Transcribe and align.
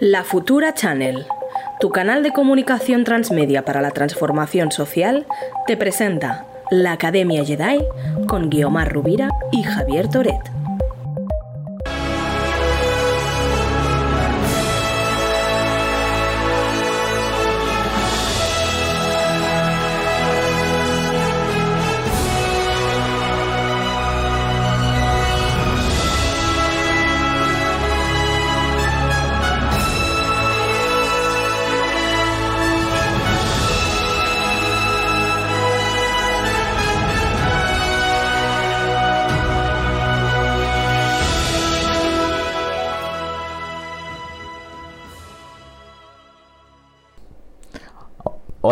La 0.00 0.24
Futura 0.24 0.74
Channel, 0.74 1.24
tu 1.80 1.88
canal 1.88 2.22
de 2.22 2.30
comunicación 2.30 3.04
transmedia 3.04 3.64
para 3.64 3.80
la 3.80 3.92
transformación 3.92 4.70
social, 4.70 5.26
te 5.66 5.78
presenta 5.78 6.44
la 6.70 6.92
Academia 6.92 7.42
Jedi 7.42 7.82
con 8.26 8.50
Guiomar 8.50 8.92
Rubira 8.92 9.30
y 9.52 9.62
Javier 9.62 10.08
Toret. 10.08 10.55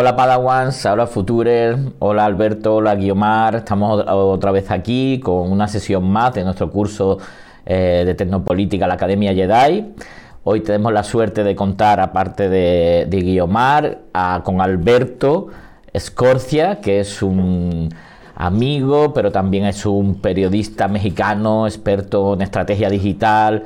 Hola 0.05 0.15
Padawans, 0.15 0.85
hola 0.85 1.07
Futurer, 1.07 1.79
hola 1.97 2.25
Alberto, 2.25 2.75
hola 2.75 2.93
Guiomar, 2.93 3.55
estamos 3.55 4.05
otra 4.07 4.51
vez 4.51 4.69
aquí 4.69 5.19
con 5.19 5.51
una 5.51 5.67
sesión 5.67 6.07
más 6.07 6.35
de 6.35 6.43
nuestro 6.43 6.69
curso 6.69 7.17
eh, 7.65 8.03
de 8.05 8.13
Tecnopolítica 8.13 8.85
la 8.85 8.93
Academia 8.93 9.33
Jedi. 9.33 9.95
Hoy 10.43 10.61
tenemos 10.61 10.93
la 10.93 11.01
suerte 11.01 11.43
de 11.43 11.55
contar, 11.55 11.99
aparte 11.99 12.49
de, 12.49 13.07
Guiomar, 13.09 14.01
con 14.43 14.61
Alberto 14.61 15.47
Escorcia, 15.91 16.81
que 16.81 16.99
es 16.99 17.23
un 17.23 17.89
amigo, 18.35 19.11
pero 19.11 19.31
también 19.31 19.65
es 19.65 19.87
un 19.87 20.21
periodista 20.21 20.87
mexicano, 20.87 21.65
experto 21.65 22.35
en 22.35 22.43
estrategia 22.43 22.91
digital, 22.91 23.63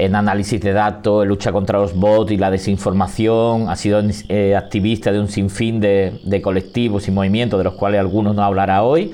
en 0.00 0.16
análisis 0.16 0.60
de 0.60 0.72
datos, 0.72 1.22
en 1.22 1.28
lucha 1.28 1.52
contra 1.52 1.78
los 1.78 1.94
bots 1.94 2.32
y 2.32 2.38
la 2.38 2.50
desinformación, 2.50 3.68
ha 3.68 3.76
sido 3.76 4.02
eh, 4.28 4.56
activista 4.56 5.12
de 5.12 5.20
un 5.20 5.28
sinfín 5.28 5.80
de, 5.80 6.40
colectivos 6.42 7.06
y 7.06 7.10
movimientos, 7.10 7.58
de 7.58 7.64
los 7.64 7.74
cuales 7.74 8.00
algunos 8.00 8.34
no 8.34 8.42
hablará 8.42 8.82
hoy. 8.82 9.12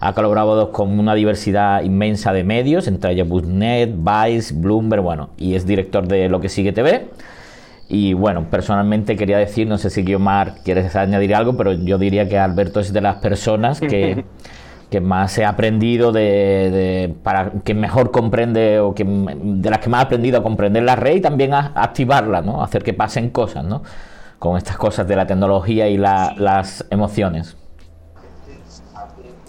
Ha 0.00 0.12
colaborado 0.12 0.70
con 0.70 0.96
una 0.98 1.14
diversidad 1.16 1.82
inmensa 1.82 2.32
de 2.32 2.44
medios, 2.44 2.86
entre 2.86 3.12
ellos 3.12 3.26
Busnet, 3.26 3.92
Vice, 3.96 4.54
Bloomberg, 4.54 5.02
bueno, 5.02 5.30
y 5.36 5.54
es 5.54 5.66
director 5.66 6.06
de 6.06 6.28
Lo 6.28 6.40
que 6.40 6.48
sigue 6.48 6.72
TV. 6.72 7.08
Y 7.88 8.12
bueno, 8.12 8.48
personalmente 8.48 9.16
quería 9.16 9.38
decir, 9.38 9.66
no 9.66 9.76
sé 9.76 9.90
si 9.90 10.02
Guiomar 10.02 10.56
quieres 10.62 10.94
añadir 10.94 11.34
algo, 11.34 11.56
pero 11.56 11.72
yo 11.72 11.98
diría 11.98 12.28
que 12.28 12.38
Alberto 12.38 12.78
es 12.78 12.92
de 12.92 13.00
las 13.00 13.16
personas 13.16 13.80
que 13.80 14.24
que 14.90 15.00
más 15.00 15.36
he 15.38 15.44
aprendido 15.44 16.12
de, 16.12 17.14
para 17.22 17.52
que 17.64 17.74
mejor 17.74 18.10
comprende 18.10 18.80
o 18.80 18.94
que 18.94 19.04
de 19.04 19.70
las 19.70 19.80
que 19.80 19.88
más 19.88 20.02
he 20.02 20.06
aprendido 20.06 20.38
a 20.38 20.42
comprender 20.42 20.82
la 20.82 20.96
red 20.96 21.16
y 21.16 21.20
también 21.20 21.52
a, 21.52 21.72
activarla, 21.74 22.40
¿no? 22.40 22.62
hacer 22.62 22.82
que 22.82 22.94
pasen 22.94 23.30
cosas, 23.30 23.64
¿no? 23.64 23.82
Con 24.38 24.56
estas 24.56 24.76
cosas 24.76 25.06
de 25.06 25.16
la 25.16 25.26
tecnología 25.26 25.88
y 25.88 25.96
las 25.96 26.86
emociones. 26.90 27.56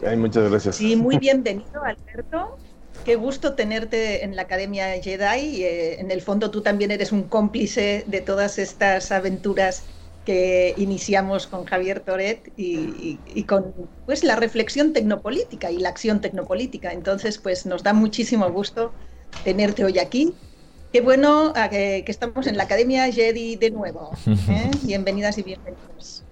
Ay, 0.06 0.18
muchas 0.18 0.50
gracias. 0.50 0.76
Sí, 0.76 0.96
muy 0.96 1.18
bienvenido, 1.18 1.84
Alberto. 1.84 2.58
Qué 3.06 3.16
gusto 3.16 3.54
tenerte 3.54 4.24
en 4.24 4.36
la 4.36 4.44
Academia 4.44 4.88
Jedi. 5.02 5.64
Eh, 5.64 6.00
en 6.00 6.12
el 6.12 6.22
fondo 6.22 6.52
tú 6.52 6.62
también 6.62 6.92
eres 6.92 7.12
un 7.12 7.24
cómplice 7.24 8.04
de 8.08 8.22
todas 8.22 8.60
estas 8.60 9.12
aventuras 9.12 9.84
que 10.30 10.76
iniciamos 10.78 11.48
con 11.48 11.66
Javier 11.66 12.02
Toret 12.02 12.52
y, 12.56 13.18
con 13.48 13.74
pues 14.06 14.24
la 14.24 14.36
reflexión 14.36 14.94
tecnopolítica 14.94 15.72
y 15.72 15.80
la 15.80 15.90
acción 15.90 16.22
tecnopolítica. 16.22 16.94
Entonces, 16.94 17.40
pues 17.40 17.66
nos 17.66 17.82
da 17.82 17.94
muchísimo 17.94 18.48
gusto 18.52 18.92
tenerte 19.44 19.84
hoy 19.84 19.98
aquí. 19.98 20.36
Qué 20.94 21.02
bueno 21.02 21.52
ah, 21.56 21.68
que, 21.68 22.04
estamos 22.06 22.46
en 22.46 22.58
la 22.58 22.66
Academia 22.66 23.12
Jedi 23.12 23.56
de 23.56 23.72
nuevo. 23.72 24.12
¿eh? 24.28 24.70
Bienvenidas 24.84 25.36
y 25.40 25.42
bienvenidos. 25.42 26.24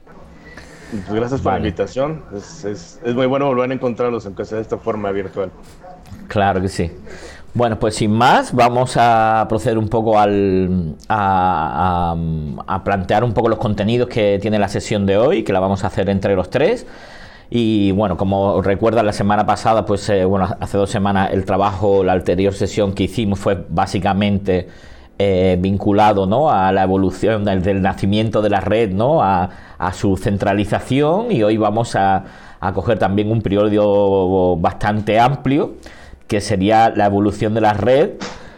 Pues 0.91 1.11
gracias 1.11 1.41
por 1.41 1.53
la 1.53 1.57
invitación. 1.57 2.23
Es, 2.35 2.65
es, 2.65 2.99
es, 3.03 3.15
muy 3.15 3.25
bueno 3.25 3.47
volver 3.47 3.71
a 3.71 3.73
encontrarlos, 3.73 4.27
aunque 4.27 4.45
sea 4.45 4.57
de 4.57 4.61
esta 4.61 4.77
forma 4.77 5.09
virtual. 5.11 5.51
Claro 6.27 6.61
que 6.61 6.67
sí. 6.67 6.91
Bueno, 7.57 7.79
pues 7.79 7.95
sin 7.95 8.11
más, 8.11 8.53
vamos 8.53 8.97
a 8.97 9.47
proceder 9.49 9.79
un 9.79 9.87
poco 9.87 10.19
al, 10.19 10.93
a, 11.09 12.15
plantear 12.85 13.23
un 13.23 13.33
poco 13.33 13.49
los 13.49 13.57
contenidos 13.57 14.09
que 14.09 14.37
tiene 14.39 14.59
la 14.59 14.69
sesión 14.69 15.07
de 15.07 15.17
hoy, 15.17 15.41
que 15.41 15.53
la 15.53 15.59
vamos 15.59 15.83
a 15.83 15.87
hacer 15.87 16.07
entre 16.11 16.35
los 16.35 16.51
tres. 16.51 16.85
Y 17.49 17.91
bueno, 17.93 18.15
como 18.15 18.61
recuerda 18.61 19.01
la 19.01 19.11
semana 19.11 19.47
pasada, 19.47 19.87
pues 19.87 20.07
eh, 20.09 20.23
bueno, 20.23 20.47
hace 20.59 20.77
dos 20.77 20.91
semanas 20.91 21.31
el 21.33 21.45
trabajo, 21.45 22.03
la 22.03 22.13
anterior 22.13 22.53
sesión 22.53 22.93
que 22.93 23.05
hicimos 23.05 23.39
fue 23.39 23.65
básicamente 23.67 24.67
eh, 25.17 25.57
vinculado 25.59 26.27
¿no? 26.27 26.51
a 26.51 26.71
la 26.71 26.83
evolución 26.83 27.43
del, 27.43 27.81
nacimiento 27.81 28.43
de 28.43 28.51
la 28.51 28.61
red, 28.61 28.91
¿no? 28.91 29.23
A, 29.23 29.49
a, 29.79 29.93
su 29.93 30.15
centralización 30.15 31.31
y 31.31 31.41
hoy 31.41 31.57
vamos 31.57 31.95
a, 31.95 32.23
a 32.59 32.71
coger 32.71 32.99
también 32.99 33.31
un 33.31 33.41
periodo 33.41 34.57
bastante 34.57 35.19
amplio 35.19 35.73
que 36.27 36.41
sería 36.41 36.89
la 36.89 37.05
evolución 37.05 37.53
de 37.53 37.61
la 37.61 37.73
red, 37.73 38.11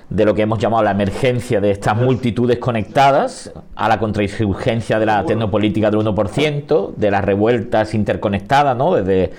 de 0.10 0.26
lo 0.26 0.34
que 0.34 0.42
hemos 0.42 0.58
llamado 0.60 0.84
la 0.84 0.92
emergencia 0.92 1.62
de 1.62 1.72
estas 1.72 1.96
multitudes 1.96 2.58
conectadas, 2.58 3.52
a 3.76 3.88
la 3.88 4.00
contrainsurgencia 4.00 5.00
de 5.00 5.06
la 5.06 5.24
tecnopolítica 5.26 5.92
del 5.92 6.00
1%, 6.02 6.96
de 6.96 7.12
las 7.12 7.24
revueltas 7.24 7.94
interconectadas, 7.94 8.76
¿no? 8.76 8.96
Desde, 8.96 9.32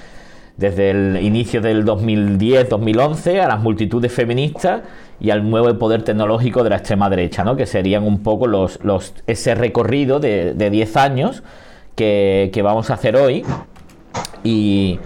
desde 0.56 0.90
el 0.90 1.18
inicio 1.22 1.60
del 1.60 1.84
2010-2011 1.84 3.40
a 3.40 3.48
las 3.48 3.60
multitudes 3.60 4.12
feministas 4.12 4.82
y 5.20 5.30
al 5.30 5.48
nuevo 5.48 5.76
poder 5.78 6.02
tecnológico 6.02 6.62
de 6.62 6.70
la 6.70 6.76
extrema 6.76 7.10
derecha, 7.10 7.44
¿no? 7.44 7.56
que 7.56 7.66
serían 7.66 8.04
un 8.04 8.22
poco 8.22 8.46
los, 8.46 8.82
los 8.84 9.14
ese 9.26 9.54
recorrido 9.54 10.20
de, 10.20 10.54
de 10.54 10.70
10 10.70 10.96
años 10.96 11.42
que, 11.94 12.50
que, 12.52 12.62
vamos 12.62 12.90
a 12.90 12.94
hacer 12.94 13.16
hoy. 13.16 13.44
Y, 14.44 14.98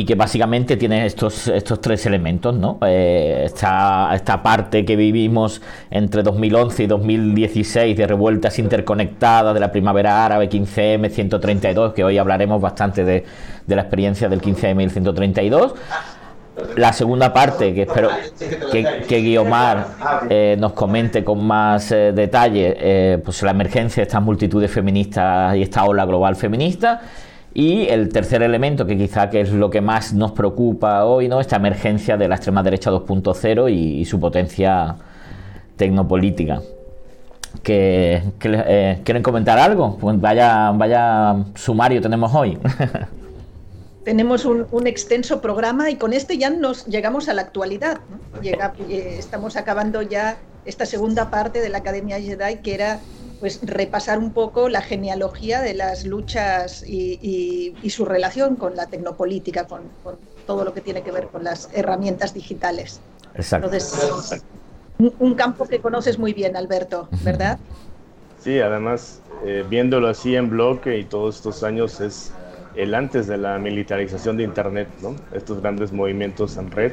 y 0.00 0.04
que 0.06 0.14
básicamente 0.14 0.78
tiene 0.78 1.04
estos, 1.04 1.46
estos 1.48 1.78
tres 1.78 2.06
elementos, 2.06 2.54
¿no? 2.54 2.78
Eh, 2.86 3.42
esta, 3.44 4.10
esta, 4.14 4.42
parte 4.42 4.82
que 4.86 4.96
vivimos 4.96 5.60
entre 5.90 6.22
2011 6.22 6.84
y 6.84 6.86
2016 6.86 7.98
de 7.98 8.06
revueltas 8.06 8.58
interconectadas 8.58 9.52
de 9.52 9.60
la 9.60 9.70
primavera 9.70 10.24
árabe 10.24 10.48
15M 10.48 11.10
132, 11.10 11.92
que 11.92 12.02
hoy 12.02 12.16
hablaremos 12.16 12.62
bastante 12.62 13.04
de, 13.04 13.26
de 13.66 13.76
la 13.76 13.82
experiencia 13.82 14.30
del 14.30 14.40
15M 14.40 14.80
y 14.80 14.84
el 14.84 14.90
132. 14.90 15.74
La 16.76 16.94
segunda 16.94 17.34
parte, 17.34 17.74
que 17.74 17.82
espero 17.82 18.08
que, 18.72 19.02
que 19.06 19.20
Guiomar 19.20 19.86
eh, 20.30 20.56
nos 20.58 20.72
comente 20.72 21.22
con 21.22 21.46
más 21.46 21.92
eh, 21.92 22.12
detalle, 22.14 23.20
pues 23.22 23.42
la 23.42 23.50
emergencia 23.50 24.00
de 24.00 24.06
estas 24.06 24.22
multitudes 24.22 24.70
feministas 24.70 25.56
y 25.56 25.62
esta 25.62 25.84
ola 25.84 26.06
global 26.06 26.36
feminista 26.36 27.02
y 27.52 27.88
el 27.88 28.10
tercer 28.10 28.42
elemento, 28.42 28.86
que 28.86 28.96
quizá 28.96 29.28
que 29.28 29.40
es 29.40 29.50
lo 29.50 29.70
que 29.70 29.80
más 29.80 30.12
nos 30.12 30.32
preocupa 30.32 31.04
hoy, 31.04 31.28
¿no? 31.28 31.40
esta 31.40 31.56
emergencia 31.56 32.16
de 32.16 32.28
la 32.28 32.36
extrema 32.36 32.62
derecha 32.62 32.90
2.0 32.90 33.72
y, 33.72 34.04
su 34.04 34.20
potencia 34.20 34.96
tecnopolítica. 35.76 36.62
Que, 37.64 38.22
eh, 38.44 39.00
¿Quieren 39.02 39.22
comentar 39.24 39.58
algo? 39.58 39.96
Pues 39.98 40.20
vaya, 40.20 40.70
vaya 40.70 41.44
sumario 41.56 42.00
tenemos 42.00 42.32
hoy. 42.32 42.56
tenemos 44.04 44.44
un, 44.44 44.86
extenso 44.86 45.40
programa 45.40 45.90
y 45.90 45.96
con 45.96 46.12
este 46.12 46.38
ya 46.38 46.50
nos 46.50 46.86
llegamos 46.86 47.28
a 47.28 47.34
la 47.34 47.42
actualidad. 47.42 47.98
Llega, 48.40 48.74
eh, 48.88 49.16
estamos 49.18 49.56
acabando 49.56 50.02
ya 50.02 50.38
esta 50.64 50.86
segunda 50.86 51.30
parte 51.30 51.60
de 51.60 51.68
la 51.68 51.78
Academia 51.78 52.20
Jedi, 52.20 52.58
que 52.62 52.74
era 52.74 53.00
pues 53.40 53.60
repasar 53.62 54.18
un 54.18 54.32
poco 54.32 54.68
la 54.68 54.82
genealogía 54.82 55.62
de 55.62 55.74
las 55.74 56.04
luchas 56.04 56.84
y, 56.86 57.74
su 57.88 58.04
relación 58.04 58.54
con 58.54 58.76
la 58.76 58.86
tecnopolítica, 58.86 59.66
con, 59.66 59.82
todo 60.46 60.64
lo 60.64 60.72
que 60.74 60.80
tiene 60.80 61.02
que 61.02 61.10
ver 61.10 61.26
con 61.28 61.42
las 61.42 61.70
herramientas 61.74 62.34
digitales. 62.34 63.00
Exacto. 63.34 63.66
Entonces, 63.66 64.44
un, 64.98 65.34
campo 65.34 65.66
que 65.66 65.80
conoces 65.80 66.18
muy 66.18 66.34
bien, 66.34 66.56
Alberto, 66.56 67.08
¿verdad? 67.24 67.58
Sí, 68.38 68.60
además, 68.60 69.20
eh, 69.44 69.64
viéndolo 69.68 70.08
así 70.08 70.36
en 70.36 70.50
bloque 70.50 70.98
y 70.98 71.04
todos 71.04 71.36
estos 71.36 71.62
años 71.62 72.00
es 72.00 72.32
el 72.76 72.94
antes 72.94 73.26
de 73.26 73.38
la 73.38 73.58
militarización 73.58 74.36
de 74.36 74.44
Internet, 74.44 74.88
¿no? 75.02 75.16
Estos 75.32 75.60
grandes 75.60 75.92
movimientos 75.92 76.56
en 76.56 76.70
red, 76.70 76.92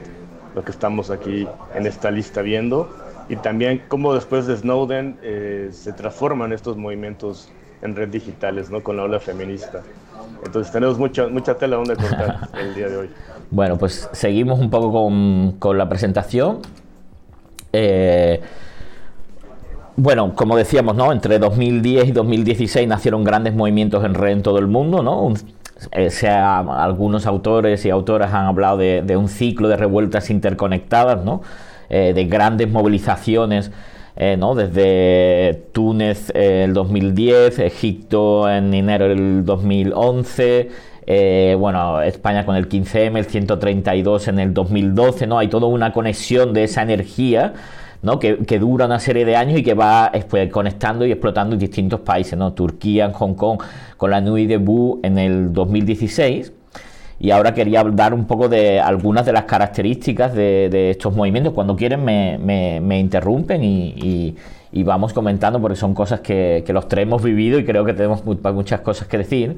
lo 0.56 0.64
que 0.64 0.72
estamos 0.72 1.10
aquí 1.10 1.48
en 1.76 1.86
esta 1.86 2.10
lista 2.10 2.42
viendo 2.42 2.90
y 3.30 3.36
también 3.36 3.84
cómo 3.88 4.14
después 4.14 4.48
de 4.48 4.56
Snowden 4.58 5.18
eh, 5.22 5.70
se 5.72 5.94
transforman 5.94 6.54
estos 6.54 6.78
movimientos 6.78 7.50
en 7.82 7.96
redes 7.96 8.12
digitales, 8.12 8.70
¿no? 8.70 8.82
Con 8.82 8.98
la 8.98 9.04
ola 9.04 9.20
feminista. 9.20 9.82
Entonces 10.46 10.72
tenemos 10.72 10.98
mucha, 10.98 11.28
mucha 11.28 11.56
tela 11.56 11.78
donde 11.78 11.96
cortar 11.96 12.50
el 12.60 12.76
día 12.76 12.88
de 12.88 12.98
hoy. 12.98 13.10
Bueno, 13.52 13.78
pues 13.78 14.10
seguimos 14.12 14.60
un 14.60 14.70
poco 14.70 14.92
con, 14.92 15.54
con 15.60 15.78
la 15.78 15.88
presentación. 15.88 16.60
Eh, 17.74 18.42
bueno, 19.96 20.34
como 20.36 20.56
decíamos, 20.56 20.96
¿no? 20.96 21.12
Entre 21.12 21.40
2010 21.40 22.10
y 22.10 22.12
2016 22.12 22.88
nacieron 22.88 23.24
grandes 23.24 23.56
movimientos 23.56 24.04
en 24.06 24.14
red 24.14 24.34
en 24.34 24.42
todo 24.44 24.60
el 24.60 24.68
mundo, 24.68 25.02
¿no? 25.02 25.34
Eh, 25.92 26.10
sea, 26.10 26.60
algunos 26.60 27.26
autores 27.26 27.86
y 27.86 27.90
autoras 27.90 28.34
han 28.34 28.46
hablado 28.46 28.78
de, 28.78 29.18
un 29.18 29.28
ciclo 29.28 29.68
de 29.68 29.78
revueltas 29.78 30.30
interconectadas, 30.30 31.24
¿no? 31.24 31.42
Eh, 31.90 32.14
de 32.14 32.26
grandes 32.26 32.70
movilizaciones, 32.70 33.72
eh, 34.16 34.36
¿no? 34.38 34.56
Desde 34.56 35.64
Túnez 35.72 36.32
el 36.36 36.74
2010, 36.74 37.60
Egipto 37.60 38.50
en 38.50 38.74
enero 38.74 39.08
del 39.08 39.46
2011, 39.46 40.70
bueno, 41.58 42.02
España 42.02 42.46
con 42.46 42.56
el 42.56 42.68
15M, 42.68 43.18
el 43.18 43.26
132 43.26 44.28
en 44.28 44.40
el 44.40 44.54
2012, 44.54 45.28
¿no? 45.28 45.40
Hay 45.40 45.48
toda 45.48 45.68
una 45.68 45.94
conexión 45.94 46.54
de 46.54 46.66
esa 46.66 46.82
energía 46.82 47.54
que, 48.20 48.60
dura 48.60 48.86
una 48.86 49.00
serie 49.00 49.26
de 49.26 49.36
años 49.36 49.60
y 49.60 49.64
que 49.64 49.74
va 49.74 50.12
conectando 50.52 51.06
y 51.06 51.12
explotando 51.12 51.54
en 51.54 51.60
distintos 51.60 52.02
países, 52.02 52.38
¿no? 52.38 52.54
Turquía, 52.54 53.12
Hong 53.14 53.34
Kong, 53.34 53.62
con 53.98 54.12
la 54.12 54.22
Nuit 54.22 54.48
debut 54.48 55.04
en 55.04 55.18
el 55.18 55.54
2016. 55.54 56.54
Y 57.20 57.32
ahora 57.32 57.54
quería 57.54 57.84
dar 57.84 58.14
un 58.14 58.26
poco 58.26 58.48
de 58.48 58.80
algunas 58.80 59.26
de 59.26 59.34
las 59.34 59.46
características 59.46 60.34
de, 60.34 60.92
estos 60.92 61.16
movimientos. 61.16 61.54
Cuando 61.54 61.76
quieren 61.76 62.04
me, 62.06 63.00
interrumpen 63.00 63.64
y, 63.64 64.36
vamos 64.84 65.14
comentando 65.14 65.60
porque 65.60 65.76
son 65.76 65.94
cosas 65.94 66.20
que, 66.22 66.64
los 66.68 66.88
tres 66.88 67.04
hemos 67.04 67.24
vivido 67.24 67.58
y 67.60 67.66
creo 67.66 67.86
que 67.86 67.94
tenemos 67.94 68.24
muchas 68.26 68.82
cosas 68.82 69.08
que 69.08 69.18
decir. 69.18 69.58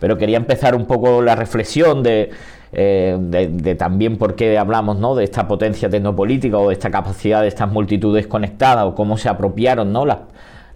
Pero 0.00 0.16
quería 0.16 0.36
empezar 0.36 0.76
un 0.76 0.86
poco 0.86 1.22
la 1.22 1.34
reflexión 1.34 2.02
de, 2.02 2.30
eh, 2.72 3.16
de, 3.18 3.74
también 3.74 4.18
por 4.18 4.36
qué 4.36 4.58
hablamos 4.58 4.98
¿no? 4.98 5.14
de 5.14 5.24
esta 5.24 5.48
potencia 5.48 5.88
tecnopolítica 5.88 6.58
o 6.58 6.68
de 6.68 6.74
esta 6.74 6.90
capacidad 6.90 7.40
de 7.40 7.48
estas 7.48 7.72
multitudes 7.72 8.26
conectadas 8.26 8.84
o 8.84 8.94
cómo 8.94 9.16
se 9.16 9.28
apropiaron 9.28 9.92
¿no? 9.92 10.04
las, 10.04 10.18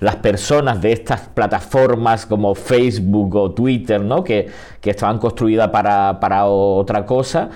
las 0.03 0.17
personas 0.17 0.83
de 0.83 0.91
estas 0.91 1.21
plataformas 1.29 2.27
como 2.27 2.57
Facebook 2.57 3.37
o 3.37 3.53
Twitter, 3.53 4.01
¿no? 4.01 4.25
que, 4.25 4.49
estaban 4.83 5.19
construidas 5.19 5.69
para, 5.69 6.19
para, 6.19 6.47
otra 6.47 7.07
cosa. 7.07 7.51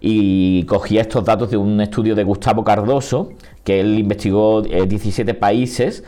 Y 0.00 0.62
cogía 0.64 1.00
estos 1.00 1.24
datos 1.24 1.50
de 1.50 1.56
un 1.56 1.80
estudio 1.80 2.14
de 2.14 2.22
Gustavo 2.22 2.62
Cardoso, 2.62 3.30
que 3.64 3.80
él 3.80 3.98
investigó 3.98 4.62
17 4.62 5.28
eh, 5.28 5.34
países 5.34 6.04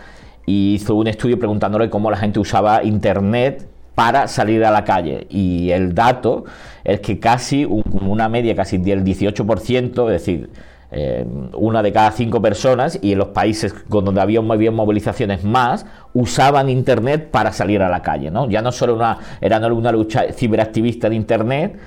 y 0.46 0.74
hizo 0.74 0.94
un 0.94 1.08
estudio 1.08 1.40
preguntándole 1.40 1.90
cómo 1.90 2.08
la 2.08 2.16
gente 2.16 2.38
usaba 2.38 2.84
Internet 2.84 3.66
para 3.96 4.28
salir 4.28 4.64
a 4.64 4.70
la 4.70 4.84
calle. 4.84 5.26
Y 5.28 5.70
el 5.70 5.92
dato 5.92 6.44
es 6.84 7.00
que 7.00 7.18
casi 7.18 7.64
una 7.64 8.28
media 8.28 8.54
casi 8.54 8.78
del 8.78 9.02
18%, 9.02 10.06
es 10.06 10.12
decir, 10.12 10.50
eh, 10.92 11.24
una 11.54 11.82
de 11.82 11.92
cada 11.92 12.10
cinco 12.12 12.42
personas, 12.42 12.98
y 13.00 13.12
en 13.12 13.18
los 13.18 13.28
países 13.28 13.74
donde 13.88 14.20
había, 14.20 14.40
movilizaciones 14.40 15.44
más, 15.44 15.86
usaban 16.14 16.68
Internet 16.68 17.30
para 17.30 17.52
salir 17.52 17.82
a 17.82 17.88
la 17.88 18.02
calle. 18.02 18.30
¿no? 18.30 18.48
Ya 18.48 18.62
no 18.62 18.72
solo 18.72 18.94
una, 18.94 19.18
era 19.40 19.58
una 19.58 19.92
lucha 19.92 20.32
ciberactivista 20.32 21.08
de 21.08 21.16
Internet, 21.16 21.78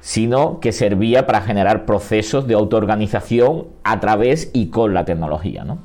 sino 0.00 0.60
que 0.60 0.72
servía 0.72 1.26
para 1.26 1.40
generar 1.40 1.84
procesos 1.84 2.46
de 2.46 2.54
autoorganización 2.54 3.66
a 3.84 4.00
través 4.00 4.50
y 4.52 4.68
con 4.68 4.94
la 4.94 5.04
tecnología. 5.04 5.64
¿no? 5.64 5.78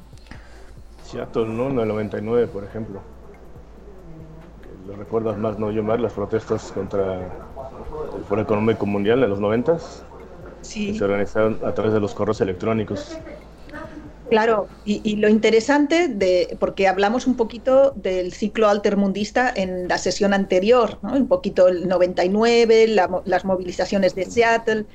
Seattle, 1.04 1.48
¿no? 1.48 1.70
En 1.70 1.80
el 1.80 1.88
99, 1.88 2.48
por 2.48 2.64
ejemplo 2.64 3.14
lo 4.88 4.96
recuerdas 4.96 5.38
más, 5.38 5.60
¿no, 5.60 5.72
Yomar? 5.72 6.00
Las 6.00 6.14
protestas 6.14 6.72
contra 6.72 7.16
el 7.16 8.24
Foro 8.28 8.42
Económico 8.42 8.86
Mundial 8.86 9.24
en 9.24 9.30
los 9.30 9.40
noventas. 9.40 10.06
Sí. 10.64 10.98
se 10.98 11.04
organizaron 11.04 11.60
a 11.64 11.74
través 11.74 11.94
de 11.94 12.00
los 12.00 12.14
correos 12.14 12.42
electrónicos. 12.42 13.18
Claro, 14.30 14.68
y, 14.84 15.18
lo 15.18 15.30
interesante, 15.30 16.08
de, 16.08 16.58
porque 16.60 16.88
hablamos 16.88 17.28
un 17.28 17.36
poquito 17.36 17.92
del 17.96 18.34
ciclo 18.34 18.68
altermundista 18.68 19.54
en 19.56 19.88
la 19.88 20.00
sesión 20.00 20.34
anterior, 20.34 20.98
un 21.04 21.28
poquito 21.28 21.68
el 21.68 21.88
99, 21.88 22.88
las 22.88 23.46
movilizaciones 23.46 24.16
de 24.16 24.26
Seattle, 24.26 24.86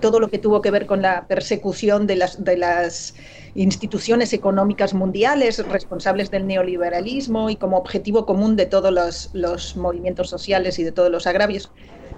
todo 0.00 0.18
lo 0.18 0.30
que 0.30 0.38
tuvo 0.38 0.62
que 0.62 0.70
ver 0.70 0.86
con 0.86 1.02
la 1.02 1.26
persecución 1.26 2.06
de 2.06 2.16
las, 2.16 2.42
de 2.42 2.56
las 2.56 3.14
instituciones 3.54 4.32
económicas 4.32 4.94
mundiales 4.94 5.64
responsables 5.66 6.30
del 6.30 6.46
neoliberalismo 6.46 7.50
y 7.50 7.56
como 7.56 7.76
objetivo 7.76 8.26
común 8.26 8.56
de 8.56 8.66
todos 8.66 8.92
los, 8.92 9.30
los 9.32 9.76
movimientos 9.76 10.28
sociales 10.28 10.78
y 10.78 10.84
de 10.84 10.92
todos 10.92 11.10
los 11.10 11.26
agravios. 11.26 11.70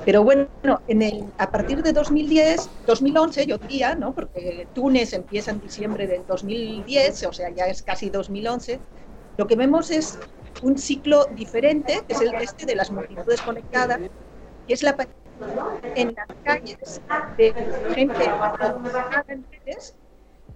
Pero 0.04 0.24
bueno, 0.24 0.48
en 0.88 1.02
el, 1.02 1.24
a 1.38 1.50
partir 1.50 1.82
de 1.82 1.92
2010, 1.92 2.68
2011, 2.86 3.46
yo 3.46 3.58
diría, 3.58 3.94
¿no? 3.94 4.14
porque 4.14 4.66
Túnez 4.74 5.12
empieza 5.12 5.52
en 5.52 5.60
diciembre 5.60 6.06
del 6.06 6.26
2010, 6.26 7.24
o 7.24 7.32
sea, 7.32 7.50
ya 7.50 7.66
es 7.66 7.82
casi 7.82 8.10
2011, 8.10 8.80
lo 9.36 9.46
que 9.46 9.56
vemos 9.56 9.90
es 9.90 10.18
un 10.62 10.76
ciclo 10.76 11.26
diferente, 11.36 12.02
que 12.06 12.14
es 12.14 12.20
el 12.20 12.34
este 12.34 12.66
de 12.66 12.74
las 12.74 12.90
multitudes 12.90 13.40
conectadas, 13.42 13.98
que 14.66 14.74
es 14.74 14.82
la 14.82 14.96
en 15.96 16.14
las 16.14 16.28
calles 16.44 17.00
de 17.36 17.52
gente 17.94 18.24
en 19.28 19.44
redes 19.50 19.96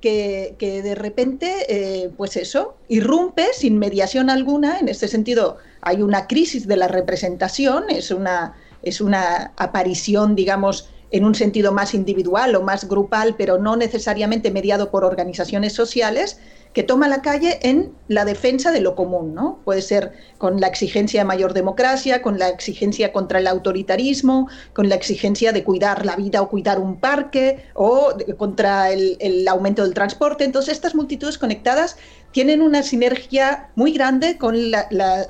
que, 0.00 0.54
de 0.58 0.94
repente, 0.94 1.66
eh, 1.68 2.10
pues 2.16 2.36
eso, 2.36 2.76
irrumpe 2.88 3.48
sin 3.52 3.78
mediación 3.78 4.30
alguna. 4.30 4.78
En 4.78 4.88
este 4.88 5.08
sentido, 5.08 5.58
hay 5.80 6.02
una 6.02 6.26
crisis 6.26 6.66
de 6.66 6.76
la 6.76 6.88
representación, 6.88 7.84
es 7.90 8.10
una, 8.10 8.54
es 8.82 9.00
una 9.00 9.52
aparición, 9.56 10.36
digamos, 10.36 10.88
en 11.10 11.24
un 11.24 11.34
sentido 11.34 11.72
más 11.72 11.94
individual 11.94 12.54
o 12.56 12.62
más 12.62 12.88
grupal, 12.88 13.36
pero 13.36 13.58
no 13.58 13.76
necesariamente 13.76 14.50
mediado 14.50 14.90
por 14.90 15.04
organizaciones 15.04 15.72
sociales, 15.72 16.38
que 16.76 16.82
toma 16.82 17.08
la 17.08 17.22
calle 17.22 17.58
en 17.62 17.94
la 18.06 18.26
defensa 18.26 18.70
de 18.70 18.80
lo 18.80 18.94
común, 18.94 19.34
¿no? 19.34 19.60
Puede 19.64 19.80
ser 19.80 20.12
con 20.36 20.60
la 20.60 20.66
exigencia 20.66 21.22
de 21.22 21.24
mayor 21.24 21.54
democracia, 21.54 22.20
con 22.20 22.38
la 22.38 22.50
exigencia 22.50 23.14
contra 23.14 23.38
el 23.38 23.46
autoritarismo, 23.46 24.50
con 24.74 24.90
la 24.90 24.94
exigencia 24.94 25.52
de 25.52 25.64
cuidar 25.64 26.04
la 26.04 26.16
vida 26.16 26.42
o 26.42 26.50
cuidar 26.50 26.78
un 26.78 27.00
parque, 27.00 27.64
o 27.72 28.12
contra 28.36 28.90
el, 28.90 29.48
aumento 29.48 29.84
del 29.84 29.94
transporte. 29.94 30.44
Entonces, 30.44 30.74
estas 30.74 30.94
multitudes 30.94 31.38
conectadas 31.38 31.96
tienen 32.32 32.60
una 32.60 32.82
sinergia 32.82 33.70
muy 33.74 33.92
grande 33.92 34.36
con 34.36 34.54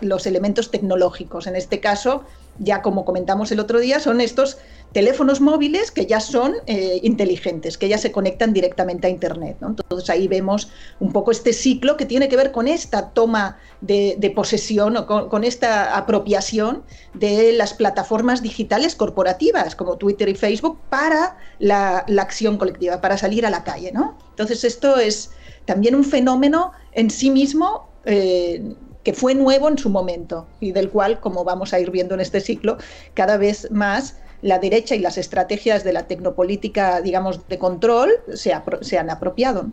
los 0.01 0.27
elementos 0.27 0.73
tecnológicos. 0.73 1.47
En 1.47 1.55
este 1.55 1.79
caso, 1.79 2.25
ya 2.59 2.83
como 2.83 3.05
comentamos 3.05 3.53
el 3.53 3.61
otro 3.61 3.81
día, 3.81 4.01
son 4.01 4.21
estos 4.21 4.59
teléfonos 4.93 5.41
móviles 5.41 5.91
que 5.91 6.07
ya 6.07 6.21
son 6.21 6.55
eh, 6.67 7.01
inteligentes, 7.03 7.77
que 7.77 7.89
ya 7.89 7.99
se 7.99 8.13
conectan 8.13 8.53
directamente 8.53 9.07
a 9.07 9.11
Internet. 9.11 9.59
Entonces 9.61 10.09
ahí 10.09 10.27
vemos 10.27 10.71
un 11.01 11.13
poco 11.13 11.31
este 11.31 11.53
ciclo 11.53 11.97
que 11.97 12.07
tiene 12.07 12.29
que 12.29 12.37
ver 12.37 12.53
con 12.53 12.67
esta 12.67 13.11
toma 13.11 13.59
de, 13.81 14.33
posesión 14.35 14.97
o 14.97 15.07
con, 15.07 15.45
esta 15.45 15.97
apropiación 15.97 16.83
de 17.15 17.53
las 17.53 17.75
plataformas 17.75 18.43
digitales 18.43 18.95
corporativas 18.95 19.77
como 19.77 19.97
Twitter 19.97 20.29
y 20.29 20.35
Facebook 20.35 20.79
para 20.89 21.37
la, 21.59 21.99
acción 22.19 22.57
colectiva, 22.57 23.01
para 23.01 23.19
salir 23.19 23.45
a 23.45 23.51
la 23.51 23.65
calle. 23.65 23.93
¿no? 23.93 24.17
Entonces 24.31 24.65
esto 24.65 24.97
es 24.97 25.31
también 25.67 25.95
un 25.95 26.05
fenómeno 26.05 26.73
en 26.93 27.11
sí 27.11 27.31
mismo. 27.31 27.91
Eh, 28.07 28.75
que 29.07 29.13
fue 29.13 29.37
nuevo 29.37 29.69
en 29.69 29.79
su 29.79 29.89
momento 29.89 30.49
y 30.59 30.73
del 30.73 30.91
cual, 30.91 31.21
como 31.21 31.45
vamos 31.45 31.73
a 31.73 31.79
ir 31.79 31.93
viendo 31.93 32.15
en 32.15 32.21
este 32.21 32.41
ciclo, 32.41 32.77
cada 33.15 33.37
vez 33.37 33.71
más 33.71 34.19
la 34.43 34.59
derecha 34.59 34.97
y 34.97 34.99
las 34.99 35.17
estrategias 35.17 35.85
de 35.85 35.93
la 35.93 36.09
tecnopolítica, 36.09 37.01
digamos, 37.03 37.47
de 37.47 37.57
control 37.57 38.11
se, 38.35 38.53
han 38.53 39.11
apropiado. 39.11 39.67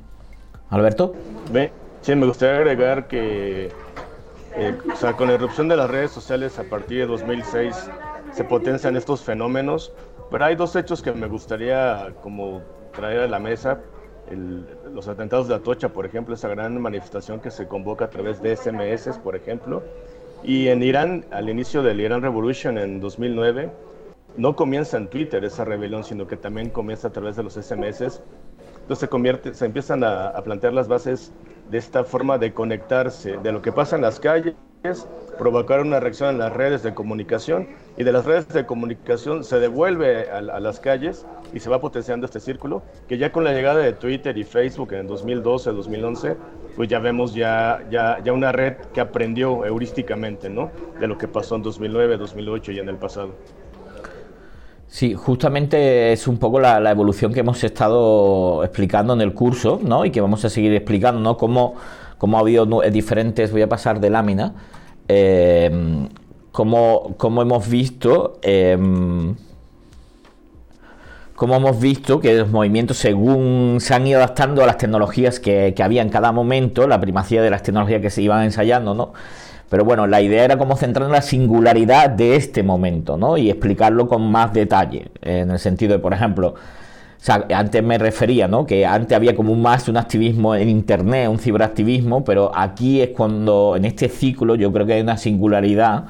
Alberto. 0.69 1.15
sí, 2.01 2.15
me 2.15 2.27
gustaría 2.27 2.57
agregar 2.57 3.07
que 3.07 3.71
eh, 4.55 4.77
con 5.17 5.29
la 5.29 5.33
irrupción 5.33 5.67
de 5.67 5.77
las 5.77 5.89
redes 5.89 6.11
sociales 6.11 6.59
a 6.59 6.63
partir 6.65 6.99
de 6.99 7.07
2006 7.07 7.75
se 8.33 8.43
potencian 8.43 8.95
estos 8.95 9.23
fenómenos, 9.23 9.93
pero 10.29 10.45
hay 10.45 10.55
dos 10.55 10.75
hechos 10.75 11.01
que 11.01 11.11
me 11.11 11.25
gustaría 11.25 12.13
como 12.21 12.61
traer 12.95 13.21
a 13.21 13.27
la 13.27 13.39
mesa. 13.39 13.79
Los 14.93 15.07
atentados 15.07 15.47
de 15.47 15.55
Atocha, 15.55 15.89
por 15.89 16.05
ejemplo, 16.05 16.35
esa 16.35 16.47
gran 16.47 16.79
manifestación 16.79 17.39
que 17.39 17.51
se 17.51 17.67
convoca 17.67 18.05
a 18.05 18.09
través 18.09 18.41
de 18.41 18.55
SMS, 18.55 19.17
por 19.17 19.35
ejemplo, 19.35 19.83
y 20.43 20.67
en 20.67 20.83
Irán, 20.83 21.25
al 21.31 21.49
inicio 21.49 21.81
del 21.81 22.01
Irán 22.01 22.21
Revolution 22.21 22.77
en 22.77 22.99
2009, 22.99 23.71
no 24.37 24.55
comienza 24.55 24.97
en 24.97 25.07
Twitter 25.07 25.43
esa 25.45 25.63
rebelión, 25.65 26.03
sino 26.03 26.27
que 26.27 26.37
también 26.37 26.69
comienza 26.69 27.07
a 27.07 27.11
través 27.11 27.35
de 27.35 27.43
los 27.43 27.53
SMS. 27.53 28.21
Entonces 28.81 29.09
se, 29.53 29.65
empiezan 29.65 30.03
a, 30.03 30.33
plantear 30.43 30.73
las 30.73 30.87
bases 30.87 31.31
de 31.69 31.77
esta 31.77 32.03
forma 32.03 32.37
de 32.37 32.53
conectarse, 32.53 33.37
de 33.37 33.51
lo 33.51 33.61
que 33.61 33.71
pasa 33.71 33.95
en 33.95 34.01
las 34.01 34.19
calles, 34.19 34.55
provocar 35.37 35.79
una 35.79 35.99
reacción 36.01 36.29
en 36.29 36.39
las 36.39 36.51
redes 36.51 36.83
de 36.83 36.93
comunicación 36.93 37.69
y 37.97 38.03
de 38.03 38.11
las 38.11 38.25
redes 38.25 38.49
de 38.49 38.65
comunicación 38.65 39.43
se 39.45 39.59
devuelve 39.59 40.29
a, 40.29 40.41
las 40.41 40.79
calles 40.81 41.25
y 41.53 41.59
se 41.61 41.69
va 41.69 41.79
potenciando 41.79 42.25
este 42.25 42.41
círculo 42.41 42.83
que 43.07 43.17
ya 43.17 43.31
con 43.31 43.45
la 43.45 43.53
llegada 43.53 43.79
de 43.79 43.93
Twitter 43.93 44.37
y 44.37 44.43
Facebook 44.43 44.93
en 44.93 45.07
2012, 45.07 45.71
2011, 45.71 46.35
pues 46.75 46.89
ya 46.89 46.99
vemos 46.99 47.33
ya, 47.33 47.81
ya, 47.89 48.19
ya 48.23 48.33
una 48.33 48.51
red 48.51 48.73
que 48.93 48.99
aprendió 48.99 49.65
heurísticamente 49.65 50.49
¿no? 50.49 50.69
de 50.99 51.07
lo 51.07 51.17
que 51.17 51.29
pasó 51.29 51.55
en 51.55 51.63
2009, 51.63 52.17
2008 52.17 52.71
y 52.73 52.79
en 52.79 52.89
el 52.89 52.97
pasado. 52.97 53.33
Sí, 54.87 55.15
justamente 55.15 56.11
es 56.11 56.27
un 56.27 56.37
poco 56.37 56.59
la, 56.59 56.91
evolución 56.91 57.33
que 57.33 57.39
hemos 57.39 57.63
estado 57.63 58.63
explicando 58.63 59.13
en 59.13 59.21
el 59.21 59.33
curso, 59.33 59.79
¿no? 59.81 60.05
Y 60.05 60.11
que 60.11 60.21
vamos 60.21 60.45
a 60.45 60.51
seguir 60.51 60.71
explicando, 60.73 61.19
¿no? 61.19 61.35
Cómo, 61.35 61.73
cómo 62.23 62.37
ha 62.37 62.39
habido 62.39 62.65
diferentes, 62.89 63.51
voy 63.51 63.63
a 63.63 63.67
pasar 63.67 63.99
de 63.99 64.09
lámina, 64.09 64.53
eh, 65.09 65.69
hemos 67.41 67.69
visto... 67.69 68.39
Eh, 68.41 68.77
como 71.35 71.55
hemos 71.57 71.81
visto 71.81 72.21
que 72.21 72.33
los 72.35 72.49
movimientos, 72.49 72.95
según 72.95 73.79
se 73.81 73.93
han 73.93 74.07
ido 74.07 74.19
adaptando 74.19 74.63
a 74.63 74.67
las 74.67 74.77
tecnologías 74.77 75.41
que, 75.41 75.75
había 75.83 76.01
en 76.01 76.07
cada 76.07 76.31
momento, 76.31 76.87
la 76.87 77.01
primacía 77.01 77.41
de 77.41 77.49
las 77.49 77.61
tecnologías 77.61 78.01
que 78.01 78.09
se 78.09 78.21
iban 78.21 78.45
ensayando, 78.45 78.93
¿no? 78.93 79.11
Pero 79.69 79.83
bueno, 79.83 80.07
la 80.07 80.21
idea 80.21 80.45
era 80.45 80.57
como 80.57 80.77
centrar 80.77 81.07
en 81.07 81.11
la 81.11 81.23
singularidad 81.23 82.09
de 82.09 82.37
este 82.37 82.63
momento, 82.63 83.17
¿no? 83.17 83.35
Y 83.35 83.49
explicarlo 83.49 84.07
con 84.07 84.31
más 84.31 84.53
detalle, 84.53 85.11
en 85.21 85.51
el 85.51 85.59
sentido 85.59 85.91
de, 85.91 85.99
por 85.99 86.13
ejemplo, 86.13 86.55
sea, 87.25 87.45
antes 87.55 87.81
me 87.81 87.97
refería, 87.97 88.49
¿no? 88.49 88.65
Que 88.65 88.85
antes 88.85 89.15
había 89.15 89.33
como 89.33 89.55
más 89.55 89.87
un 89.87 89.95
activismo 89.95 90.55
en 90.55 90.67
Internet, 90.67 91.29
un 91.29 91.39
ciberactivismo, 91.39 92.25
pero 92.25 92.51
aquí 92.53 93.01
es 93.01 93.09
cuando, 93.09 93.75
en 93.77 93.85
este 93.85 94.09
ciclo, 94.09 94.55
yo 94.55 94.73
creo 94.73 94.85
que 94.85 94.93
hay 94.93 95.01
una 95.01 95.15
singularidad 95.17 96.05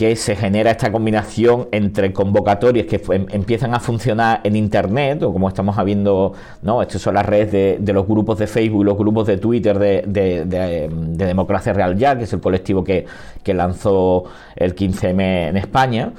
que 0.00 0.16
se 0.16 0.34
genera 0.34 0.70
esta 0.70 0.90
combinación 0.90 1.68
entre 1.72 2.14
convocatorias 2.14 2.86
que 2.86 3.02
em, 3.14 3.26
empiezan 3.32 3.74
a 3.74 3.80
funcionar 3.80 4.40
en 4.44 4.56
Internet, 4.56 5.22
o 5.24 5.30
como 5.30 5.46
estamos 5.46 5.76
viendo, 5.84 6.32
¿no? 6.62 6.80
Estas 6.80 7.02
son 7.02 7.16
las 7.16 7.26
redes 7.26 7.84
de, 7.84 7.92
los 7.92 8.06
grupos 8.06 8.38
de 8.38 8.46
Facebook, 8.46 8.82
los 8.82 8.96
grupos 8.96 9.26
de 9.26 9.36
Twitter 9.36 9.78
de, 9.78 10.88
Democracia 11.16 11.74
Real 11.74 11.98
Ya, 11.98 12.16
que 12.16 12.24
es 12.24 12.32
el 12.32 12.40
colectivo 12.40 12.82
que, 12.82 13.04
lanzó 13.44 14.24
el 14.56 14.74
15M 14.74 15.48
en 15.50 15.58
España 15.58 16.14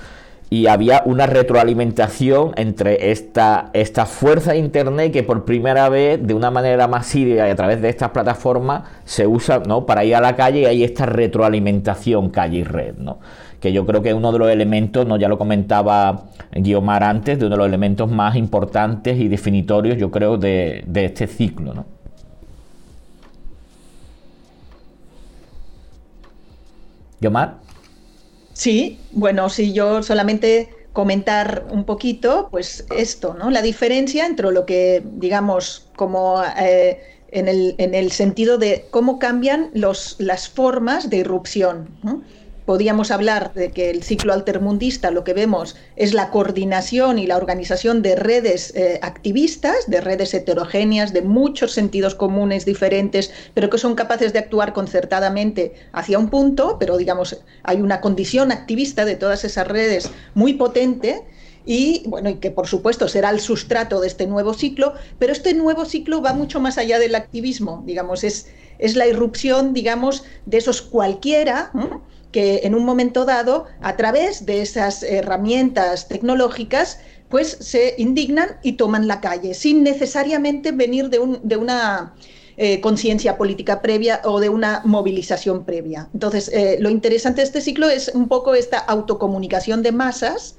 y 0.53 0.67
había 0.67 1.01
una 1.05 1.27
retroalimentación 1.27 2.51
entre 2.57 3.11
esta, 3.11 3.69
esta 3.71 4.05
fuerza 4.05 4.51
de 4.51 4.57
Internet 4.57 5.13
que 5.13 5.23
por 5.23 5.45
primera 5.45 5.87
vez, 5.87 6.19
de 6.21 6.33
una 6.33 6.51
manera 6.51 6.89
masiva 6.89 7.47
y 7.47 7.49
a 7.49 7.55
través 7.55 7.81
de 7.81 7.87
estas 7.87 8.09
plataformas, 8.09 8.83
se 9.05 9.25
usa 9.25 9.59
¿no? 9.65 9.85
para 9.85 10.03
ir 10.03 10.13
a 10.13 10.19
la 10.19 10.35
calle 10.35 10.59
y 10.59 10.65
hay 10.65 10.83
esta 10.83 11.05
retroalimentación 11.05 12.31
calle 12.31 12.57
y 12.57 12.63
red. 12.65 12.95
¿no? 12.97 13.19
que 13.61 13.71
yo 13.71 13.85
creo 13.85 14.01
que 14.01 14.09
es 14.09 14.15
uno 14.15 14.33
de 14.33 14.39
los 14.39 14.49
elementos, 14.49 15.07
no 15.07 15.15
ya 15.15 15.29
lo 15.29 15.37
comentaba 15.37 16.25
Guiomar 16.51 17.03
antes, 17.03 17.39
de 17.39 17.45
uno 17.45 17.55
de 17.55 17.59
los 17.59 17.67
elementos 17.67 18.11
más 18.11 18.35
importantes 18.35 19.17
y 19.21 19.29
definitorios, 19.29 19.97
yo 19.97 20.11
creo, 20.11 20.37
de, 20.37 20.83
este 20.93 21.27
ciclo. 21.27 21.73
¿no? 21.73 21.85
Guiomar. 27.21 27.70
Sí, 28.61 28.99
bueno, 29.11 29.49
si 29.49 29.73
yo 29.73 30.03
solamente 30.03 30.69
comentar 30.93 31.65
un 31.71 31.83
poquito, 31.83 32.47
pues 32.51 32.85
esto, 32.95 33.33
¿no? 33.33 33.49
La 33.49 33.63
diferencia 33.63 34.27
entre 34.27 34.51
lo 34.51 34.67
que, 34.67 35.01
digamos, 35.03 35.87
como 35.95 36.43
eh, 36.59 37.01
en, 37.31 37.47
el, 37.47 37.73
en, 37.79 37.95
el, 37.95 38.11
sentido 38.11 38.59
de 38.59 38.85
cómo 38.91 39.17
cambian 39.17 39.71
los, 39.73 40.15
las 40.19 40.47
formas 40.47 41.09
de 41.09 41.17
irrupción. 41.17 41.89
¿no? 42.03 42.21
Podíamos 42.65 43.11
hablar 43.11 43.53
de 43.53 43.71
que 43.71 43.89
el 43.89 44.03
ciclo 44.03 44.33
altermundista 44.33 45.11
lo 45.11 45.23
que 45.23 45.33
vemos 45.33 45.75
es 45.95 46.13
la 46.13 46.29
coordinación 46.29 47.19
y 47.19 47.27
la 47.27 47.37
organización 47.37 48.01
de 48.01 48.15
redes 48.15 48.73
eh, 48.75 48.99
activistas, 49.01 49.75
de 49.87 50.01
redes 50.01 50.33
heterogéneas, 50.33 51.13
de 51.13 51.21
muchos 51.21 51.71
sentidos 51.73 52.15
comunes 52.15 52.65
diferentes, 52.65 53.31
pero 53.53 53.69
que 53.69 53.77
son 53.77 53.95
capaces 53.95 54.33
de 54.33 54.39
actuar 54.39 54.73
concertadamente 54.73 55.73
hacia 55.91 56.19
un 56.19 56.29
punto, 56.29 56.77
pero 56.79 56.97
digamos, 56.97 57.41
hay 57.63 57.81
una 57.81 58.01
condición 58.01 58.51
activista 58.51 59.05
de 59.05 59.15
todas 59.15 59.43
esas 59.43 59.67
redes 59.67 60.11
muy 60.33 60.53
potente 60.53 61.23
y 61.65 62.03
bueno, 62.07 62.29
y 62.29 62.35
que 62.35 62.51
por 62.51 62.67
supuesto 62.67 63.07
será 63.07 63.29
el 63.29 63.39
sustrato 63.39 64.01
de 64.01 64.07
este 64.07 64.25
nuevo 64.27 64.53
ciclo, 64.53 64.93
pero 65.19 65.31
este 65.31 65.53
nuevo 65.53 65.85
ciclo 65.85 66.21
va 66.21 66.33
mucho 66.33 66.59
más 66.59 66.77
allá 66.77 66.99
del 66.99 67.15
activismo, 67.15 67.83
digamos, 67.85 68.23
es, 68.23 68.47
es 68.79 68.95
la 68.95 69.07
irrupción, 69.07 69.73
digamos, 69.73 70.23
de 70.45 70.57
esos 70.57 70.81
cualquiera 70.81 71.71
que 72.31 72.61
en 72.63 72.75
un 72.75 72.85
momento 72.85 73.25
dado, 73.25 73.65
a 73.81 73.97
través 73.97 74.45
de 74.45 74.61
esas 74.61 75.03
herramientas 75.03 76.07
tecnológicas, 76.07 76.99
pues 77.29 77.57
se 77.59 77.95
indignan 77.97 78.57
y 78.61 78.73
toman 78.73 79.07
la 79.07 79.21
calle, 79.21 79.53
sin 79.53 79.83
necesariamente 79.83 80.71
venir 80.71 81.09
de, 81.09 81.19
un, 81.19 81.39
de 81.43 81.57
una 81.57 82.13
eh, 82.57 82.81
conciencia 82.81 83.37
política 83.37 83.81
previa 83.81 84.21
o 84.25 84.39
de 84.39 84.49
una 84.49 84.81
movilización 84.83 85.63
previa. 85.63 86.09
Entonces, 86.13 86.49
eh, 86.53 86.77
lo 86.79 86.89
interesante 86.89 87.41
de 87.41 87.45
este 87.45 87.61
ciclo 87.61 87.89
es 87.89 88.11
un 88.13 88.27
poco 88.27 88.53
esta 88.53 88.77
autocomunicación 88.77 89.81
de 89.81 89.93
masas 89.93 90.57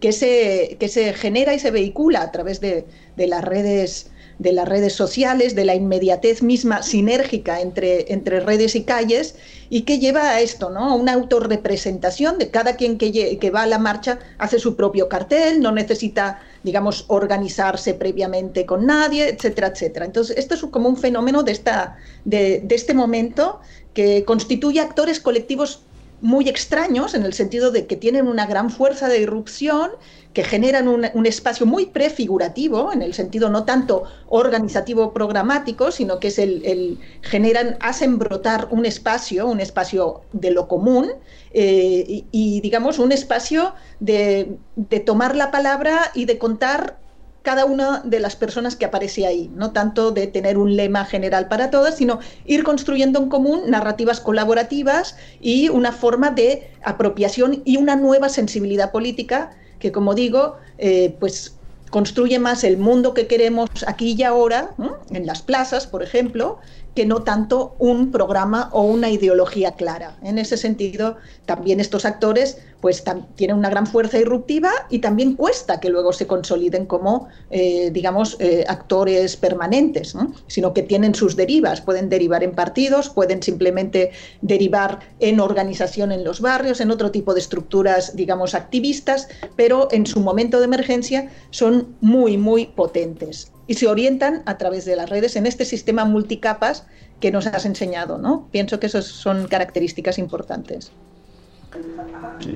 que, 0.00 0.12
se, 0.12 0.76
que 0.80 0.88
se 0.88 1.12
genera 1.12 1.54
y 1.54 1.58
se 1.58 1.70
vehicula 1.70 2.22
a 2.22 2.32
través 2.32 2.60
de, 2.60 2.86
de 3.16 3.26
las 3.26 3.44
redes 3.44 4.10
de 4.40 4.52
las 4.52 4.66
redes 4.66 4.94
sociales, 4.94 5.54
de 5.54 5.66
la 5.66 5.74
inmediatez 5.74 6.42
misma 6.42 6.82
sinérgica 6.82 7.60
entre, 7.60 8.10
entre 8.10 8.40
redes 8.40 8.74
y 8.74 8.84
calles, 8.84 9.34
y 9.68 9.82
que 9.82 9.98
lleva 9.98 10.30
a 10.30 10.40
esto, 10.40 10.70
¿no? 10.70 10.88
A 10.88 10.94
una 10.94 11.12
autorrepresentación 11.12 12.38
de 12.38 12.50
cada 12.50 12.74
quien 12.76 12.96
que, 12.96 13.38
que 13.38 13.50
va 13.50 13.62
a 13.64 13.66
la 13.66 13.78
marcha 13.78 14.18
hace 14.38 14.58
su 14.58 14.76
propio 14.76 15.10
cartel, 15.10 15.60
no 15.60 15.72
necesita, 15.72 16.40
digamos, 16.62 17.04
organizarse 17.08 17.92
previamente 17.92 18.64
con 18.64 18.86
nadie, 18.86 19.28
etcétera, 19.28 19.68
etcétera. 19.68 20.06
Entonces, 20.06 20.38
esto 20.38 20.54
es 20.54 20.62
como 20.62 20.88
un 20.88 20.96
fenómeno 20.96 21.42
de, 21.42 21.52
esta, 21.52 21.98
de, 22.24 22.62
de 22.64 22.74
este 22.74 22.94
momento 22.94 23.60
que 23.92 24.24
constituye 24.24 24.80
actores 24.80 25.20
colectivos 25.20 25.82
muy 26.22 26.48
extraños 26.48 27.14
en 27.14 27.24
el 27.24 27.32
sentido 27.34 27.70
de 27.70 27.86
que 27.86 27.96
tienen 27.96 28.26
una 28.26 28.46
gran 28.46 28.70
fuerza 28.70 29.08
de 29.08 29.20
irrupción, 29.20 29.90
que 30.32 30.44
generan 30.44 30.86
un, 30.86 31.26
espacio 31.26 31.66
muy 31.66 31.86
prefigurativo, 31.86 32.92
en 32.92 33.02
el 33.02 33.14
sentido 33.14 33.50
no 33.50 33.64
tanto 33.64 34.04
organizativo 34.28 35.12
programático, 35.12 35.90
sino 35.90 36.20
que 36.20 36.28
es 36.28 36.38
el, 36.38 36.98
generan, 37.22 37.76
hacen 37.80 38.18
brotar 38.18 38.68
un 38.70 38.86
espacio, 38.86 39.46
un 39.48 39.60
espacio 39.60 40.22
de 40.32 40.52
lo 40.52 40.68
común, 40.68 41.10
eh, 41.52 42.24
y, 42.30 42.60
digamos 42.60 43.00
un 43.00 43.10
espacio 43.10 43.74
de, 43.98 44.56
de 44.76 45.00
tomar 45.00 45.34
la 45.34 45.50
palabra 45.50 46.12
y 46.14 46.26
de 46.26 46.38
contar 46.38 46.98
cada 47.42 47.64
una 47.64 48.02
de 48.04 48.20
las 48.20 48.36
personas 48.36 48.76
que 48.76 48.84
aparece 48.84 49.26
ahí, 49.26 49.50
no 49.54 49.72
tanto 49.72 50.10
de 50.10 50.26
tener 50.26 50.58
un 50.58 50.76
lema 50.76 51.06
general 51.06 51.48
para 51.48 51.70
todas, 51.70 51.96
sino 51.96 52.20
ir 52.44 52.62
construyendo 52.62 53.18
en 53.18 53.28
común 53.28 53.62
narrativas 53.68 54.20
colaborativas 54.20 55.16
y 55.40 55.70
una 55.70 55.90
forma 55.90 56.30
de 56.30 56.70
apropiación 56.84 57.62
y 57.64 57.78
una 57.78 57.96
nueva 57.96 58.28
sensibilidad 58.28 58.92
política 58.92 59.56
que, 59.80 59.90
como 59.90 60.14
digo, 60.14 60.56
eh, 60.78 61.16
pues 61.18 61.56
construye 61.90 62.38
más 62.38 62.62
el 62.62 62.78
mundo 62.78 63.14
que 63.14 63.26
queremos 63.26 63.68
aquí 63.88 64.14
y 64.16 64.22
ahora, 64.22 64.74
en 65.10 65.26
las 65.26 65.42
plazas, 65.42 65.88
por 65.88 66.04
ejemplo, 66.04 66.58
que 66.94 67.06
no 67.06 67.22
tanto 67.22 67.76
un 67.78 68.10
programa 68.10 68.68
o 68.72 68.82
una 68.82 69.10
ideología 69.10 69.72
clara. 69.72 70.16
En 70.22 70.38
ese 70.38 70.56
sentido, 70.56 71.16
también 71.46 71.80
estos 71.80 72.04
actores 72.04 72.58
pues 72.80 73.04
tienen 73.34 73.56
una 73.56 73.68
gran 73.68 73.86
fuerza 73.86 74.18
irruptiva 74.18 74.70
y 74.88 75.00
también 75.00 75.36
cuesta 75.36 75.80
que 75.80 75.90
luego 75.90 76.12
se 76.12 76.26
consoliden 76.26 76.86
como, 76.86 77.28
eh, 77.50 77.90
digamos, 77.92 78.36
eh, 78.40 78.64
actores 78.68 79.36
permanentes, 79.36 80.14
sino 80.46 80.72
que 80.72 80.82
tienen 80.82 81.14
sus 81.14 81.36
derivas, 81.36 81.80
pueden 81.80 82.08
derivar 82.08 82.42
en 82.42 82.52
partidos, 82.52 83.10
pueden 83.10 83.42
simplemente 83.42 84.12
derivar 84.40 85.00
en 85.20 85.40
organización 85.40 86.10
en 86.10 86.24
los 86.24 86.40
barrios, 86.40 86.80
en 86.80 86.90
otro 86.90 87.10
tipo 87.10 87.34
de 87.34 87.40
estructuras, 87.40 88.16
digamos, 88.16 88.54
activistas, 88.54 89.28
pero 89.56 89.88
en 89.90 90.06
su 90.06 90.20
momento 90.20 90.58
de 90.58 90.64
emergencia 90.64 91.30
son 91.50 91.96
muy, 92.00 92.38
muy 92.38 92.66
potentes 92.66 93.52
y 93.70 93.74
se 93.74 93.86
orientan 93.86 94.42
a 94.46 94.58
través 94.58 94.84
de 94.84 94.96
las 94.96 95.08
redes 95.08 95.36
en 95.36 95.46
este 95.46 95.64
sistema 95.64 96.04
multicapas 96.04 96.88
que 97.20 97.30
nos 97.30 97.46
has 97.46 97.64
enseñado, 97.64 98.18
¿no? 98.18 98.48
Pienso 98.50 98.80
que 98.80 98.86
esas 98.86 99.04
son 99.04 99.46
características 99.46 100.18
importantes. 100.18 100.90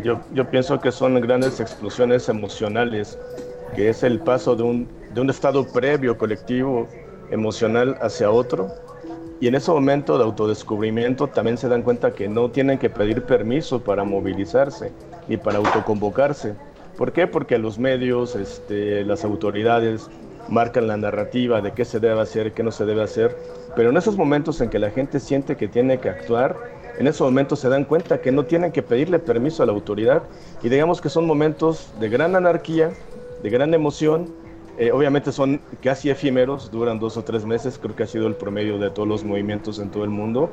yo, 0.02 0.20
yo, 0.32 0.50
pienso 0.50 0.80
que 0.80 0.90
son 0.90 1.20
grandes 1.20 1.60
explosiones 1.60 2.28
emocionales, 2.28 3.16
que 3.76 3.90
es 3.90 4.02
el 4.02 4.18
paso 4.18 4.56
de 4.56 4.64
un, 4.64 4.88
de 5.14 5.20
un 5.20 5.30
estado 5.30 5.64
previo 5.64 6.18
colectivo 6.18 6.88
emocional 7.30 7.96
hacia 8.02 8.28
otro. 8.32 8.74
Y 9.40 9.46
en 9.46 9.54
ese 9.54 9.70
momento 9.70 10.18
de 10.18 10.24
autodescubrimiento 10.24 11.28
también 11.28 11.58
se 11.58 11.68
dan 11.68 11.82
cuenta 11.82 12.12
que 12.12 12.26
no 12.26 12.50
tienen 12.50 12.76
que 12.76 12.90
pedir 12.90 13.22
permiso 13.22 13.80
para 13.80 14.02
movilizarse 14.02 14.90
ni 15.28 15.36
para 15.36 15.58
autoconvocarse. 15.58 16.54
¿Por 16.96 17.12
qué? 17.12 17.28
Porque 17.28 17.58
los 17.58 17.78
medios, 17.78 18.34
este, 18.36 19.04
las 19.04 19.24
autoridades, 19.24 20.08
marcan 20.48 20.86
la 20.86 20.96
narrativa 20.96 21.60
de 21.60 21.72
qué 21.72 21.84
se 21.84 22.00
debe 22.00 22.20
hacer, 22.20 22.52
qué 22.52 22.62
no 22.62 22.70
se 22.70 22.84
debe 22.84 23.02
hacer, 23.02 23.36
pero 23.76 23.90
en 23.90 23.96
esos 23.96 24.16
momentos 24.16 24.60
en 24.60 24.70
que 24.70 24.78
la 24.78 24.90
gente 24.90 25.20
siente 25.20 25.56
que 25.56 25.68
tiene 25.68 25.98
que 25.98 26.08
actuar, 26.08 26.56
en 26.98 27.06
esos 27.06 27.26
momentos 27.26 27.58
se 27.58 27.68
dan 27.68 27.84
cuenta 27.84 28.20
que 28.20 28.30
no 28.30 28.44
tienen 28.44 28.70
que 28.70 28.82
pedirle 28.82 29.18
permiso 29.18 29.62
a 29.62 29.66
la 29.66 29.72
autoridad 29.72 30.22
y 30.62 30.68
digamos 30.68 31.00
que 31.00 31.08
son 31.08 31.26
momentos 31.26 31.92
de 31.98 32.08
gran 32.08 32.36
anarquía, 32.36 32.92
de 33.42 33.50
gran 33.50 33.74
emoción, 33.74 34.32
eh, 34.78 34.90
obviamente 34.92 35.32
son 35.32 35.60
casi 35.82 36.10
efímeros, 36.10 36.70
duran 36.70 36.98
dos 36.98 37.16
o 37.16 37.24
tres 37.24 37.44
meses, 37.44 37.78
creo 37.80 37.94
que 37.94 38.04
ha 38.04 38.06
sido 38.06 38.26
el 38.26 38.34
promedio 38.34 38.78
de 38.78 38.90
todos 38.90 39.08
los 39.08 39.24
movimientos 39.24 39.78
en 39.78 39.90
todo 39.90 40.04
el 40.04 40.10
mundo, 40.10 40.50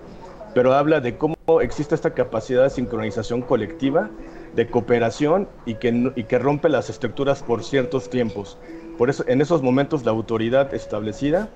pero 0.53 0.74
habla 0.74 1.00
de 1.00 1.17
cómo 1.17 1.36
existe 1.62 1.95
esta 1.95 2.13
capacidad 2.13 2.63
de 2.63 2.69
sincronización 2.69 3.41
colectiva, 3.41 4.10
de 4.55 4.67
cooperación 4.67 5.48
y 5.65 5.75
que, 5.75 6.12
y 6.15 6.24
que 6.25 6.39
rompe 6.39 6.69
las 6.69 6.89
estructuras 6.89 7.41
por 7.41 7.63
ciertos 7.63 8.10
tiempos. 8.10 8.57
Por 8.98 9.10
eso, 9.10 9.24
en 9.27 9.41
esos 9.41 9.62
momentos, 9.62 10.05
la 10.05 10.12
autoridad 10.12 10.74
establecida 10.74 11.50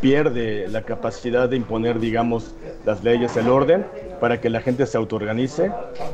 pierde 0.00 0.66
la 0.68 0.82
capacidad 0.82 1.48
de 1.48 1.56
imponer, 1.56 2.00
digamos, 2.00 2.54
las 2.84 3.04
leyes, 3.04 3.36
el 3.36 3.48
orden, 3.48 3.86
para 4.20 4.40
que 4.40 4.50
la 4.50 4.60
gente 4.60 4.86
se 4.86 4.96
autoorganice. 4.96 5.70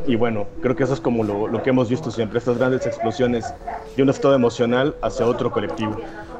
Y 0.06 0.16
bueno, 0.16 0.46
creo 0.60 0.76
que 0.76 0.84
eso 0.84 0.94
es 0.94 1.00
como 1.00 1.24
lo, 1.24 1.48
lo 1.48 1.62
que 1.62 1.70
hemos 1.70 1.88
visto 1.88 2.10
siempre, 2.10 2.38
estas 2.38 2.58
grandes 2.58 2.86
explosiones 2.86 3.54
de 3.96 4.02
un 4.02 4.10
estado 4.10 4.34
emocional 4.34 4.94
hacia 5.02 5.26
otro 5.26 5.50
colectivo. 5.50 5.96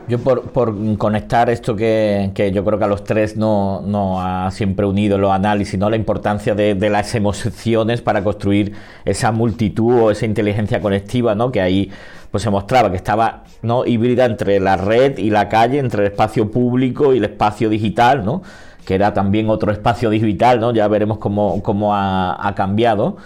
Yo 0.09 0.19
por, 0.19 0.53
por 0.53 0.75
conectar 0.97 1.51
esto 1.51 1.77
que, 1.77 2.31
que, 2.35 2.51
yo 2.51 2.65
creo 2.65 2.79
que 2.79 2.85
a 2.87 2.89
los 2.89 3.05
tres 3.05 3.37
no, 3.37 3.83
no 3.83 4.23
ha 4.23 4.51
siempre 4.51 4.87
unido 4.87 5.19
los 5.19 5.31
análisis, 5.31 5.79
¿no? 5.79 5.91
la 5.91 5.97
importancia 5.97 6.55
de, 6.55 6.75
de, 6.75 6.89
las 6.89 7.15
emociones 7.15 8.01
para 8.01 8.25
construir 8.25 8.73
esa 9.05 9.33
multitud 9.33 10.05
o 10.05 10.11
esa 10.11 10.25
inteligencia 10.25 10.81
colectiva, 10.81 11.35
¿no? 11.35 11.53
que 11.53 11.61
ahí 11.61 11.91
pues 12.31 12.43
se 12.43 12.49
mostraba 12.49 12.91
que 12.91 12.97
estaba 12.97 13.45
¿no? 13.61 13.85
híbrida 13.85 14.25
entre 14.25 14.61
la 14.61 14.79
red 14.79 15.19
y 15.19 15.29
la 15.29 15.51
calle, 15.51 15.79
entre 15.79 16.07
el 16.07 16.13
espacio 16.13 16.51
público 16.51 17.13
y 17.13 17.19
el 17.19 17.25
espacio 17.25 17.69
digital, 17.69 18.25
¿no? 18.25 18.43
que 18.87 18.95
era 18.95 19.13
también 19.13 19.51
otro 19.51 19.73
espacio 19.73 20.09
digital, 20.09 20.59
¿no? 20.59 20.73
ya 20.73 20.89
veremos 20.89 21.19
cómo, 21.19 21.63
cómo 21.63 21.95
ha, 21.95 22.53
cambiado. 22.57 23.19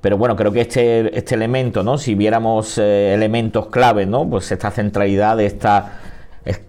Pero 0.00 0.16
bueno, 0.16 0.36
creo 0.36 0.52
que 0.52 0.60
este, 0.60 1.18
este 1.18 1.34
elemento, 1.34 1.82
¿no? 1.82 1.98
Si 1.98 2.14
viéramos 2.14 2.78
eh, 2.78 3.14
elementos 3.14 3.66
claves, 3.66 4.06
¿no? 4.06 4.30
Pues 4.30 4.52
esta 4.52 4.70
centralidad 4.70 5.40
esta 5.40 6.07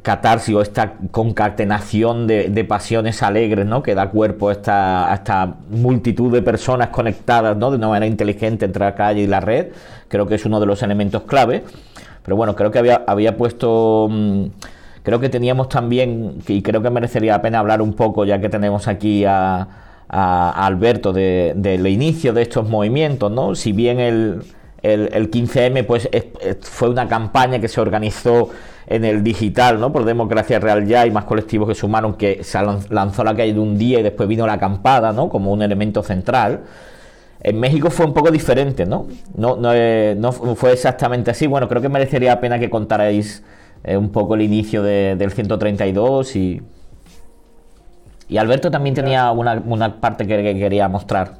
catarsis 0.01 0.53
o 0.53 0.61
esta 0.61 0.93
concatenación 1.11 2.27
de, 2.27 2.49
de, 2.49 2.63
pasiones 2.65 3.23
alegres, 3.23 3.65
¿no? 3.65 3.81
Que 3.81 3.95
da 3.95 4.09
cuerpo 4.09 4.49
a 4.49 4.51
esta, 4.51 5.11
a 5.11 5.15
esta 5.15 5.55
multitud 5.69 6.31
de 6.33 6.41
personas 6.41 6.89
conectadas, 6.89 7.55
¿no? 7.55 7.71
De 7.71 7.77
una 7.77 7.87
manera 7.87 8.05
inteligente 8.05 8.65
entre 8.65 8.83
la 8.83 8.95
calle 8.95 9.21
y 9.21 9.27
la 9.27 9.39
red. 9.39 9.67
Creo 10.09 10.27
que 10.27 10.35
es 10.35 10.45
uno 10.45 10.59
de 10.59 10.65
los 10.65 10.83
elementos 10.83 11.23
clave. 11.23 11.63
Pero 12.23 12.35
bueno, 12.35 12.55
creo 12.55 12.71
que 12.71 12.79
había, 12.79 13.03
había 13.07 13.37
puesto... 13.37 14.07
Mmm, 14.09 14.45
creo 15.03 15.19
que 15.19 15.29
teníamos 15.29 15.69
también, 15.69 16.39
y 16.47 16.61
creo 16.61 16.81
que 16.81 16.89
merecería 16.89 17.31
la 17.33 17.41
pena 17.41 17.59
hablar 17.59 17.81
un 17.81 17.93
poco, 17.93 18.25
ya 18.25 18.39
que 18.39 18.49
tenemos 18.49 18.87
aquí 18.87 19.25
a, 19.25 19.67
a 20.09 20.65
Alberto, 20.65 21.13
del 21.13 21.61
de, 21.61 21.77
de 21.77 21.89
inicio 21.89 22.33
de 22.33 22.41
estos 22.41 22.67
movimientos, 22.67 23.31
¿no? 23.31 23.55
Si 23.55 23.71
bien 23.71 23.99
el, 23.99 24.43
el, 24.81 25.09
el 25.13 25.31
15M 25.31 25.85
pues, 25.85 26.09
es, 26.11 26.25
es, 26.41 26.57
fue 26.61 26.89
una 26.89 27.07
campaña 27.07 27.59
que 27.59 27.67
se 27.67 27.81
organizó 27.81 28.49
en 28.89 29.05
el 29.05 29.23
digital, 29.23 29.79
¿no? 29.79 29.93
Por 29.93 30.03
Democracia 30.03 30.59
Real 30.59 30.85
Ya 30.87 31.05
y 31.05 31.11
más 31.11 31.25
colectivos 31.25 31.69
que 31.69 31.75
sumaron 31.75 32.15
que 32.15 32.43
se 32.43 32.59
lanzó 32.89 33.23
la 33.23 33.35
calle 33.35 33.53
de 33.53 33.59
un 33.59 33.77
día 33.77 33.99
y 33.99 34.03
después 34.03 34.27
vino 34.27 34.47
la 34.47 34.53
acampada, 34.53 35.13
¿no? 35.13 35.29
Como 35.29 35.51
un 35.53 35.61
elemento 35.61 36.01
central. 36.01 36.61
En 37.41 37.59
México 37.59 37.91
fue 37.91 38.07
un 38.07 38.13
poco 38.15 38.31
diferente, 38.31 38.87
¿no? 38.87 39.07
No, 39.35 39.55
no, 39.55 39.71
eh, 39.73 40.15
no 40.17 40.31
fue 40.31 40.73
exactamente 40.73 41.29
así. 41.29 41.45
Bueno, 41.45 41.69
creo 41.69 41.83
que 41.83 41.87
merecería 41.87 42.31
la 42.31 42.41
pena 42.41 42.57
que 42.57 42.71
contarais 42.71 43.43
eh, 43.83 43.95
un 43.95 44.11
poco 44.11 44.33
el 44.33 44.41
inicio 44.41 44.81
de, 44.81 45.15
del 45.15 45.31
132 45.31 46.35
y... 46.35 46.61
Y 48.27 48.37
Alberto 48.37 48.69
también 48.69 48.93
tenía 48.93 49.31
una, 49.31 49.53
una 49.65 49.99
parte 49.99 50.27
que, 50.27 50.43
que, 50.43 50.59
quería 50.59 50.87
mostrar. 50.87 51.37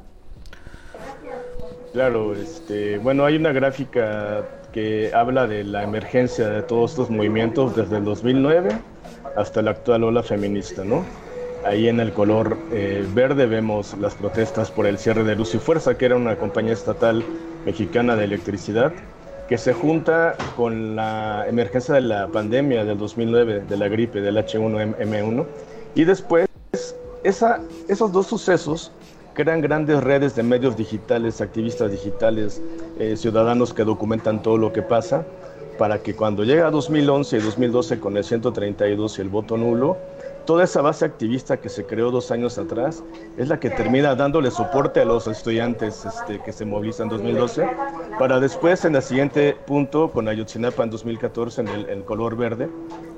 Claro, 1.92 2.34
este, 2.34 2.98
bueno, 2.98 3.24
hay 3.24 3.36
una 3.36 3.52
gráfica 3.52 4.44
que 4.72 5.12
habla 5.14 5.46
de 5.46 5.64
la 5.64 5.82
emergencia 5.82 6.48
de 6.48 6.62
todos 6.62 6.92
estos 6.92 7.10
movimientos 7.10 7.76
desde 7.76 7.98
el 7.98 8.04
2009 8.04 8.70
hasta 9.36 9.62
la 9.62 9.72
actual 9.72 10.04
ola 10.04 10.22
feminista, 10.22 10.84
¿no? 10.84 11.04
Ahí 11.64 11.88
en 11.88 12.00
el 12.00 12.12
color 12.12 12.56
eh, 12.72 13.06
verde 13.14 13.46
vemos 13.46 13.96
las 13.98 14.14
protestas 14.14 14.70
por 14.70 14.86
el 14.86 14.98
cierre 14.98 15.24
de 15.24 15.36
Luz 15.36 15.54
y 15.54 15.58
Fuerza, 15.58 15.96
que 15.98 16.06
era 16.06 16.16
una 16.16 16.36
compañía 16.36 16.72
estatal 16.72 17.22
mexicana 17.66 18.16
de 18.16 18.24
electricidad, 18.24 18.92
que 19.48 19.58
se 19.58 19.74
junta 19.74 20.36
con 20.56 20.96
la 20.96 21.44
emergencia 21.48 21.94
de 21.94 22.00
la 22.00 22.28
pandemia 22.28 22.84
del 22.84 22.96
2009, 22.96 23.64
de 23.68 23.76
la 23.76 23.88
gripe, 23.88 24.20
del 24.20 24.38
H1N1, 24.38 25.44
y 25.94 26.04
después 26.04 26.46
esa, 27.24 27.60
esos 27.88 28.12
dos 28.12 28.26
sucesos 28.26 28.92
crean 29.44 29.62
grandes 29.62 30.04
redes 30.04 30.36
de 30.36 30.42
medios 30.42 30.76
digitales, 30.76 31.40
activistas 31.40 31.90
digitales, 31.90 32.60
eh, 32.98 33.16
ciudadanos 33.16 33.72
que 33.72 33.84
documentan 33.84 34.42
todo 34.42 34.58
lo 34.58 34.70
que 34.70 34.82
pasa, 34.82 35.24
para 35.78 36.02
que 36.02 36.14
cuando 36.14 36.44
llega 36.44 36.70
2011 36.70 37.38
y 37.38 37.40
2012 37.40 38.00
con 38.00 38.18
el 38.18 38.24
132 38.24 39.18
y 39.18 39.22
el 39.22 39.30
voto 39.30 39.56
nulo, 39.56 39.96
toda 40.44 40.64
esa 40.64 40.82
base 40.82 41.06
activista 41.06 41.56
que 41.56 41.70
se 41.70 41.86
creó 41.86 42.10
dos 42.10 42.30
años 42.30 42.58
atrás 42.58 43.02
es 43.38 43.48
la 43.48 43.58
que 43.58 43.70
termina 43.70 44.14
dándole 44.14 44.50
soporte 44.50 45.00
a 45.00 45.06
los 45.06 45.26
estudiantes 45.26 46.04
este, 46.04 46.42
que 46.42 46.52
se 46.52 46.66
movilizan 46.66 47.04
en 47.04 47.16
2012, 47.16 47.66
para 48.18 48.40
después 48.40 48.84
en 48.84 48.94
el 48.94 49.02
siguiente 49.02 49.56
punto, 49.66 50.10
con 50.10 50.28
Ayotzinapa 50.28 50.84
en 50.84 50.90
2014 50.90 51.62
en 51.62 51.68
el, 51.68 51.88
el 51.88 52.04
color 52.04 52.36
verde, 52.36 52.68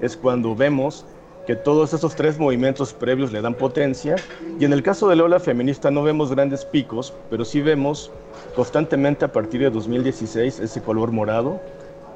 es 0.01 0.17
cuando 0.17 0.55
vemos 0.55 1.05
que 1.47 1.57
todos 1.57 1.93
esos 1.93 2.15
tres 2.15 2.39
movimientos 2.39 2.93
previos 2.93 3.33
le 3.33 3.41
dan 3.41 3.55
potencia. 3.55 4.17
Y 4.59 4.65
en 4.65 4.73
el 4.73 4.83
caso 4.83 5.09
de 5.09 5.17
la 5.17 5.25
ola 5.25 5.41
feminista 5.41 5.91
no 5.91 6.03
vemos 6.03 6.31
grandes 6.31 6.65
picos, 6.65 7.13
pero 7.31 7.45
sí 7.45 7.61
vemos 7.61 8.11
constantemente 8.55 9.25
a 9.25 9.33
partir 9.33 9.61
de 9.61 9.71
2016 9.71 10.61
ese 10.61 10.83
color 10.83 11.11
morado, 11.11 11.61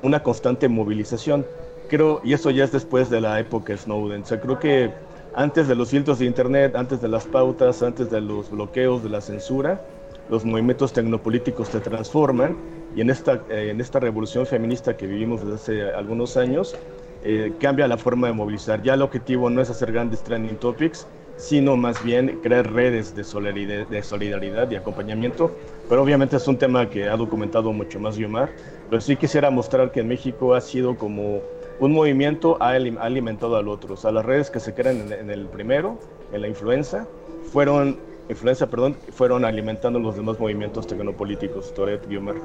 una 0.03 0.23
constante 0.23 0.69
movilización. 0.69 1.45
Creo, 1.89 2.21
y 2.25 2.33
eso 2.33 2.51
ya 2.51 2.65
es 2.65 2.73
después 2.73 3.11
de 3.11 3.21
la 3.21 3.39
época 3.39 3.77
Snowden, 3.77 4.23
o 4.23 4.27
sea, 4.27 4.41
creo 4.41 4.59
que 4.59 4.91
antes 5.35 5.69
de 5.69 5.75
los 5.75 5.91
filtros 5.91 6.19
de 6.19 6.25
internet, 6.25 6.75
antes 6.75 7.01
de 7.01 7.09
las 7.09 7.27
pautas, 7.27 7.83
antes 7.83 8.11
de 8.11 8.23
los 8.23 8.51
bloqueos, 8.51 9.03
de 9.03 9.11
la 9.11 9.21
censura, 9.21 9.83
los 10.31 10.45
movimientos 10.45 10.93
tecnopolíticos 10.93 11.69
se 11.69 11.81
transforman. 11.81 12.57
Y 12.97 13.03
en 13.03 13.11
esta, 13.11 13.45
eh, 13.51 13.69
en 13.71 13.81
esta 13.83 14.01
revolución 14.01 14.47
feminista 14.47 14.97
que 14.97 15.07
vivimos 15.07 15.43
desde 15.43 15.55
hace 15.55 15.93
algunos 15.93 16.39
años, 16.39 16.75
eh, 17.25 17.53
cambia 17.61 17.89
la 17.89 17.97
forma 17.97 18.29
de 18.29 18.33
movilizar. 18.33 18.83
Ya 18.83 18.95
el 18.95 19.03
objetivo 19.03 19.51
no 19.51 19.61
es 19.61 19.71
hacer 19.71 19.93
grandes 19.93 20.23
trending 20.23 20.57
topics, 20.57 21.07
sino 21.37 21.77
más 21.77 22.03
bien 22.03 22.41
crear 22.43 22.73
redes 22.73 23.15
de 23.15 23.25
solidaridad, 23.25 23.87
de 23.89 24.03
solidaridad 24.03 24.71
y 24.71 24.77
acompañamiento. 24.77 25.51
Pero 25.89 26.03
obviamente 26.03 26.37
es 26.37 26.49
un 26.49 26.57
tema 26.57 26.89
que 26.89 27.09
ha 27.09 27.17
documentado 27.17 27.73
mucho 27.73 28.01
más 28.01 28.17
Yomar. 28.17 28.51
Pero 28.89 29.01
sí 29.01 29.17
quisiera 29.17 29.51
mostrar 29.51 29.93
que 29.93 30.01
en 30.01 30.09
México 30.09 30.55
ha 30.55 30.61
sido 30.61 30.97
como 30.97 31.41
un 31.79 31.93
movimiento 31.93 32.57
ha 32.61 32.71
alimentado 32.71 33.57
al 33.57 33.69
otro. 33.69 33.95
O 33.95 33.97
sea, 33.97 34.13
las 34.13 34.25
redes 34.25 34.51
que 34.51 34.61
se 34.61 34.75
crean 34.75 35.13
en, 35.13 35.31
el 35.31 35.47
primero, 35.47 35.99
en 36.33 36.43
la 36.43 36.49
influenza, 36.49 37.07
fueron, 37.53 37.99
influencia, 38.29 38.67
perdón, 38.69 38.97
fueron 39.13 39.45
alimentando 39.45 39.99
los 39.99 40.17
demás 40.17 40.39
movimientos 40.39 40.87
tecnopolíticos. 40.87 41.75
Toret, 41.75 42.09
Yomar. 42.09 42.37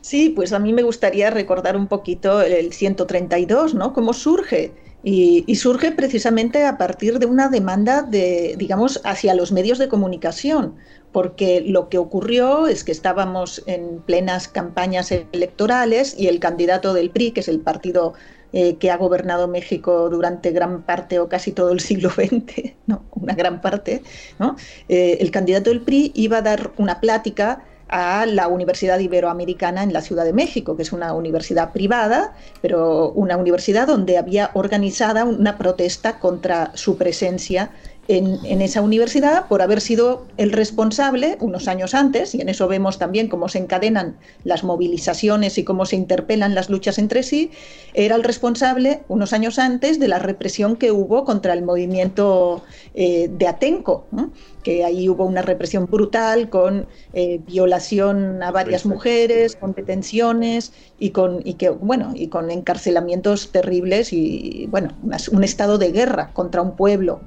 Sí, 0.00 0.30
pues 0.30 0.52
a 0.52 0.58
mí 0.58 0.72
me 0.72 0.82
gustaría 0.82 1.30
recordar 1.30 1.76
un 1.76 1.86
poquito 1.86 2.40
el 2.40 2.72
132, 2.72 3.74
¿no? 3.74 3.92
Cómo 3.92 4.12
surge. 4.12 4.72
Y, 5.02 5.54
surge 5.56 5.92
precisamente 5.92 6.66
a 6.66 6.76
partir 6.76 7.18
de 7.18 7.26
una 7.26 7.48
demanda 7.48 8.02
de, 8.02 8.54
digamos, 8.58 9.00
hacia 9.04 9.34
los 9.34 9.50
medios 9.50 9.78
de 9.78 9.88
comunicación, 9.88 10.74
porque 11.10 11.62
lo 11.62 11.88
que 11.88 11.96
ocurrió 11.96 12.66
es 12.66 12.84
que 12.84 12.92
estábamos 12.92 13.62
en 13.66 14.00
plenas 14.02 14.46
campañas 14.48 15.10
electorales 15.10 16.14
y 16.18 16.26
el 16.26 16.38
candidato 16.38 16.92
del 16.92 17.10
PRI, 17.10 17.32
que 17.32 17.40
es 17.40 17.48
el 17.48 17.60
partido 17.60 18.12
eh, 18.52 18.76
que 18.76 18.90
ha 18.90 18.98
gobernado 18.98 19.48
México 19.48 20.10
durante 20.10 20.50
gran 20.50 20.82
parte 20.82 21.18
o 21.18 21.28
casi 21.28 21.52
todo 21.52 21.72
el 21.72 21.80
siglo 21.80 22.10
XX, 22.10 22.74
¿no? 22.86 23.04
una 23.12 23.34
gran 23.34 23.62
parte, 23.62 24.02
¿no? 24.38 24.56
Eh, 24.88 25.18
el 25.20 25.30
candidato 25.30 25.70
del 25.70 25.80
PRI 25.80 26.12
iba 26.14 26.38
a 26.38 26.42
dar 26.42 26.72
una 26.76 27.00
plática 27.00 27.64
a 27.90 28.24
la 28.26 28.48
Universidad 28.48 28.98
Iberoamericana 28.98 29.82
en 29.82 29.92
la 29.92 30.00
Ciudad 30.00 30.24
de 30.24 30.32
México, 30.32 30.76
que 30.76 30.82
es 30.82 30.92
una 30.92 31.12
universidad 31.12 31.72
privada, 31.72 32.34
pero 32.62 33.10
una 33.10 33.36
universidad 33.36 33.86
donde 33.86 34.16
había 34.16 34.50
organizada 34.54 35.24
una 35.24 35.58
protesta 35.58 36.18
contra 36.18 36.70
su 36.74 36.96
presencia 36.96 37.70
en, 38.08 38.38
en, 38.44 38.60
esa 38.60 38.80
universidad 38.80 39.46
por 39.46 39.62
haber 39.62 39.80
sido 39.80 40.26
el 40.36 40.52
responsable 40.52 41.36
unos 41.40 41.68
años 41.68 41.94
antes, 41.94 42.34
y 42.34 42.40
en 42.40 42.48
eso 42.48 42.66
vemos 42.66 42.98
también 42.98 43.28
cómo 43.28 43.48
se 43.48 43.58
encadenan 43.58 44.16
las 44.44 44.64
movilizaciones 44.64 45.58
y 45.58 45.64
cómo 45.64 45.86
se 45.86 45.96
interpelan 45.96 46.54
las 46.54 46.70
luchas 46.70 46.98
entre 46.98 47.22
sí, 47.22 47.50
era 47.94 48.16
el 48.16 48.24
responsable 48.24 49.02
unos 49.08 49.32
años 49.32 49.58
antes 49.58 50.00
de 50.00 50.08
la 50.08 50.18
represión 50.18 50.76
que 50.76 50.90
hubo 50.92 51.24
contra 51.24 51.52
el 51.52 51.62
movimiento 51.62 52.62
eh, 52.94 53.28
de 53.30 53.46
Atenco. 53.46 54.06
¿no? 54.10 54.30
que 54.62 54.84
ahí 54.84 55.08
hubo 55.08 55.24
una 55.24 55.42
represión 55.42 55.86
brutal 55.86 56.50
con 56.50 56.86
eh, 57.12 57.40
violación 57.46 58.42
a 58.42 58.50
varias 58.50 58.84
mujeres, 58.84 59.56
con 59.56 59.72
detenciones 59.72 60.72
y 60.98 61.10
con, 61.10 61.40
y 61.44 61.54
que, 61.54 61.70
bueno, 61.70 62.12
y 62.14 62.28
con 62.28 62.50
encarcelamientos 62.50 63.52
terribles 63.52 64.12
y 64.12 64.66
bueno, 64.70 64.90
un 65.32 65.44
estado 65.44 65.78
de 65.78 65.92
guerra 65.92 66.30
contra 66.34 66.62
un 66.62 66.76
pueblo. 66.76 67.20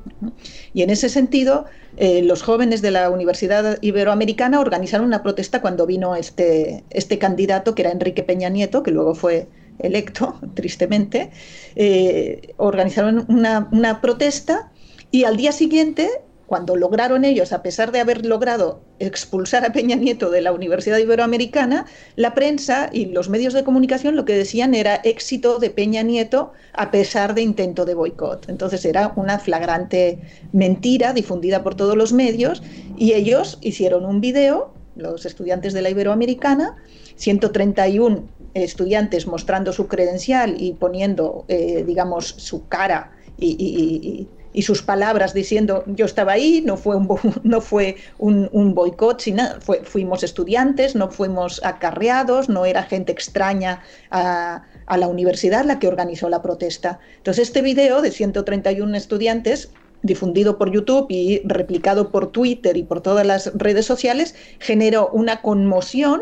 Y 0.74 0.82
en 0.82 0.90
ese 0.90 1.10
sentido, 1.10 1.66
eh, 1.98 2.22
los 2.24 2.42
jóvenes 2.42 2.82
de 2.82 2.92
la 2.92 3.10
Universidad 3.10 3.78
Iberoamericana 3.82 4.60
organizaron 4.60 5.06
una 5.06 5.22
protesta 5.22 5.62
cuando 5.62 5.86
vino 5.86 6.16
este, 6.16 6.84
este 6.90 7.20
candidato, 7.20 7.76
que 7.76 7.84
era 7.84 7.92
Enrique 7.92 8.24
Peña 8.24 8.50
Nieto, 8.50 8.82
que 8.82 8.92
luego 8.92 9.14
fue 9.14 9.48
electo, 9.80 10.40
tristemente, 10.56 11.32
eh, 11.76 12.54
organizaron 12.58 13.26
una, 13.28 13.70
una 13.72 14.02
protesta 14.02 14.72
y 15.12 15.26
al 15.26 15.38
día 15.38 15.52
siguiente 15.52 16.10
cuando 16.46 16.76
lograron 16.76 17.26
ellos, 17.26 17.54
a 17.54 17.64
pesar 17.64 17.92
de 17.92 18.00
haber 18.00 18.26
logrado 18.26 18.82
expulsar 19.00 19.66
a 19.66 19.72
Peña 19.72 19.96
Nieto 19.96 20.30
de 20.30 20.42
la 20.42 20.52
Universidad 20.52 20.98
Iberoamericana, 20.98 21.86
la 22.16 22.34
prensa 22.34 22.90
y 22.92 23.06
los 23.06 23.30
medios 23.30 23.54
de 23.54 23.64
comunicación 23.64 24.16
lo 24.16 24.26
que 24.26 24.36
decían 24.36 24.74
era 24.74 24.96
éxito 25.04 25.60
de 25.60 25.70
Peña 25.70 26.04
Nieto 26.04 26.52
a 26.74 26.92
pesar 26.92 27.34
de 27.34 27.42
intento 27.42 27.86
de 27.86 27.94
boicot. 27.94 28.50
Entonces 28.50 28.84
era 28.86 29.14
una 29.16 29.40
flagrante 29.40 30.20
mentira 30.52 31.14
difundida 31.14 31.64
por 31.64 31.76
todos 31.76 31.96
los 31.96 32.14
medios 32.14 32.62
y 32.98 33.14
ellos 33.14 33.58
hicieron 33.62 34.06
un 34.06 34.20
video, 34.20 34.74
los 34.96 35.26
estudiantes 35.26 35.74
de 35.74 35.82
la 35.82 35.90
Iberoamericana, 35.90 36.78
131 37.16 38.28
estudiantes 38.54 39.26
mostrando 39.28 39.74
su 39.74 39.88
credencial 39.88 40.62
y 40.62 40.74
poniendo, 40.74 41.46
eh, 41.48 41.84
digamos, 41.88 42.28
su 42.38 42.68
cara 42.68 43.12
y 43.38 44.28
y 44.43 44.43
sus 44.62 44.82
palabras 44.82 45.34
diciendo 45.34 45.84
yo 45.88 46.06
estaba 46.06 46.34
ahí, 46.34 46.62
no 46.66 46.78
fue 46.78 46.96
un, 46.96 47.08
no 47.44 47.62
fue 47.62 47.98
un, 48.20 48.74
boicot, 48.74 49.20
sino 49.20 49.44
fue, 49.60 49.84
fuimos 49.84 50.24
estudiantes, 50.24 50.96
no 50.96 51.10
fuimos 51.10 51.64
acarreados, 51.64 52.50
no 52.50 52.66
era 52.66 52.84
gente 52.84 53.12
extraña 53.12 53.82
a, 54.12 54.64
a, 54.86 54.98
la 54.98 55.08
universidad 55.08 55.66
la 55.66 55.80
que 55.80 55.88
organizó 55.88 56.30
la 56.30 56.42
protesta. 56.42 57.00
Entonces 57.18 57.48
este 57.48 57.62
video 57.62 58.02
de 58.02 58.12
131 58.12 58.96
estudiantes 58.96 59.72
difundido 60.04 60.58
por 60.58 60.72
YouTube 60.72 61.08
y 61.10 61.42
replicado 61.46 62.12
por 62.12 62.32
Twitter 62.32 62.78
y 62.78 62.84
por 62.84 63.02
todas 63.02 63.26
las 63.26 63.52
redes 63.56 63.86
sociales, 63.86 64.36
generó 64.60 65.10
una 65.14 65.42
conmoción 65.42 66.22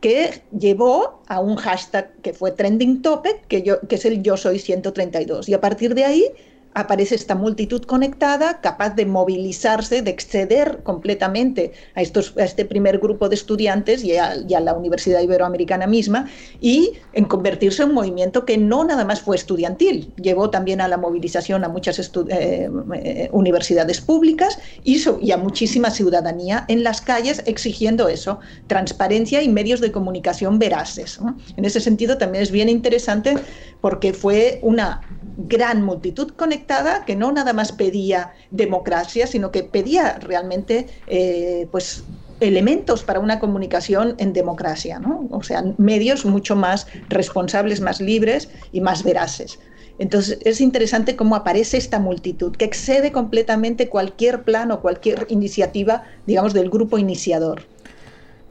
que 0.00 0.42
llevó 0.58 1.22
a 1.28 1.40
un 1.40 1.56
hashtag 1.56 2.12
que 2.22 2.32
fue 2.32 2.52
trending 2.52 3.02
topic, 3.02 3.46
que, 3.48 3.62
yo, 3.62 3.80
que 3.82 3.96
es 3.96 4.04
el 4.04 4.22
yo 4.22 4.36
soy 4.36 4.58
132. 4.58 5.48
Y 5.48 5.54
a 5.54 5.60
partir 5.60 5.94
de 5.94 6.04
ahí 6.04 6.26
aparece 6.74 7.16
esta 7.16 7.34
multitud 7.34 7.82
conectada, 7.82 8.60
capaz 8.60 8.94
de 8.94 9.04
movilizarse, 9.04 10.02
de 10.02 10.10
exceder 10.10 10.82
completamente 10.84 11.72
a, 11.94 12.02
estos, 12.02 12.34
a 12.38 12.44
este 12.44 12.64
primer 12.64 12.98
grupo 12.98 13.28
de 13.28 13.34
estudiantes 13.34 14.04
y 14.04 14.16
a, 14.16 14.36
la 14.36 14.74
Universidad 14.74 15.20
Iberoamericana 15.20 15.86
misma, 15.86 16.28
y 16.60 16.92
en 17.12 17.24
convertirse 17.24 17.82
en 17.82 17.88
un 17.88 17.94
movimiento 17.96 18.44
que 18.44 18.56
no 18.56 18.84
nada 18.84 19.04
más 19.04 19.20
fue 19.20 19.36
estudiantil, 19.36 20.12
llevó 20.16 20.50
también 20.50 20.80
a 20.80 20.86
la 20.86 20.96
movilización 20.96 21.64
a 21.64 21.68
muchas 21.68 21.98
eh, 21.98 22.70
eh, 22.94 23.28
universidades 23.32 24.00
públicas 24.00 24.58
y, 24.84 25.02
y 25.20 25.32
a 25.32 25.36
muchísima 25.36 25.90
ciudadanía 25.90 26.64
en 26.68 26.84
las 26.84 27.00
calles 27.00 27.42
exigiendo 27.46 28.08
eso, 28.08 28.38
transparencia 28.68 29.42
y 29.42 29.48
medios 29.48 29.80
de 29.80 29.90
comunicación 29.90 30.58
veraces. 30.58 31.18
En 31.56 31.64
ese 31.64 31.80
sentido 31.80 32.16
también 32.18 32.42
es 32.42 32.50
bien 32.50 32.68
interesante 32.68 33.34
porque 33.80 34.12
fue 34.12 34.60
una 34.62 35.00
gran 35.48 35.82
multitud 35.82 36.30
conectada 36.36 36.59
que 37.06 37.16
no 37.16 37.32
nada 37.32 37.52
más 37.52 37.72
pedía 37.72 38.32
democracia, 38.50 39.26
sino 39.26 39.50
que 39.50 39.62
pedía 39.62 40.18
realmente 40.18 40.86
eh, 41.06 41.66
pues 41.70 42.04
elementos 42.40 43.02
para 43.02 43.20
una 43.20 43.38
comunicación 43.38 44.14
en 44.18 44.32
democracia, 44.32 44.98
¿no? 44.98 45.28
o 45.30 45.42
sea, 45.42 45.62
medios 45.76 46.24
mucho 46.24 46.56
más 46.56 46.86
responsables, 47.08 47.80
más 47.80 48.00
libres 48.00 48.48
y 48.72 48.80
más 48.80 49.02
veraces. 49.04 49.58
Entonces 49.98 50.38
es 50.44 50.62
interesante 50.62 51.14
cómo 51.16 51.36
aparece 51.36 51.76
esta 51.76 51.98
multitud 51.98 52.56
que 52.56 52.64
excede 52.64 53.12
completamente 53.12 53.90
cualquier 53.90 54.42
plan 54.44 54.70
o 54.70 54.80
cualquier 54.80 55.26
iniciativa, 55.28 56.04
digamos, 56.26 56.54
del 56.54 56.70
grupo 56.70 56.96
iniciador. 56.96 57.62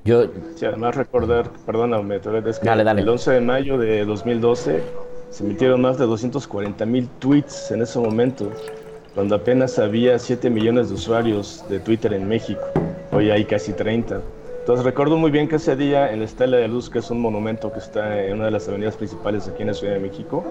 Yo... 0.05 0.27
Sí, 0.55 0.65
además 0.65 0.95
recordar, 0.95 1.49
perdóname, 1.65 2.17
es 2.17 2.59
que 2.59 2.69
el 2.69 3.09
11 3.09 3.31
de 3.31 3.41
mayo 3.41 3.77
de 3.79 4.05
2012 4.05 4.83
se 5.29 5.43
emitieron 5.43 5.81
más 5.81 5.97
de 5.97 6.05
240 6.05 6.85
mil 6.85 7.07
tweets 7.19 7.71
en 7.71 7.81
ese 7.81 7.99
momento, 7.99 8.51
cuando 9.13 9.35
apenas 9.35 9.77
había 9.79 10.17
7 10.17 10.49
millones 10.49 10.89
de 10.89 10.95
usuarios 10.95 11.63
de 11.69 11.79
Twitter 11.79 12.13
en 12.13 12.27
México. 12.27 12.61
Hoy 13.11 13.29
hay 13.29 13.45
casi 13.45 13.73
30. 13.73 14.21
Entonces 14.59 14.85
recuerdo 14.85 15.17
muy 15.17 15.31
bien 15.31 15.47
que 15.47 15.55
ese 15.55 15.75
día 15.75 16.11
en 16.11 16.19
la 16.19 16.25
Estela 16.25 16.57
de 16.57 16.67
Luz, 16.67 16.89
que 16.89 16.99
es 16.99 17.09
un 17.09 17.21
monumento 17.21 17.71
que 17.71 17.79
está 17.79 18.23
en 18.23 18.35
una 18.35 18.45
de 18.45 18.51
las 18.51 18.67
avenidas 18.67 18.95
principales 18.95 19.47
aquí 19.47 19.61
en 19.61 19.67
la 19.67 19.73
Ciudad 19.73 19.93
de 19.93 19.99
México, 19.99 20.43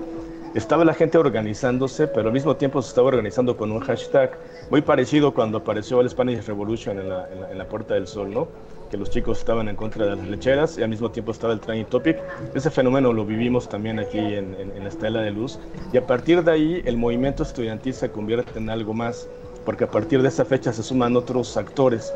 estaba 0.54 0.84
la 0.84 0.94
gente 0.94 1.18
organizándose, 1.18 2.08
pero 2.08 2.28
al 2.28 2.32
mismo 2.32 2.56
tiempo 2.56 2.80
se 2.82 2.88
estaba 2.88 3.08
organizando 3.08 3.56
con 3.56 3.70
un 3.70 3.80
hashtag 3.80 4.38
muy 4.70 4.80
parecido 4.80 5.34
cuando 5.34 5.58
apareció 5.58 6.00
el 6.00 6.08
Spanish 6.08 6.44
Revolution 6.46 6.98
en 6.98 7.08
la, 7.08 7.28
en 7.50 7.58
la 7.58 7.68
Puerta 7.68 7.94
del 7.94 8.06
Sol, 8.06 8.32
¿no? 8.32 8.48
Que 8.88 8.96
los 8.96 9.10
chicos 9.10 9.38
estaban 9.38 9.68
en 9.68 9.76
contra 9.76 10.04
de 10.06 10.16
las 10.16 10.26
lecheras 10.26 10.78
y 10.78 10.82
al 10.82 10.88
mismo 10.88 11.10
tiempo 11.10 11.32
estaba 11.32 11.52
el 11.52 11.60
training 11.60 11.84
topic. 11.84 12.16
Ese 12.54 12.70
fenómeno 12.70 13.12
lo 13.12 13.24
vivimos 13.24 13.68
también 13.68 13.98
aquí 13.98 14.18
en, 14.18 14.56
la 14.82 14.88
Estela 14.88 15.20
de 15.22 15.30
Luz 15.30 15.58
y 15.92 15.98
a 15.98 16.06
partir 16.06 16.42
de 16.42 16.52
ahí 16.52 16.82
el 16.84 16.96
movimiento 16.96 17.42
estudiantil 17.42 17.94
se 17.94 18.10
convierte 18.10 18.58
en 18.58 18.70
algo 18.70 18.94
más 18.94 19.28
porque 19.64 19.84
a 19.84 19.90
partir 19.90 20.22
de 20.22 20.28
esa 20.28 20.44
fecha 20.44 20.72
se 20.72 20.82
suman 20.82 21.16
otros 21.16 21.56
actores 21.56 22.12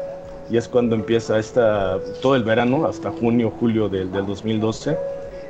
y 0.50 0.56
es 0.56 0.68
cuando 0.68 0.94
empieza 0.94 1.38
esta, 1.38 1.98
todo 2.20 2.36
el 2.36 2.44
verano, 2.44 2.86
hasta 2.86 3.10
junio, 3.10 3.52
julio 3.58 3.88
del, 3.88 4.10
del 4.10 4.26
2012, 4.26 4.96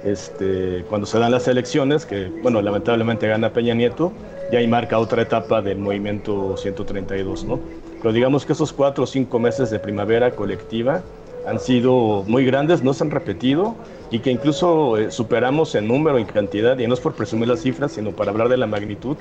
este, 0.04 0.84
cuando 0.88 1.06
se 1.06 1.18
dan 1.18 1.32
las 1.32 1.48
elecciones, 1.48 2.04
que 2.06 2.28
bueno, 2.42 2.60
lamentablemente 2.60 3.26
gana 3.26 3.52
Peña 3.52 3.74
Nieto, 3.74 4.12
y 4.50 4.56
ahí 4.56 4.66
marca 4.66 4.98
otra 4.98 5.22
etapa 5.22 5.62
del 5.62 5.78
movimiento 5.78 6.56
132, 6.56 7.44
¿no? 7.44 7.58
Pero 8.02 8.12
digamos 8.12 8.44
que 8.44 8.52
esos 8.52 8.72
cuatro 8.72 9.04
o 9.04 9.06
cinco 9.06 9.38
meses 9.38 9.70
de 9.70 9.78
primavera 9.78 10.32
colectiva 10.32 11.02
han 11.46 11.60
sido 11.60 12.24
muy 12.26 12.44
grandes, 12.44 12.82
no 12.82 12.94
se 12.94 13.04
han 13.04 13.10
repetido 13.10 13.76
y 14.10 14.18
que 14.20 14.30
incluso 14.30 14.98
eh, 14.98 15.10
superamos 15.10 15.74
en 15.74 15.88
número, 15.88 16.18
en 16.18 16.26
cantidad, 16.26 16.78
y 16.78 16.86
no 16.86 16.94
es 16.94 17.00
por 17.00 17.14
presumir 17.14 17.48
las 17.48 17.60
cifras, 17.62 17.92
sino 17.92 18.12
para 18.12 18.30
hablar 18.30 18.48
de 18.48 18.56
la 18.56 18.66
magnitud, 18.66 19.16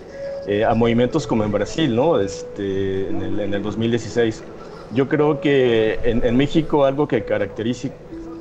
eh, 0.47 0.65
a 0.65 0.73
movimientos 0.73 1.27
como 1.27 1.43
en 1.43 1.51
Brasil, 1.51 1.95
¿no? 1.95 2.19
Este, 2.19 3.07
en, 3.09 3.21
el, 3.21 3.39
en 3.39 3.53
el 3.53 3.61
2016. 3.61 4.43
Yo 4.93 5.07
creo 5.07 5.39
que 5.39 5.99
en, 6.03 6.25
en 6.25 6.35
México 6.35 6.83
algo 6.85 7.07
que 7.07 7.23
caracteriza, 7.23 7.89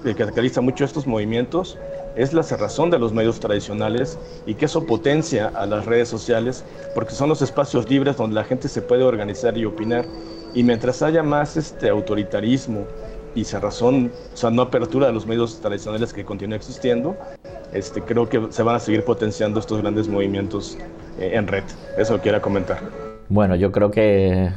que 0.02 0.14
caracteriza 0.14 0.60
mucho 0.60 0.84
estos 0.84 1.06
movimientos 1.06 1.78
es 2.16 2.32
la 2.32 2.42
cerrazón 2.42 2.90
de 2.90 2.98
los 2.98 3.12
medios 3.12 3.40
tradicionales 3.40 4.18
y 4.46 4.54
que 4.54 4.66
eso 4.66 4.86
potencia 4.86 5.48
a 5.54 5.66
las 5.66 5.86
redes 5.86 6.08
sociales 6.08 6.64
porque 6.94 7.12
son 7.12 7.28
los 7.28 7.42
espacios 7.42 7.88
libres 7.88 8.16
donde 8.16 8.34
la 8.34 8.44
gente 8.44 8.68
se 8.68 8.82
puede 8.82 9.04
organizar 9.04 9.56
y 9.56 9.64
opinar. 9.64 10.04
Y 10.54 10.62
mientras 10.62 11.02
haya 11.02 11.22
más 11.22 11.56
este 11.56 11.88
autoritarismo 11.88 12.84
y 13.34 13.44
cerrazón, 13.44 14.10
o 14.32 14.36
sea, 14.36 14.50
no 14.50 14.62
apertura 14.62 15.06
de 15.06 15.12
los 15.12 15.26
medios 15.26 15.60
tradicionales 15.60 16.12
que 16.12 16.24
continúa 16.24 16.56
existiendo, 16.56 17.16
este, 17.72 18.02
creo 18.02 18.28
que 18.28 18.48
se 18.50 18.62
van 18.62 18.74
a 18.74 18.80
seguir 18.80 19.04
potenciando 19.04 19.60
estos 19.60 19.80
grandes 19.80 20.08
movimientos 20.08 20.76
eh, 21.20 21.30
en 21.34 21.46
red. 21.46 21.64
Eso 21.96 22.18
quiero 22.18 22.42
comentar. 22.42 22.80
Bueno, 23.28 23.54
yo 23.54 23.70
creo 23.70 23.92
que 23.92 24.50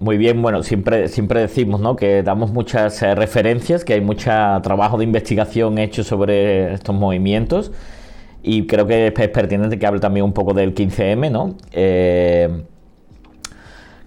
muy 0.00 0.16
bien, 0.16 0.40
bueno, 0.42 0.62
siempre, 0.62 1.08
siempre 1.08 1.40
decimos 1.40 1.80
¿no? 1.80 1.96
que 1.96 2.22
damos 2.22 2.52
muchas 2.52 3.02
eh, 3.02 3.14
referencias, 3.14 3.84
que 3.84 3.94
hay 3.94 4.00
mucho 4.00 4.30
trabajo 4.62 4.96
de 4.96 5.04
investigación 5.04 5.78
hecho 5.78 6.04
sobre 6.04 6.74
estos 6.74 6.94
movimientos 6.94 7.72
y 8.42 8.66
creo 8.66 8.86
que 8.86 9.08
es 9.08 9.28
pertinente 9.30 9.78
que 9.78 9.86
hable 9.86 10.00
también 10.00 10.24
un 10.24 10.32
poco 10.32 10.54
del 10.54 10.74
15M, 10.74 11.30
¿no? 11.30 11.56
Eh, 11.72 12.62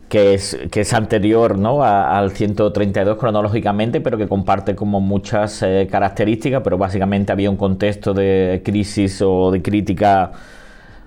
que, 0.07 0.33
es, 0.33 0.57
que 0.69 0.81
es 0.81 0.93
anterior 0.93 1.57
¿no? 1.57 1.83
al 1.83 2.31
132 2.31 3.17
cronológicamente, 3.17 4.01
pero 4.01 4.17
que 4.17 4.27
comparte 4.27 4.75
como 4.75 4.99
muchas 4.99 5.61
eh, 5.63 5.87
características, 5.89 6.61
pero 6.63 6.77
básicamente 6.77 7.31
había 7.31 7.49
un 7.49 7.55
contexto 7.55 8.13
de 8.13 8.61
crisis 8.63 9.21
o 9.21 9.51
de 9.51 9.61
crítica 9.61 10.31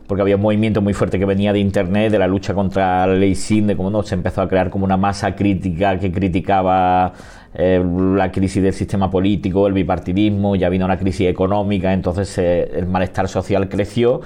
porque 0.06 0.22
había 0.22 0.36
un 0.36 0.42
movimiento 0.42 0.82
muy 0.82 0.92
fuerte 0.92 1.18
que 1.18 1.24
venía 1.24 1.52
de 1.52 1.58
Internet, 1.58 2.12
de 2.12 2.18
la 2.18 2.26
lucha 2.26 2.54
contra 2.54 3.06
la 3.06 3.14
ley 3.14 3.34
SIN, 3.34 3.66
de 3.66 3.74
no, 3.74 4.02
se 4.02 4.14
empezó 4.14 4.42
a 4.42 4.48
crear 4.48 4.70
como 4.70 4.84
una 4.84 4.96
masa 4.96 5.34
crítica 5.34 5.98
que 5.98 6.12
criticaba 6.12 7.12
eh, 7.54 7.82
la 8.16 8.30
crisis 8.30 8.62
del 8.62 8.72
sistema 8.72 9.10
político, 9.10 9.66
el 9.66 9.72
bipartidismo, 9.72 10.56
ya 10.56 10.68
vino 10.68 10.84
una 10.84 10.98
crisis 10.98 11.28
económica, 11.28 11.92
entonces 11.92 12.36
eh, 12.38 12.70
el 12.74 12.86
malestar 12.86 13.28
social 13.28 13.68
creció 13.68 14.20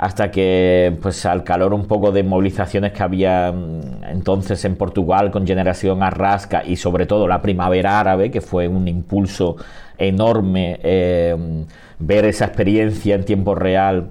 hasta 0.00 0.30
que 0.30 0.96
pues 1.02 1.26
al 1.26 1.44
calor 1.44 1.74
un 1.74 1.86
poco 1.86 2.10
de 2.10 2.22
movilizaciones 2.22 2.92
que 2.92 3.02
había 3.02 3.52
mm, 3.52 4.04
entonces 4.04 4.64
en 4.64 4.76
Portugal 4.76 5.30
con 5.30 5.46
generación 5.46 6.02
arrasca 6.02 6.62
y 6.64 6.76
sobre 6.76 7.04
todo 7.04 7.28
la 7.28 7.42
primavera 7.42 8.00
árabe 8.00 8.30
que 8.30 8.40
fue 8.40 8.66
un 8.66 8.88
impulso 8.88 9.56
enorme 9.98 10.80
eh, 10.82 11.36
ver 11.98 12.24
esa 12.24 12.46
experiencia 12.46 13.14
en 13.14 13.26
tiempo 13.26 13.54
real 13.54 14.08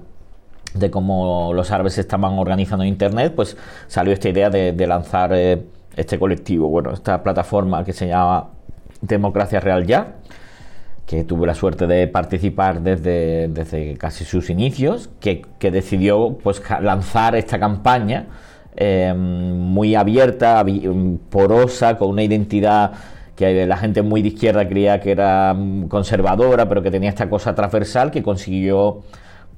de 0.74 0.90
cómo 0.90 1.52
los 1.54 1.70
árabes 1.70 1.98
estaban 1.98 2.38
organizando 2.38 2.84
Internet, 2.84 3.32
pues 3.34 3.56
salió 3.86 4.12
esta 4.12 4.28
idea 4.28 4.50
de, 4.50 4.86
lanzar 4.86 5.32
eh, 5.34 5.62
este 5.96 6.18
colectivo, 6.18 6.68
bueno, 6.68 6.92
esta 6.92 7.22
plataforma 7.22 7.84
que 7.84 7.92
se 7.92 8.08
llama 8.08 8.50
Democracia 9.00 9.60
Real 9.60 9.86
Ya, 9.86 10.16
que 11.06 11.24
tuve 11.24 11.46
la 11.46 11.54
suerte 11.54 11.86
de 11.86 12.06
participar 12.06 12.82
desde, 12.82 13.48
desde 13.48 13.96
casi 13.96 14.24
sus 14.24 14.48
inicios, 14.48 15.10
que, 15.18 15.44
decidió 15.60 16.38
pues 16.42 16.62
lanzar 16.80 17.34
esta 17.34 17.58
campaña 17.58 18.26
eh, 18.76 19.12
muy 19.14 19.96
abierta, 19.96 20.64
porosa, 21.30 21.96
con 21.96 22.10
una 22.10 22.22
identidad 22.22 22.92
que 23.34 23.66
la 23.66 23.76
gente 23.78 24.02
muy 24.02 24.22
de 24.22 24.28
izquierda 24.28 24.68
creía 24.68 25.00
que 25.00 25.10
era 25.12 25.54
mm, 25.54 25.88
conservadora, 25.88 26.68
pero 26.68 26.82
que 26.82 26.90
tenía 26.90 27.08
esta 27.08 27.28
cosa 27.28 27.54
transversal 27.54 28.10
que 28.10 28.22
consiguió 28.22 29.00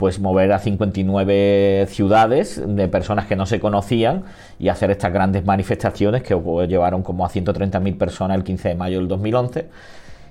pues 0.03 0.19
mover 0.19 0.51
a 0.51 0.59
59 0.59 1.87
ciudades 1.89 2.61
de 2.67 2.89
personas 2.89 3.27
que 3.27 3.37
no 3.37 3.47
se 3.47 3.61
conocían 3.61 4.25
y 4.59 4.69
hacer 4.69 4.91
estas 4.91 5.13
grandes 5.13 5.45
manifestaciones 5.45 6.25
que 6.25 6.37
pues, 6.37 6.69
llevaron 6.69 7.05
como 7.05 7.25
a 7.25 7.29
130.000 7.29 7.99
personas 7.99 8.37
el 8.37 8.43
15 8.43 8.71
de 8.71 8.75
mayo 8.75 8.99
del 8.99 9.07
2011. 9.07 9.69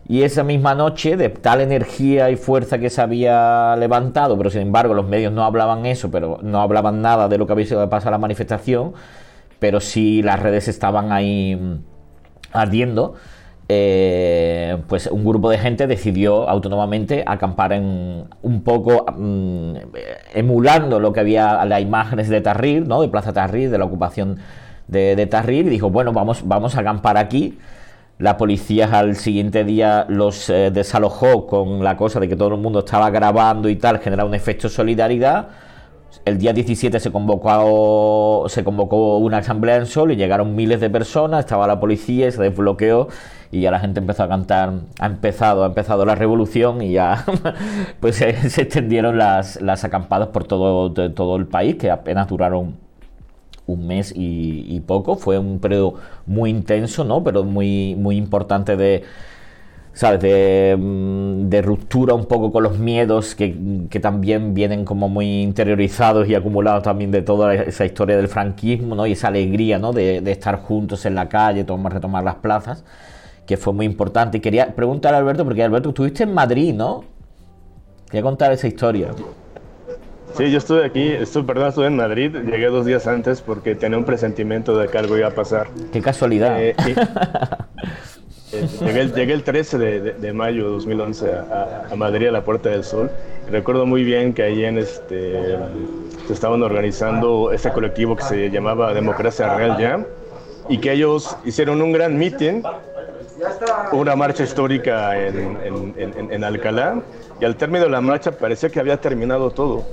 Y 0.10 0.24
esa 0.24 0.44
misma 0.44 0.76
noche, 0.76 1.16
de 1.16 1.30
tal 1.30 1.62
energía 1.62 2.30
y 2.32 2.36
fuerza 2.36 2.80
que 2.80 2.90
se 2.90 3.00
había 3.00 3.78
levantado, 3.78 4.38
pero 4.38 4.50
sin 4.50 4.64
embargo 4.64 4.94
los 4.94 5.08
medios 5.08 5.32
no 5.32 5.46
hablaban 5.46 5.86
eso, 5.86 6.12
pero 6.12 6.40
no 6.42 6.60
hablaban 6.60 7.02
nada 7.02 7.30
de 7.30 7.38
lo 7.38 7.48
que 7.48 7.54
había 7.54 7.66
sido 7.66 7.90
pasar 7.90 8.12
la 8.12 8.18
manifestación, 8.18 8.92
pero 9.60 9.80
sí 9.80 10.22
las 10.22 10.42
redes 10.42 10.68
estaban 10.68 11.14
ahí 11.14 11.56
mm, 11.56 11.76
ardiendo. 12.52 13.14
Eh, 13.74 14.78
pues 14.90 15.08
un 15.08 15.24
grupo 15.24 15.50
de 15.50 15.58
gente 15.58 15.88
decidió 15.88 16.50
autónomamente 16.50 17.24
acampar 17.26 17.72
en 17.72 18.26
un 18.42 18.64
poco 18.64 19.06
mm, 19.18 19.76
emulando 20.34 21.00
lo 21.00 21.14
que 21.14 21.22
había 21.22 21.64
las 21.64 21.82
imágenes 21.82 22.28
de 22.28 22.42
Tahrir, 22.42 22.86
¿no? 22.86 23.02
de 23.02 23.08
Plaza 23.08 23.32
Tahrir, 23.32 23.70
de 23.70 23.78
la 23.78 23.86
ocupación 23.86 24.40
de, 24.90 25.16
de 25.16 25.54
y 25.54 25.64
dijo, 25.64 25.90
bueno, 25.90 26.12
vamos, 26.12 26.46
vamos 26.46 26.76
a 26.76 26.82
acampar 26.82 27.16
aquí. 27.16 27.58
La 28.18 28.36
policía 28.36 28.90
al 28.92 29.16
siguiente 29.16 29.64
día 29.64 30.06
los 30.10 30.50
eh, 30.50 30.70
desalojó 30.70 31.48
con 31.48 31.82
la 31.82 31.96
cosa 31.96 32.20
de 32.20 32.28
que 32.28 32.36
todo 32.36 32.50
el 32.50 32.58
mundo 32.58 32.80
estaba 32.80 33.10
grabando 33.10 33.70
y 33.70 33.78
tal, 33.78 34.00
generaba 34.00 34.28
un 34.28 34.36
efecto 34.36 34.68
de 34.68 34.74
solidaridad. 34.74 35.48
El 36.26 36.38
día 36.38 36.52
17 36.52 37.00
se 37.00 37.10
convocó, 37.10 38.46
se 38.50 38.66
convocó 38.66 39.18
una 39.20 39.38
asamblea 39.38 39.78
en 39.78 39.86
Sol 39.86 40.12
y 40.12 40.18
llegaron 40.18 40.56
miles 40.56 40.82
de 40.82 40.90
personas, 40.90 41.46
estaba 41.46 41.66
la 41.68 41.80
policía 41.80 42.30
se 42.32 42.42
desbloqueó 42.42 43.08
y 43.52 43.62
ya 43.62 43.72
la 43.72 43.80
gente 43.80 44.00
empezó 44.00 44.24
a 44.24 44.30
cantar, 44.30 44.74
ha 45.00 45.06
empezado, 45.06 45.64
ha 45.64 45.68
empezado 45.68 46.06
la 46.06 46.16
revolución 46.16 46.82
y 46.82 46.94
ya 46.94 47.26
pues 48.00 48.16
se, 48.16 48.30
extendieron 48.30 49.18
las, 49.18 49.62
las, 49.62 49.84
acampadas 49.84 50.30
por 50.30 50.46
todo, 50.46 50.92
todo 50.92 51.36
el 51.36 51.48
país 51.48 51.76
que 51.76 51.92
apenas 51.92 52.28
duraron 52.28 52.78
un 53.66 53.88
mes 53.88 54.14
y, 54.16 54.80
poco. 54.82 55.16
Fue 55.16 55.38
un 55.38 55.60
periodo 55.60 55.96
muy 56.26 56.50
intenso, 56.50 57.04
¿no? 57.04 57.24
Pero 57.24 57.44
muy, 57.44 57.96
muy 57.96 58.18
importante 58.18 58.76
de, 58.78 59.04
¿sabes? 59.94 60.22
De, 60.22 60.76
mm, 60.80 61.50
de, 61.50 61.62
ruptura 61.62 62.14
un 62.14 62.26
poco 62.26 62.52
con 62.52 62.64
los 62.64 62.80
miedos 62.80 63.36
que, 63.36 63.86
que, 63.90 64.00
también 64.00 64.54
vienen 64.54 64.86
como 64.86 65.10
muy 65.10 65.42
interiorizados 65.42 66.28
y 66.28 66.36
acumulados 66.36 66.84
también 66.84 67.12
de 67.12 67.22
toda 67.22 67.54
esa 67.56 67.86
historia 67.86 68.18
del 68.18 68.28
franquismo, 68.28 68.96
¿no? 68.96 69.06
Y 69.08 69.14
esa 69.14 69.28
alegría, 69.30 69.80
¿no? 69.80 69.94
De, 69.94 70.22
de 70.22 70.32
estar 70.32 70.58
juntos 70.58 71.06
en 71.06 71.16
la 71.16 71.30
calle, 71.30 71.64
tomar, 71.64 71.94
retomar 71.94 72.24
las 72.24 72.36
plazas, 72.36 72.84
que 73.52 73.58
fue 73.58 73.74
muy 73.74 73.86
importante. 73.86 74.38
Y 74.38 74.40
quería 74.40 74.74
preguntar 74.74 75.14
a 75.14 75.18
Alberto, 75.18 75.44
porque 75.44 75.62
Alberto, 75.62 75.90
estuviste 75.90 76.24
en 76.24 76.34
Madrid, 76.34 76.74
¿no? 76.74 77.04
Quería 78.06 78.22
contar 78.22 78.54
esa 78.54 78.66
historia. 78.66 79.10
Sí, 80.38 80.50
yo 80.50 80.58
estuve 80.58 80.86
aquí, 80.86 81.10
estuve, 81.10 81.44
perdón, 81.44 81.68
estuve 81.68 81.88
en 81.88 81.98
Madrid, 81.98 82.34
llegué 82.34 82.68
dos 82.68 82.86
días 82.86 83.08
antes 83.08 83.42
porque 83.42 83.76
tenía 83.76 83.98
un 83.98 84.06
presentimiento 84.06 84.78
de 84.78 84.88
que 84.88 84.98
algo 84.98 85.18
iba 85.18 85.28
a 85.28 85.36
pasar. 85.36 85.68
Qué 85.92 86.02
casualidad. 86.02 86.64
Eh, 86.64 86.74
eh, 88.54 89.10
llegué, 89.14 89.34
el 89.34 89.44
13 89.44 89.78
de, 89.78 90.32
mayo 90.32 90.68
de 90.68 90.72
2011 90.72 91.32
a, 91.92 91.96
Madrid, 91.98 92.28
a 92.30 92.32
la 92.32 92.46
Puerta 92.46 92.70
del 92.70 92.86
Sol. 92.86 93.12
Recuerdo 93.50 93.86
muy 93.86 94.06
bien 94.06 94.34
que 94.34 94.44
ahí 94.44 94.64
en 94.64 94.78
este, 94.78 95.58
se 96.26 96.32
estaban 96.32 96.64
organizando 96.64 97.52
este 97.52 97.70
colectivo 97.74 98.16
que 98.16 98.24
se 98.24 98.50
llamaba 98.50 98.94
Democracia 98.94 99.58
Real 99.58 99.78
Ya 99.78 100.06
y 100.70 100.78
que 100.78 100.94
ellos 100.94 101.36
hicieron 101.44 101.82
un 101.82 101.92
gran 101.92 102.18
meeting, 102.18 102.64
una 103.91 104.15
marcha 104.15 104.44
histórica 104.44 105.17
en, 105.17 105.58
en, 105.98 106.32
en 106.32 106.44
Alcalá 106.44 107.02
y 107.39 107.46
al 107.46 107.56
término 107.56 107.86
de 107.86 107.91
la 107.91 108.02
marcha 108.02 108.32
parecía 108.32 108.70
que 108.70 108.80
había 108.80 109.00
terminado 109.00 109.52
todo 109.52 109.84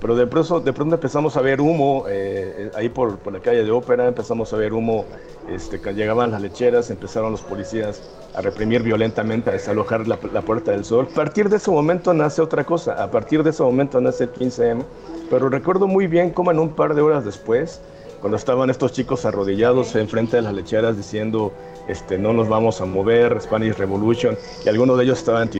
pero 0.00 0.14
de 0.14 0.26
pronto, 0.26 0.60
de 0.60 0.72
pronto 0.72 0.94
empezamos 0.96 1.36
a 1.36 1.40
ver 1.40 1.60
humo, 1.60 2.04
eh, 2.08 2.70
ahí 2.74 2.88
por, 2.88 3.18
por, 3.18 3.32
la 3.32 3.40
calle 3.40 3.64
de 3.64 3.70
Ópera, 3.70 4.06
empezamos 4.06 4.52
a 4.52 4.56
ver 4.56 4.72
humo, 4.72 5.06
este, 5.48 5.78
llegaban 5.94 6.30
las 6.30 6.42
lecheras, 6.42 6.90
empezaron 6.90 7.32
los 7.32 7.40
policías 7.40 8.02
a 8.34 8.42
reprimir 8.42 8.82
violentamente, 8.82 9.48
a 9.50 9.54
desalojar 9.54 10.06
la, 10.06 10.18
la, 10.32 10.42
Puerta 10.42 10.72
del 10.72 10.84
Sol. 10.84 11.08
A 11.10 11.14
partir 11.14 11.48
de 11.48 11.56
ese 11.56 11.70
momento 11.70 12.12
nace 12.12 12.42
otra 12.42 12.64
cosa, 12.64 13.02
a 13.02 13.10
partir 13.10 13.42
de 13.42 13.50
ese 13.50 13.62
momento 13.62 14.00
nace 14.00 14.24
el 14.24 14.32
15M, 14.32 14.84
pero 15.30 15.48
recuerdo 15.48 15.86
muy 15.86 16.06
bien 16.06 16.30
cómo 16.30 16.50
en 16.50 16.58
un 16.58 16.74
par 16.74 16.94
de 16.94 17.00
horas 17.00 17.24
después, 17.24 17.80
cuando 18.20 18.36
estaban 18.36 18.70
estos 18.70 18.92
chicos 18.92 19.24
arrodillados 19.24 19.94
enfrente 19.96 20.36
de 20.36 20.42
las 20.42 20.54
lecheras 20.54 20.96
diciendo, 20.96 21.52
este, 21.88 22.18
no 22.18 22.32
nos 22.32 22.48
vamos 22.48 22.80
a 22.80 22.84
mover, 22.84 23.40
Spanish 23.40 23.74
Revolution, 23.76 24.36
y 24.64 24.68
algunos 24.68 24.98
de 24.98 25.04
ellos 25.04 25.18
estaban 25.18 25.50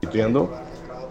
titubeando, 0.00 0.50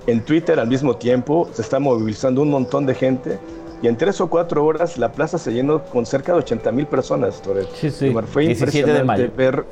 en 0.07 0.23
Twitter 0.23 0.59
al 0.59 0.67
mismo 0.67 0.97
tiempo 0.97 1.49
se 1.53 1.61
está 1.61 1.79
movilizando 1.79 2.41
un 2.41 2.49
montón 2.49 2.85
de 2.85 2.95
gente 2.95 3.39
y 3.81 3.87
en 3.87 3.97
tres 3.97 4.21
o 4.21 4.27
cuatro 4.27 4.65
horas 4.65 4.97
la 4.97 5.11
plaza 5.11 5.37
se 5.37 5.51
llenó 5.51 5.83
con 5.83 6.05
cerca 6.05 6.33
de 6.33 6.39
80 6.39 6.71
mil 6.71 6.87
personas. 6.87 7.41
Sí, 7.75 7.89
sí. 7.89 8.13
Fue 8.27 8.45
impresionante 8.45 9.27
ver, 9.27 9.65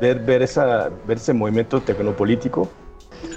ver, 0.00 0.18
ver, 0.20 0.42
esa, 0.42 0.90
ver 1.06 1.18
ese 1.18 1.32
movimiento 1.32 1.80
tecnopolítico 1.80 2.68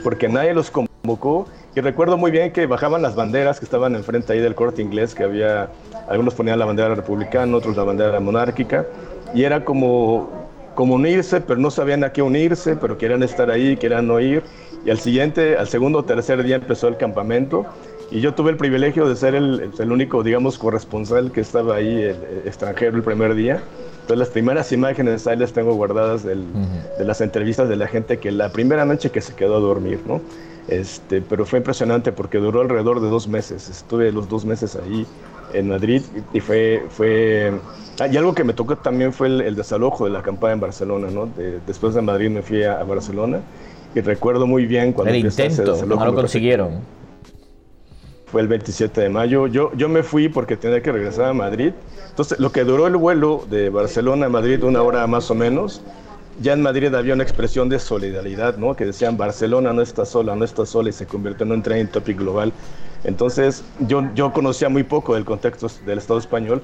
porque 0.04 0.30
nadie 0.30 0.54
los 0.54 0.72
convocó 0.72 1.46
y 1.76 1.80
recuerdo 1.80 2.18
muy 2.18 2.32
bien 2.32 2.52
que 2.52 2.66
bajaban 2.66 3.02
las 3.02 3.16
banderas 3.16 3.60
que 3.60 3.66
estaban 3.66 3.96
enfrente 3.96 4.34
ahí 4.34 4.40
del 4.40 4.56
corte 4.56 4.82
inglés, 4.82 5.16
que 5.16 5.24
había, 5.24 5.70
algunos 6.10 6.34
ponían 6.34 6.60
la 6.60 6.66
bandera 6.66 6.94
republicana, 6.96 7.56
otros 7.56 7.78
la 7.78 7.84
bandera 7.84 8.20
monárquica, 8.20 8.86
y 9.34 9.44
era 9.44 9.64
como, 9.64 10.30
como 10.76 10.96
unirse, 10.96 11.40
pero 11.40 11.60
no 11.60 11.72
sabían 11.72 12.04
a 12.04 12.12
qué 12.12 12.22
unirse, 12.22 12.76
pero 12.76 12.98
querían 12.98 13.24
estar 13.24 13.50
ahí, 13.50 13.78
querían 13.78 14.10
oír, 14.12 14.44
y 14.86 14.90
al 14.90 15.00
siguiente, 15.00 15.58
al 15.58 15.68
segundo 15.68 16.00
o 16.00 16.04
tercer 16.04 16.44
día 16.44 16.56
empezó 16.56 16.88
el 16.88 16.98
campamento 16.98 17.66
y 18.10 18.20
yo 18.20 18.34
tuve 18.34 18.52
el 18.52 18.58
privilegio 18.58 19.08
de 19.08 19.16
ser 19.16 19.36
el, 19.36 19.72
el 19.78 19.92
único, 19.92 20.22
digamos, 20.22 20.58
corresponsal 20.58 21.32
que 21.32 21.40
estaba 21.40 21.76
ahí 21.76 22.02
el, 22.02 22.18
extranjero 22.46 22.98
el 22.98 23.04
primer 23.04 23.36
día. 23.36 23.64
Entonces 24.02 24.18
las 24.18 24.30
primeras 24.30 24.72
imágenes 24.74 25.28
ahí 25.28 25.38
las 25.38 25.54
tengo 25.54 25.74
guardadas 25.76 26.24
del, 26.24 26.44
de 26.98 27.06
las 27.06 27.22
entrevistas 27.22 27.70
de 27.70 27.78
la 27.78 27.88
gente 27.88 28.18
que 28.18 28.32
la 28.32 28.52
primera 28.52 28.84
noche 28.84 29.12
que 29.12 29.22
se 29.22 29.34
quedó 29.34 29.56
a 29.56 29.60
dormir, 29.60 30.02
¿no? 30.06 30.20
Este, 30.67 31.21
pero 31.21 31.45
fue 31.45 31.60
impresionante 31.60 32.12
porque 32.12 32.38
duró 32.38 32.62
alrededor 32.62 33.02
de 33.02 33.10
dos 33.10 33.28
meses. 33.28 33.69
Estuve 33.69 34.12
los 34.12 34.30
dos 34.30 34.45
meses 34.45 34.76
ahí 34.76 35.06
en 35.54 35.69
Madrid 35.69 36.02
y 36.34 36.39
fue... 36.39 36.86
fue 36.89 37.52
ah, 38.00 38.08
y 38.08 38.17
algo 38.17 38.34
que 38.34 38.43
me 38.43 38.54
tocó 38.54 38.78
también 38.78 39.12
fue 39.12 39.28
el, 39.28 39.56
desalojo 39.56 40.06
de 40.06 40.12
la 40.12 40.21
campaña 40.21 40.54
en 40.54 40.60
Barcelona, 40.60 41.08
¿no? 41.12 41.30
después 41.65 41.93
de 41.93 42.02
Madrid 42.02 42.30
me 42.30 42.41
fui 42.41 42.63
a, 42.63 42.80
a 42.80 42.84
Barcelona 42.84 43.41
y 43.93 44.02
recuerdo 44.02 44.47
muy 44.47 44.65
bien 44.65 44.93
cuando... 44.93 45.13
El 45.13 45.26
intento, 45.26 45.86
no 45.86 46.06
lo 46.06 46.15
consiguieron. 46.15 46.80
Fue 48.28 48.41
el 48.41 48.47
27 48.47 49.02
de 49.02 49.10
mayo. 49.10 49.47
Yo, 49.47 49.74
yo 49.76 49.89
me 49.89 50.04
fui 50.04 50.30
porque 50.30 50.56
tenía 50.56 50.82
que 50.82 50.91
regresar 50.91 51.26
a 51.26 51.34
Madrid. 51.34 51.74
Entonces, 52.10 52.39
lo 52.39 52.52
que 52.52 52.63
duró 52.63 52.88
el 52.88 52.95
vuelo 52.95 53.45
de 53.50 53.69
Barcelona 53.69 54.28
a 54.28 54.30
Madrid, 54.30 54.63
una 54.63 54.82
hora 54.82 55.06
más 55.08 55.30
o 55.30 55.36
menos, 55.36 55.82
ya 56.41 56.54
en 56.54 56.62
Madrid 56.62 56.93
había 56.93 57.13
una 57.13 57.23
expresión 57.23 57.69
de 57.69 57.80
solidaridad, 57.80 58.58
¿no? 58.58 58.75
Que 58.75 58.86
decían, 58.86 59.17
Barcelona 59.17 59.73
no 59.73 59.82
está 59.82 60.06
sola, 60.06 60.36
no 60.36 60.43
está 60.43 60.65
sola, 60.65 60.89
y 60.89 60.93
se 60.93 61.06
convirtió 61.06 61.45
en 61.45 61.51
un 61.51 61.62
trending 61.62 61.88
topic 61.88 62.17
global. 62.17 62.51
Entonces, 63.04 63.63
yo, 63.80 64.04
yo 64.15 64.34
conocía 64.34 64.69
muy 64.69 64.84
poco 64.84 65.15
del 65.15 65.25
contexto 65.25 65.67
del 65.86 65.99
Estado 65.99 66.19
español, 66.19 66.62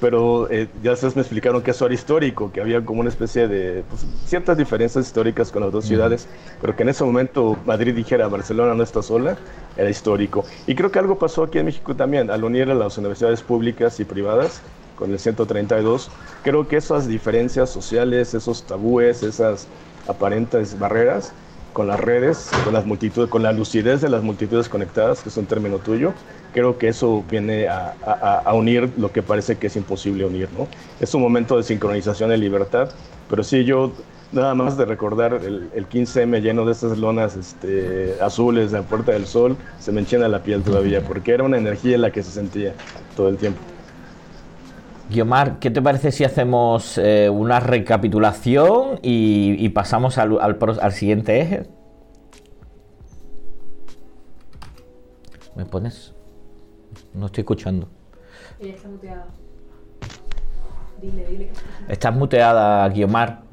pero 0.00 0.50
eh, 0.50 0.68
ya 0.82 0.92
ustedes 0.92 1.14
me 1.14 1.22
explicaron 1.22 1.62
que 1.62 1.72
eso 1.72 1.84
era 1.84 1.94
histórico, 1.94 2.50
que 2.50 2.60
había 2.60 2.82
como 2.82 3.00
una 3.00 3.10
especie 3.10 3.46
de 3.48 3.84
pues, 3.88 4.06
ciertas 4.24 4.56
diferencias 4.56 5.06
históricas 5.06 5.50
con 5.50 5.62
las 5.62 5.72
dos 5.72 5.84
ciudades, 5.84 6.26
pero 6.60 6.74
que 6.74 6.82
en 6.82 6.88
ese 6.88 7.04
momento 7.04 7.58
Madrid 7.66 7.94
dijera 7.94 8.26
Barcelona 8.28 8.74
no 8.74 8.82
está 8.82 9.02
sola, 9.02 9.36
era 9.76 9.90
histórico. 9.90 10.44
Y 10.66 10.74
creo 10.74 10.90
que 10.90 10.98
algo 10.98 11.18
pasó 11.18 11.44
aquí 11.44 11.58
en 11.58 11.66
México 11.66 11.94
también, 11.94 12.30
al 12.30 12.44
unir 12.44 12.70
a 12.70 12.74
las 12.74 12.96
universidades 12.96 13.42
públicas 13.42 14.00
y 14.00 14.04
privadas 14.04 14.62
con 15.00 15.10
el 15.10 15.18
132, 15.18 16.10
creo 16.44 16.68
que 16.68 16.76
esas 16.76 17.08
diferencias 17.08 17.70
sociales, 17.70 18.34
esos 18.34 18.62
tabúes, 18.64 19.22
esas 19.22 19.66
aparentes 20.06 20.78
barreras, 20.78 21.32
con 21.72 21.86
las 21.86 21.98
redes, 21.98 22.50
con 22.64 22.74
las 22.74 22.84
multitudes, 22.84 23.30
con 23.30 23.42
la 23.42 23.52
lucidez 23.52 24.02
de 24.02 24.10
las 24.10 24.22
multitudes 24.22 24.68
conectadas, 24.68 25.22
que 25.22 25.30
es 25.30 25.36
un 25.38 25.46
término 25.46 25.78
tuyo, 25.78 26.12
creo 26.52 26.76
que 26.76 26.88
eso 26.88 27.24
viene 27.30 27.66
a, 27.68 28.52
unir 28.52 28.90
lo 28.98 29.10
que 29.10 29.22
parece 29.22 29.56
que 29.56 29.68
es 29.68 29.76
imposible 29.76 30.26
unir, 30.26 30.48
¿no? 30.56 30.68
Es 31.00 31.14
un 31.14 31.22
momento 31.22 31.56
de 31.56 31.62
sincronización 31.62 32.28
de 32.28 32.36
libertad, 32.36 32.90
pero 33.30 33.42
sí 33.42 33.64
yo 33.64 33.92
nada 34.32 34.54
más 34.54 34.76
de 34.76 34.84
recordar 34.84 35.32
el, 35.32 35.88
15M 35.88 36.42
lleno 36.42 36.66
de 36.66 36.72
estas 36.72 36.98
lonas 36.98 37.36
este, 37.36 38.16
azules 38.20 38.70
de 38.70 38.78
la 38.78 38.84
Puerta 38.84 39.12
del 39.12 39.26
Sol, 39.26 39.56
se 39.78 39.92
me 39.92 40.00
enchina 40.00 40.28
la 40.28 40.42
piel 40.42 40.62
todavía, 40.62 41.00
porque 41.02 41.32
era 41.32 41.44
una 41.44 41.56
energía 41.56 41.94
en 41.94 42.02
la 42.02 42.10
que 42.10 42.22
se 42.22 42.32
sentía 42.32 42.74
todo 43.16 43.28
el 43.28 43.38
tiempo. 43.38 43.60
Guiomar, 45.10 45.58
¿qué 45.58 45.70
te 45.70 45.82
parece 45.82 46.12
si 46.12 46.22
hacemos 46.22 46.96
eh, 46.96 47.28
una 47.28 47.58
recapitulación 47.58 49.00
y, 49.02 49.68
pasamos 49.70 50.18
al, 50.18 50.38
al, 50.40 50.92
siguiente 50.92 51.40
eje? 51.40 51.64
¿Me 55.56 55.64
pones? 55.64 56.14
No 57.12 57.26
estoy 57.26 57.42
escuchando. 57.42 57.88
Ella 58.60 58.74
está 58.74 58.88
muteada. 58.88 59.26
Dile, 61.02 61.26
dile 61.26 61.50
que 61.86 61.92
Estás 61.92 62.14
muteada, 62.14 62.88
Guiomar. 62.88 63.49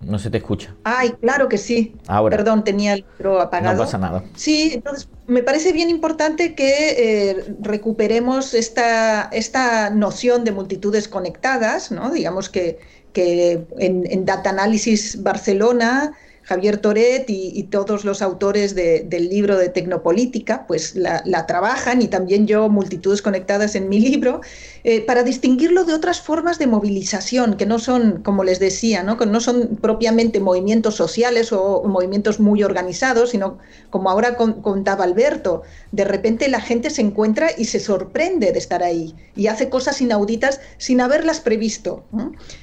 No 0.00 0.18
se 0.18 0.30
te 0.30 0.38
escucha. 0.38 0.74
Ay, 0.84 1.10
claro 1.20 1.48
que 1.48 1.58
sí. 1.58 1.96
Ahora. 2.06 2.36
Perdón, 2.36 2.62
tenía 2.64 2.94
el 2.94 3.04
micro 3.04 3.40
apagado. 3.40 3.76
No 3.76 3.82
pasa 3.82 3.98
nada. 3.98 4.24
Sí, 4.34 4.70
entonces 4.74 5.08
me 5.26 5.42
parece 5.42 5.72
bien 5.72 5.90
importante 5.90 6.54
que 6.54 7.30
eh, 7.30 7.54
recuperemos 7.60 8.54
esta, 8.54 9.24
esta 9.32 9.90
noción 9.90 10.44
de 10.44 10.52
multitudes 10.52 11.08
conectadas, 11.08 11.90
¿no? 11.90 12.10
Digamos 12.10 12.48
que, 12.48 12.78
que 13.12 13.66
en, 13.78 14.04
en 14.10 14.24
Data 14.24 14.50
Analysis 14.50 15.22
Barcelona 15.22 16.12
Javier 16.48 16.78
Toret 16.78 17.26
y, 17.28 17.62
todos 17.64 18.06
los 18.06 18.22
autores 18.22 18.74
del 18.74 19.28
libro 19.28 19.58
de 19.58 19.68
Tecnopolítica, 19.68 20.66
pues 20.66 20.96
la, 20.96 21.46
trabajan 21.46 22.00
y 22.00 22.08
también 22.08 22.46
yo, 22.46 22.70
multitudes 22.70 23.20
conectadas 23.20 23.74
en 23.74 23.90
mi 23.90 24.00
libro, 24.00 24.40
eh, 24.82 25.02
para 25.02 25.24
distinguirlo 25.24 25.84
de 25.84 25.92
otras 25.92 26.22
formas 26.22 26.58
de 26.58 26.66
movilización, 26.66 27.58
que 27.58 27.66
no 27.66 27.78
son, 27.78 28.22
como 28.22 28.44
les 28.44 28.60
decía, 28.60 29.02
¿no? 29.02 29.16
no 29.16 29.40
son 29.40 29.76
propiamente 29.82 30.40
movimientos 30.40 30.94
sociales 30.94 31.52
o 31.52 31.82
movimientos 31.84 32.40
muy 32.40 32.62
organizados, 32.62 33.30
sino 33.30 33.58
como 33.90 34.08
ahora 34.08 34.36
contaba 34.36 35.04
Alberto, 35.04 35.62
de 35.92 36.04
repente 36.04 36.48
la 36.48 36.62
gente 36.62 36.88
se 36.88 37.02
encuentra 37.02 37.50
y 37.58 37.66
se 37.66 37.78
sorprende 37.78 38.52
de 38.52 38.58
estar 38.58 38.82
ahí 38.82 39.14
y 39.36 39.48
hace 39.48 39.68
cosas 39.68 40.00
inauditas 40.00 40.60
sin 40.78 41.02
haberlas 41.02 41.40
previsto. 41.40 42.04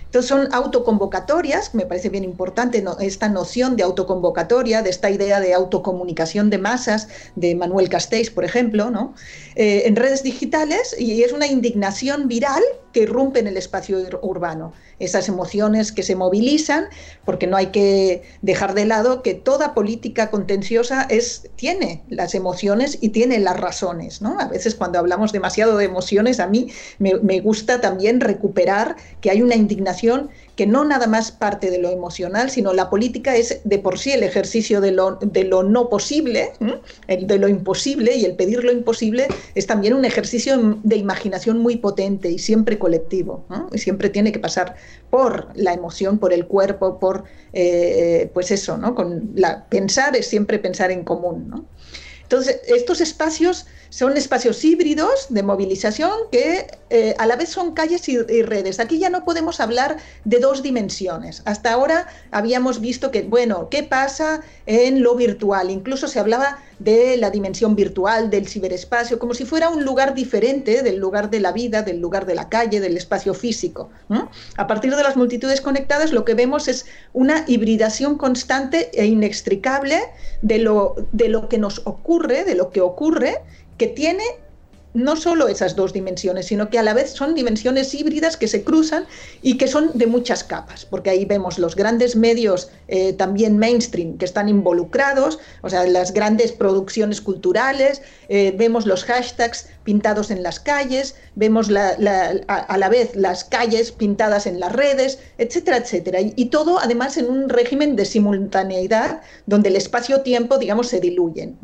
Entonces 0.06 0.30
son 0.30 0.54
autoconvocatorias, 0.54 1.76
me 1.76 1.86
parece 1.86 2.10
bien 2.10 2.24
importante 2.24 2.84
esta 3.00 3.30
noción 3.30 3.75
de 3.76 3.84
autoconvocatoria, 3.84 4.82
de 4.82 4.90
esta 4.90 5.10
idea 5.10 5.40
de 5.40 5.54
autocomunicación 5.54 6.50
de 6.50 6.58
masas 6.58 7.08
de 7.36 7.56
Manuel 7.56 7.90
Castells, 7.90 8.30
por 8.30 8.44
ejemplo, 8.44 8.90
¿no? 8.90 9.14
Eh, 9.56 9.84
en 9.86 9.96
redes 9.96 10.24
digitales 10.24 10.96
y 11.00 11.24
es 11.24 11.32
una 11.32 11.48
indignación 11.48 12.28
viral 12.28 12.64
que 12.96 13.02
irrumpe 13.02 13.42
en 13.42 13.48
el 13.48 13.58
espacio 13.58 13.98
urbano. 14.22 14.72
Esas 15.00 15.28
emociones 15.28 15.92
que 15.92 16.02
se 16.02 16.16
movilizan, 16.16 16.86
porque 17.26 17.46
no 17.46 17.58
hay 17.58 17.66
que 17.66 18.24
dejar 18.42 18.74
de 18.74 18.86
lado 18.86 19.22
que 19.22 19.34
toda 19.34 19.74
política 19.74 20.32
contenciosa 20.32 21.02
es, 21.10 21.50
tiene 21.58 22.04
las 22.08 22.36
emociones 22.36 22.98
y 23.02 23.10
tiene 23.10 23.40
las 23.40 23.60
razones. 23.60 24.22
¿no? 24.22 24.40
A 24.40 24.48
veces 24.48 24.76
cuando 24.76 24.98
hablamos 24.98 25.34
demasiado 25.34 25.76
de 25.76 25.84
emociones, 25.84 26.40
a 26.40 26.48
mí 26.48 26.72
me, 26.98 27.42
gusta 27.42 27.82
también 27.82 28.22
recuperar 28.22 28.96
que 29.20 29.30
hay 29.30 29.42
una 29.42 29.56
indignación 29.56 30.30
que 30.56 30.66
no 30.66 30.86
nada 30.86 31.08
más 31.08 31.34
parte 31.34 31.70
de 31.70 31.80
lo 31.80 31.90
emocional, 31.90 32.50
sino 32.50 32.72
la 32.72 32.90
política 32.90 33.36
es 33.36 33.60
de 33.66 33.78
por 33.78 34.00
sí 34.00 34.14
el 34.14 34.24
ejercicio 34.24 34.80
de 34.80 34.92
lo, 34.94 35.18
de 35.18 35.44
lo 35.44 35.64
no 35.64 35.90
posible, 35.90 36.54
el 37.08 37.28
de 37.28 37.38
lo 37.38 37.50
imposible, 37.50 38.16
y 38.16 38.24
el 38.24 38.38
pedir 38.38 38.64
lo 38.64 38.72
imposible 38.72 39.28
es 39.54 39.68
también 39.68 39.94
un 39.94 40.06
ejercicio 40.06 40.80
de 40.82 40.96
imaginación 40.96 41.60
muy 41.60 41.76
potente 41.76 42.32
y 42.32 42.40
siempre 42.40 42.80
colectivo. 42.86 43.48
Y 43.74 43.80
siempre 43.80 44.12
tiene 44.12 44.32
que 44.32 44.38
pasar 44.38 44.76
por 45.10 45.48
la 45.56 45.74
emoción, 45.74 46.20
por 46.20 46.32
el 46.32 46.46
cuerpo, 46.46 47.00
por, 47.00 47.24
eh, 47.52 48.30
pues 48.32 48.52
eso, 48.52 48.78
¿no? 48.78 48.94
Con 48.94 49.32
la, 49.34 49.66
pensar 49.70 50.16
es 50.16 50.28
siempre 50.28 50.60
pensar 50.60 50.92
en 50.92 51.04
común, 51.04 51.50
¿no? 51.50 51.66
Entonces, 52.22 52.62
estos 52.68 53.02
espacios 53.02 53.66
son 53.90 54.18
espacios 54.18 54.64
híbridos 54.64 55.28
de 55.30 55.44
movilización 55.44 56.12
que 56.32 56.68
eh, 56.90 57.16
a 57.18 57.26
la 57.26 57.36
vez 57.36 57.50
son 57.50 57.74
calles 57.74 58.08
y, 58.10 58.18
redes. 58.44 58.80
Aquí 58.80 59.00
ya 59.00 59.10
no 59.10 59.26
podemos 59.26 59.60
hablar 59.60 59.98
de 60.24 60.40
dos 60.40 60.62
dimensiones. 60.62 61.42
Hasta 61.46 61.74
ahora 61.74 62.08
habíamos 62.32 62.80
visto 62.80 63.12
que, 63.12 63.24
bueno, 63.24 63.70
¿qué 63.70 63.84
pasa 63.84 64.42
en 64.66 65.02
lo 65.02 65.16
virtual? 65.16 65.72
Incluso 65.72 66.08
se 66.08 66.20
hablaba 66.20 66.60
de 66.80 67.18
la 67.18 67.30
dimensión 67.30 67.76
virtual, 67.76 68.30
del 68.30 68.48
ciberespacio, 68.48 69.18
como 69.18 69.34
si 69.34 69.46
fuera 69.46 69.70
un 69.70 69.84
lugar 69.84 70.14
diferente 70.14 70.84
del 70.84 70.98
lugar 70.98 71.30
de 71.30 71.40
la 71.40 71.52
vida, 71.52 71.82
del 71.82 72.00
lugar 72.00 72.26
de 72.26 72.36
la 72.36 72.50
calle, 72.50 72.80
del 72.80 72.98
espacio 72.98 73.34
físico. 73.34 73.90
A 74.58 74.68
partir 74.68 74.96
de 74.96 75.04
las 75.04 75.16
multitudes 75.16 75.62
conectadas, 75.62 76.12
lo 76.12 76.26
que 76.26 76.34
vemos 76.34 76.68
es 76.68 76.86
una 77.14 77.46
hibridación 77.48 78.18
constante 78.18 78.92
e 78.94 79.06
inextricable 79.06 80.00
de 80.42 80.60
lo, 80.60 80.96
de 81.12 81.30
lo 81.30 81.50
que 81.50 81.58
nos 81.58 81.82
ocurre, 81.86 82.44
de 82.44 82.56
lo 82.56 82.70
que 82.70 82.82
ocurre 82.82 83.42
que 83.78 83.88
tiene 83.88 84.24
no 84.96 85.18
solo 85.18 85.50
esas 85.50 85.76
dos 85.76 85.92
dimensiones, 85.92 86.48
sino 86.48 86.70
que 86.70 86.80
a 86.80 86.84
la 86.84 86.94
vez 86.94 87.12
son 87.12 87.36
dimensiones 87.36 87.94
híbridas 87.94 88.38
que 88.38 88.48
se 88.48 88.64
cruzan 88.64 89.06
y 89.42 89.58
que 89.58 89.68
son 89.68 89.92
de 89.94 90.08
muchas 90.08 90.44
capas, 90.44 90.86
porque 90.86 91.10
ahí 91.10 91.26
vemos 91.26 91.60
los 91.60 91.76
grandes 91.76 92.16
medios 92.16 92.70
eh, 92.88 93.12
también 93.12 93.58
mainstream 93.58 94.18
que 94.18 94.24
están 94.24 94.48
involucrados, 94.48 95.38
o 95.62 95.70
sea, 95.70 95.86
las 95.86 96.14
grandes 96.14 96.54
producciones 96.54 97.20
culturales, 97.20 98.02
eh, 98.30 98.54
vemos 98.58 98.86
los 98.86 99.04
hashtags 99.04 99.68
pintados 99.86 100.32
en 100.32 100.44
las 100.44 100.60
calles, 100.60 101.16
vemos 101.36 101.70
a, 101.70 102.78
la 102.78 102.90
vez 102.90 103.16
las 103.16 103.46
calles 103.46 103.94
pintadas 103.94 104.48
en 104.48 104.60
las 104.60 104.74
redes, 104.74 105.20
etcétera, 105.38 105.78
etcétera. 105.78 106.20
Y, 106.22 106.46
todo 106.48 106.80
además 106.80 107.18
en 107.18 107.30
un 107.30 107.48
régimen 107.48 107.96
de 107.96 108.06
simultaneidad 108.06 109.22
donde 109.46 109.70
el 109.70 109.76
espacio-tiempo, 109.78 110.58
digamos, 110.58 110.88
se 110.88 111.00
diluyen. 111.00 111.58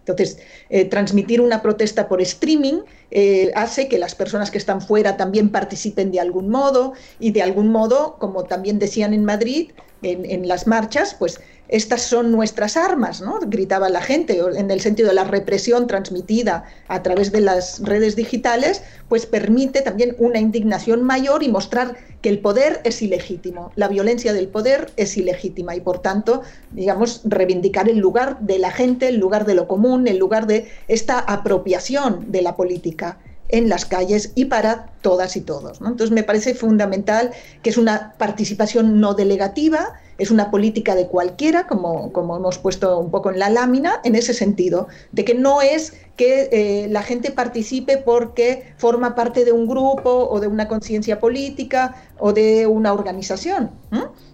Entonces, 0.00 0.38
eh, 0.68 0.84
transmitir 0.84 1.40
una 1.40 1.62
protesta 1.62 2.08
por 2.08 2.20
streaming 2.20 2.82
eh, 3.10 3.50
hace 3.54 3.88
que 3.88 3.98
las 3.98 4.14
personas 4.14 4.50
que 4.50 4.58
están 4.58 4.80
fuera 4.82 5.16
también 5.16 5.50
participen 5.50 6.10
de 6.12 6.20
algún 6.20 6.48
modo 6.48 6.92
y 7.18 7.32
de 7.32 7.42
algún 7.42 7.70
modo, 7.70 8.16
como 8.18 8.44
también 8.44 8.78
decían 8.78 9.14
en 9.14 9.24
Madrid, 9.24 9.70
en, 10.02 10.48
las 10.48 10.66
marchas, 10.66 11.14
pues 11.18 11.40
estas 11.68 12.02
son 12.02 12.32
nuestras 12.32 12.76
armas, 12.76 13.22
¿no? 13.22 13.38
Gritaba 13.46 13.88
la 13.88 14.02
gente, 14.02 14.38
en 14.38 14.70
el 14.70 14.80
sentido 14.80 15.08
de 15.08 15.14
la 15.14 15.24
represión 15.24 15.86
transmitida 15.86 16.64
a 16.88 17.02
través 17.02 17.32
de 17.32 17.40
las 17.40 17.80
redes 17.82 18.14
digitales, 18.14 18.82
pues 19.08 19.26
permite 19.26 19.80
también 19.80 20.14
una 20.18 20.38
indignación 20.38 21.02
mayor 21.02 21.42
y 21.42 21.48
mostrar 21.48 21.96
que 22.20 22.28
el 22.28 22.40
poder 22.40 22.80
es 22.84 23.00
ilegítimo, 23.00 23.72
la 23.74 23.88
violencia 23.88 24.32
del 24.32 24.48
poder 24.48 24.92
es 24.96 25.16
ilegítima 25.16 25.74
y 25.74 25.80
por 25.80 26.00
tanto, 26.00 26.42
digamos, 26.72 27.22
reivindicar 27.24 27.88
el 27.88 27.98
lugar 27.98 28.38
de 28.40 28.58
la 28.58 28.70
gente, 28.70 29.08
el 29.08 29.18
lugar 29.18 29.46
de 29.46 29.54
lo 29.54 29.66
común, 29.66 30.06
el 30.06 30.18
lugar 30.18 30.46
de 30.46 30.70
esta 30.88 31.18
apropiación 31.18 32.30
de 32.30 32.42
la 32.42 32.54
política 32.54 33.18
en 33.52 33.68
las 33.68 33.84
calles 33.84 34.32
y 34.34 34.46
para 34.46 34.86
todas 35.02 35.36
y 35.36 35.42
todos. 35.42 35.80
Entonces 35.80 36.10
me 36.10 36.24
parece 36.24 36.54
fundamental 36.54 37.30
que 37.62 37.70
es 37.70 37.76
una 37.76 38.14
participación 38.18 38.98
no 38.98 39.14
delegativa, 39.14 39.92
es 40.18 40.30
una 40.30 40.50
política 40.50 40.94
de 40.94 41.06
cualquiera, 41.06 41.66
como, 41.66 42.12
como 42.12 42.36
hemos 42.36 42.58
puesto 42.58 42.98
un 42.98 43.10
poco 43.10 43.30
en 43.30 43.38
la 43.38 43.50
lámina, 43.50 44.00
en 44.04 44.14
ese 44.14 44.34
sentido, 44.34 44.88
de 45.12 45.24
que 45.24 45.34
no 45.34 45.60
es 45.60 45.92
que 46.16 46.48
eh, 46.50 46.88
la 46.88 47.02
gente 47.02 47.30
participe 47.30 47.98
porque 47.98 48.74
forma 48.78 49.14
parte 49.14 49.44
de 49.44 49.52
un 49.52 49.66
grupo 49.66 50.28
o 50.30 50.40
de 50.40 50.46
una 50.46 50.66
conciencia 50.66 51.20
política 51.20 51.94
o 52.18 52.32
de 52.32 52.66
una 52.66 52.92
organización, 52.92 53.70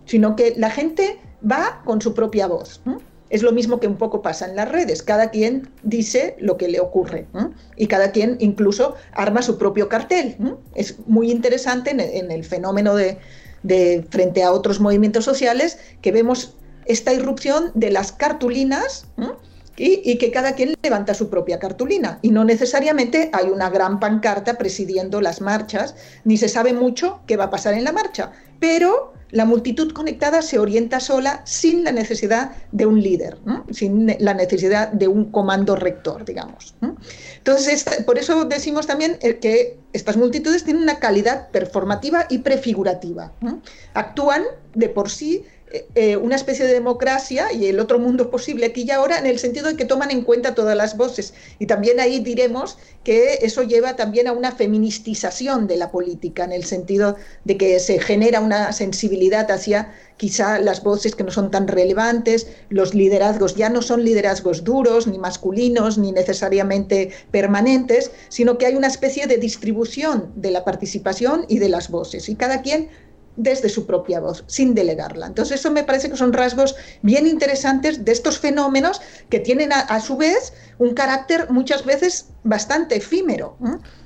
sino 0.05 0.37
que 0.37 0.55
la 0.57 0.71
gente 0.71 1.19
va 1.43 1.83
con 1.85 2.01
su 2.01 2.15
propia 2.15 2.47
voz. 2.47 2.81
Es 3.31 3.43
lo 3.43 3.53
mismo 3.53 3.79
que 3.81 3.87
un 3.87 3.97
poco 3.97 4.23
pasa 4.23 4.47
en 4.47 4.57
las 4.57 4.71
redes. 4.71 5.03
Cada 5.03 5.31
quien 5.31 5.69
dice 5.83 6.37
lo 6.39 6.57
que 6.57 6.69
le 6.69 6.81
ocurre 6.81 7.27
y 7.77 7.87
cada 7.87 8.11
quien 8.11 8.37
incluso 8.41 8.95
arma 9.13 9.43
su 9.43 9.59
propio 9.59 9.89
cartel. 9.89 10.37
Es 10.75 10.97
muy 11.07 11.31
interesante 11.31 11.91
en 11.91 12.31
el, 12.31 12.45
fenómeno 12.45 12.95
de, 12.95 13.19
frente 14.11 14.43
a 14.43 14.53
otros 14.53 14.81
movimientos 14.81 15.25
sociales 15.25 15.79
que 16.01 16.13
vemos 16.13 16.55
esta 16.87 17.13
irrupción 17.13 17.71
de 17.75 17.91
las 17.91 18.13
cartulinas 18.13 19.07
y, 19.77 20.01
y, 20.11 20.17
que 20.17 20.31
cada 20.31 20.55
quien 20.55 20.75
levanta 20.83 21.13
su 21.13 21.29
propia 21.29 21.59
cartulina. 21.59 22.19
Y 22.23 22.31
no 22.31 22.45
necesariamente 22.45 23.31
hay 23.33 23.51
una 23.51 23.69
gran 23.69 24.01
pancarta 24.01 24.55
presidiendo 24.57 25.21
las 25.21 25.41
marchas, 25.41 25.95
ni 26.25 26.39
se 26.39 26.49
sabe 26.49 26.73
mucho 26.73 27.21
qué 27.27 27.37
va 27.37 27.45
a 27.45 27.51
pasar 27.51 27.75
en 27.75 27.85
la 27.85 27.93
marcha. 27.93 28.33
Pero 28.59 29.13
la 29.31 29.45
multitud 29.45 29.93
conectada 29.93 30.43
se 30.43 30.59
orienta 30.59 31.01
sola 31.01 31.43
sin 31.45 31.85
la 31.85 31.93
necesidad 31.93 32.53
de 32.73 32.87
un 32.87 33.03
líder, 33.03 33.39
sin 33.71 34.15
la 34.19 34.35
necesidad 34.35 34.91
de 34.93 35.09
un 35.09 35.31
comando 35.31 35.77
rector, 35.77 36.25
digamos. 36.25 36.75
Entonces, 37.37 37.85
por 38.07 38.19
eso 38.19 38.45
decimos 38.45 38.87
también 38.87 39.19
eh, 39.21 39.39
que 39.39 39.79
estas 39.93 40.17
multitudes 40.17 40.65
tienen 40.65 40.83
una 40.83 40.99
calidad 40.99 41.51
performativa 41.51 42.27
y 42.29 42.39
prefigurativa. 42.39 43.33
Actúan 43.95 44.45
de 44.75 44.89
por 44.89 45.11
sí 45.11 45.45
eh, 45.71 45.87
eh, 45.95 46.17
una 46.17 46.37
especie 46.37 46.65
de 46.65 46.73
democracia 46.73 47.53
y 47.53 47.67
el 47.67 47.79
otro 47.79 47.99
mundo 47.99 48.31
posible 48.31 48.67
aquí 48.67 48.85
y 48.87 48.91
ahora 48.91 49.19
en 49.19 49.27
el 49.27 49.39
sentido 49.39 49.69
de 49.69 49.77
que 49.77 49.85
toman 49.85 50.11
en 50.11 50.23
cuenta 50.23 50.55
todas 50.55 50.77
las 50.77 50.97
voces. 50.97 51.35
Y 51.59 51.67
también 51.67 52.01
ahí 52.01 52.21
diremos 52.21 52.79
que 53.05 53.41
eso 53.43 53.63
lleva 53.63 53.95
también 53.95 54.29
a 54.29 54.33
una 54.33 54.53
feministización 54.53 55.67
de 55.67 55.77
la 55.77 55.91
política, 55.91 56.45
en 56.45 56.53
el 56.53 56.65
sentido 56.65 57.17
de 57.45 57.59
que 57.59 57.81
se 57.81 58.01
genera 58.01 58.41
una 58.41 58.73
sensibilidad 58.73 59.51
hacia 59.51 59.93
quizá 60.17 60.59
las 60.59 60.83
voces 60.83 61.15
que 61.15 61.25
no 61.25 61.31
son 61.31 61.51
tan 61.51 61.69
relevantes, 61.69 62.49
los 62.71 62.95
liderazgos 62.95 63.55
ya 63.55 63.69
no 63.69 63.83
son 63.83 64.05
liderazgos 64.05 64.65
duros, 64.65 65.07
ni 65.07 65.19
masculinos, 65.19 65.99
ni 65.99 66.13
necesariamente 66.13 67.11
permanentes, 67.31 68.11
sino 68.29 68.59
que 68.59 68.67
hay 68.67 68.75
una 68.75 68.89
especie 68.89 69.27
de 69.27 69.37
distribución 69.37 70.33
de 70.35 70.51
la 70.51 70.65
participación 70.65 71.45
y 71.49 71.59
de 71.59 71.69
las 71.69 71.91
voces. 71.91 72.29
Y 72.29 72.35
cada 72.35 72.63
quien 72.63 72.89
desde 73.39 73.69
su 73.69 73.87
propia 73.87 74.21
voz, 74.21 74.45
sin 74.49 74.75
delegarla. 74.75 75.27
Entonces, 75.27 75.61
eso 75.61 75.71
me 75.71 75.85
parece 75.85 76.11
que 76.11 76.17
son 76.17 76.33
rasgos 76.33 76.75
bien 77.03 77.27
interesantes 77.27 78.05
de 78.05 78.13
estos 78.13 78.39
fenómenos 78.39 79.01
que 79.31 79.39
tienen 79.39 79.73
a, 79.73 80.01
su 80.01 80.17
vez 80.17 80.53
un 80.79 80.93
carácter 80.93 81.51
muchas 81.51 81.85
veces 81.85 82.31
bastante 82.43 82.97
efímero, 82.97 83.57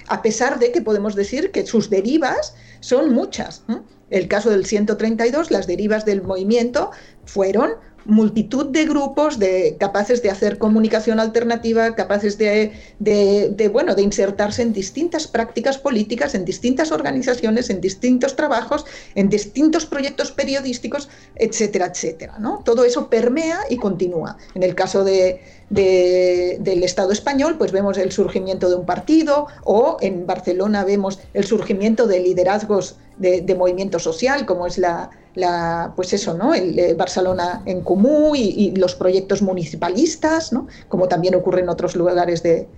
a 0.07 0.23
pesar 0.23 0.59
de 0.59 0.71
que 0.71 0.83
podemos 0.83 1.15
decir 1.15 1.51
que 1.51 1.67
sus 1.67 1.89
derivas 1.89 2.55
son 2.81 3.13
muchas. 3.13 3.65
el 4.11 4.29
caso 4.29 4.51
del 4.51 4.67
132, 4.67 5.51
las 5.51 5.67
derivas 5.67 6.05
del 6.05 6.23
movimiento 6.23 6.91
fueron 7.25 7.73
multitud 8.05 8.67
de 8.67 8.85
grupos 8.87 9.39
de, 9.39 9.77
capaces 9.79 10.23
de 10.23 10.31
hacer 10.31 10.59
comunicación 10.59 11.21
alternativa, 11.21 11.95
capaces 11.95 12.39
de, 12.39 12.73
de, 12.99 13.69
bueno, 13.69 13.95
de 13.95 14.03
insertarse 14.03 14.63
en 14.63 14.73
distintas 14.73 15.27
prácticas 15.27 15.79
políticas, 15.79 16.35
en 16.35 16.45
distintas 16.45 16.93
organizaciones, 16.93 17.71
en 17.71 17.81
distintos 17.81 18.37
trabajos, 18.37 18.85
en 19.15 19.29
distintos 19.29 19.87
proyectos 19.87 20.33
periodísticos, 20.33 21.09
etcétera, 21.37 21.87
etcétera. 21.87 22.39
¿no? 22.39 22.63
Todo 22.65 22.85
eso 22.85 23.09
permea 23.09 23.61
y 23.71 23.77
continúa. 23.77 24.37
En 24.55 24.63
el 24.63 24.75
caso 24.75 25.05
de, 25.05 25.41
del 25.73 26.83
Estado 26.83 27.13
español, 27.13 27.57
pues 27.57 27.73
vemos 27.73 27.97
el 27.97 28.13
surgimiento 28.13 28.69
de 28.69 28.77
un 28.77 28.85
partido 28.85 29.47
o 29.65 29.97
en 30.01 30.27
Barcelona 30.27 30.85
vemos 30.85 31.19
el 31.33 31.45
surgimiento 31.45 32.07
de 32.07 32.21
liderazgos 32.21 32.97
de, 33.17 33.55
movimiento 33.55 33.99
social, 33.99 34.45
como 34.45 34.67
es 34.67 34.79
la, 34.79 35.93
pues 35.97 36.13
eso, 36.13 36.35
¿no? 36.35 36.53
El, 36.53 36.79
eh, 36.79 36.95
Barcelona 36.95 37.63
en 37.65 37.81
Comú 37.81 38.35
y, 38.35 38.73
los 38.77 38.95
proyectos 38.95 39.41
municipalistas, 39.41 40.53
¿no? 40.53 40.67
Como 40.89 41.09
también 41.09 41.35
ocurre 41.35 41.61
en 41.61 41.69
otros 41.69 41.97
lugares 41.97 42.43
de, 42.43 42.69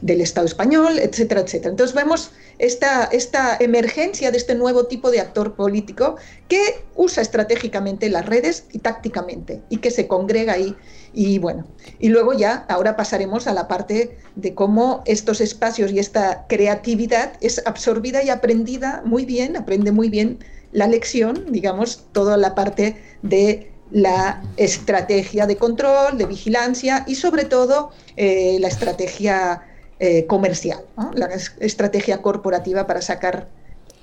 del 0.00 0.20
Estado 0.20 0.46
español, 0.46 0.98
etcétera, 0.98 1.42
etcétera. 1.42 1.70
Entonces 1.70 1.94
vemos 1.94 2.30
esta, 2.58 3.04
esta 3.04 3.56
emergencia 3.60 4.30
de 4.30 4.38
este 4.38 4.54
nuevo 4.54 4.86
tipo 4.86 5.10
de 5.10 5.20
actor 5.20 5.54
político 5.54 6.16
que 6.48 6.84
usa 6.94 7.22
estratégicamente 7.22 8.08
las 8.08 8.24
redes 8.26 8.64
y 8.72 8.78
tácticamente 8.78 9.62
y 9.68 9.78
que 9.78 9.90
se 9.90 10.06
congrega 10.06 10.54
ahí. 10.54 10.76
Y 11.20 11.40
bueno, 11.40 11.64
y 11.98 12.10
luego 12.10 12.32
ya, 12.32 12.64
ahora 12.68 12.94
pasaremos 12.94 13.48
a 13.48 13.52
la 13.52 13.66
parte 13.66 14.18
de 14.36 14.54
cómo 14.54 15.02
estos 15.04 15.40
espacios 15.40 15.90
y 15.90 15.98
esta 15.98 16.46
creatividad 16.46 17.32
es 17.40 17.60
absorbida 17.66 18.22
y 18.22 18.30
aprendida 18.30 19.02
muy 19.04 19.24
bien, 19.24 19.56
aprende 19.56 19.90
muy 19.90 20.10
bien 20.10 20.38
la 20.70 20.86
lección, 20.86 21.46
digamos, 21.50 22.04
toda 22.12 22.36
la 22.36 22.54
parte 22.54 23.02
de 23.22 23.72
la 23.90 24.44
estrategia 24.56 25.48
de 25.48 25.56
control, 25.56 26.18
de 26.18 26.26
vigilancia 26.26 27.02
y 27.08 27.16
sobre 27.16 27.46
todo 27.46 27.90
eh, 28.16 28.58
la 28.60 28.68
estrategia 28.68 29.62
eh, 29.98 30.24
comercial, 30.26 30.84
la 31.14 31.30
estrategia 31.58 32.22
corporativa 32.22 32.86
para 32.86 33.02
sacar 33.02 33.48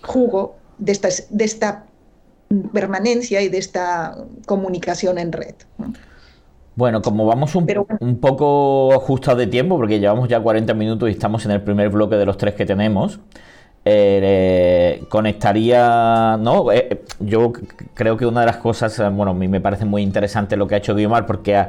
jugo 0.02 0.58
de 0.80 0.92
esta, 0.92 1.08
de 1.30 1.46
esta 1.46 1.86
permanencia 2.74 3.42
y 3.42 3.48
de 3.48 3.60
esta 3.60 4.18
comunicación 4.46 5.18
en 5.18 5.32
red. 5.32 5.56
Bueno, 6.76 7.02
como 7.02 7.26
vamos 7.26 7.56
un, 7.56 7.66
un 8.02 8.20
poco 8.20 8.94
ajustados 8.94 9.40
de 9.40 9.48
tiempo, 9.48 9.78
porque 9.78 10.00
llevamos 10.00 10.28
ya 10.28 10.42
40 10.42 10.74
minutos 10.74 11.08
y 11.08 11.14
estamos 11.14 11.46
en 11.46 11.52
el 11.52 11.62
primer 11.62 11.90
bloque 11.90 12.18
de 12.18 12.26
los 12.26 12.38
tres 12.38 12.54
que 12.54 12.66
tenemos, 12.66 13.20
eh, 13.86 15.04
conectaría, 15.10 16.38
¿no? 16.38 16.72
Eh, 16.74 17.04
yo 17.20 17.54
creo 17.94 18.18
que 18.18 18.26
una 18.26 18.42
de 18.42 18.48
las 18.48 18.58
cosas, 18.58 18.98
bueno, 19.14 19.32
a 19.32 19.34
mí 19.34 19.48
me 19.48 19.62
parece 19.62 19.86
muy 19.86 20.02
interesante 20.02 20.58
lo 20.58 20.68
que 20.68 20.76
ha 20.76 20.80
hecho 20.80 20.96
Guiomar 20.96 21.26
porque 21.26 21.66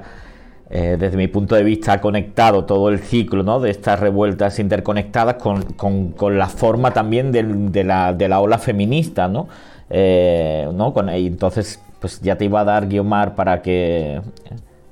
eh, 0.70 0.96
desde 0.98 1.16
mi 1.16 1.28
punto 1.28 1.54
de 1.54 1.62
vista 1.62 1.92
ha 1.92 2.00
conectado 2.00 2.64
todo 2.64 2.88
el 2.88 2.98
ciclo 2.98 3.44
¿no? 3.44 3.60
de 3.60 3.70
estas 3.70 4.00
revueltas 4.00 4.58
interconectadas 4.58 5.36
con, 5.36 6.14
la 6.38 6.48
forma 6.48 6.92
también 6.92 7.30
de, 7.30 7.84
la, 7.84 8.12
de, 8.12 8.28
la, 8.28 8.40
ola 8.40 8.58
feminista, 8.58 9.28
¿no? 9.28 9.46
¿no? 9.88 10.92
Con, 10.94 11.10
y 11.10 11.26
entonces, 11.26 11.80
pues 12.00 12.20
ya 12.22 12.36
te 12.36 12.46
iba 12.46 12.60
a 12.60 12.64
dar 12.64 12.88
Guiomar 12.88 13.34
para 13.36 13.62
que 13.62 14.20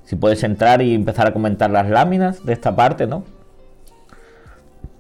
si 0.05 0.17
puedes 0.17 0.43
entrar 0.43 0.83
y 0.83 0.95
empezar 0.95 1.27
a 1.27 1.33
comentar 1.33 1.71
las 1.71 1.89
láminas 1.89 2.45
de 2.45 2.53
esta 2.53 2.75
parte, 2.75 3.07
¿no? 3.07 3.25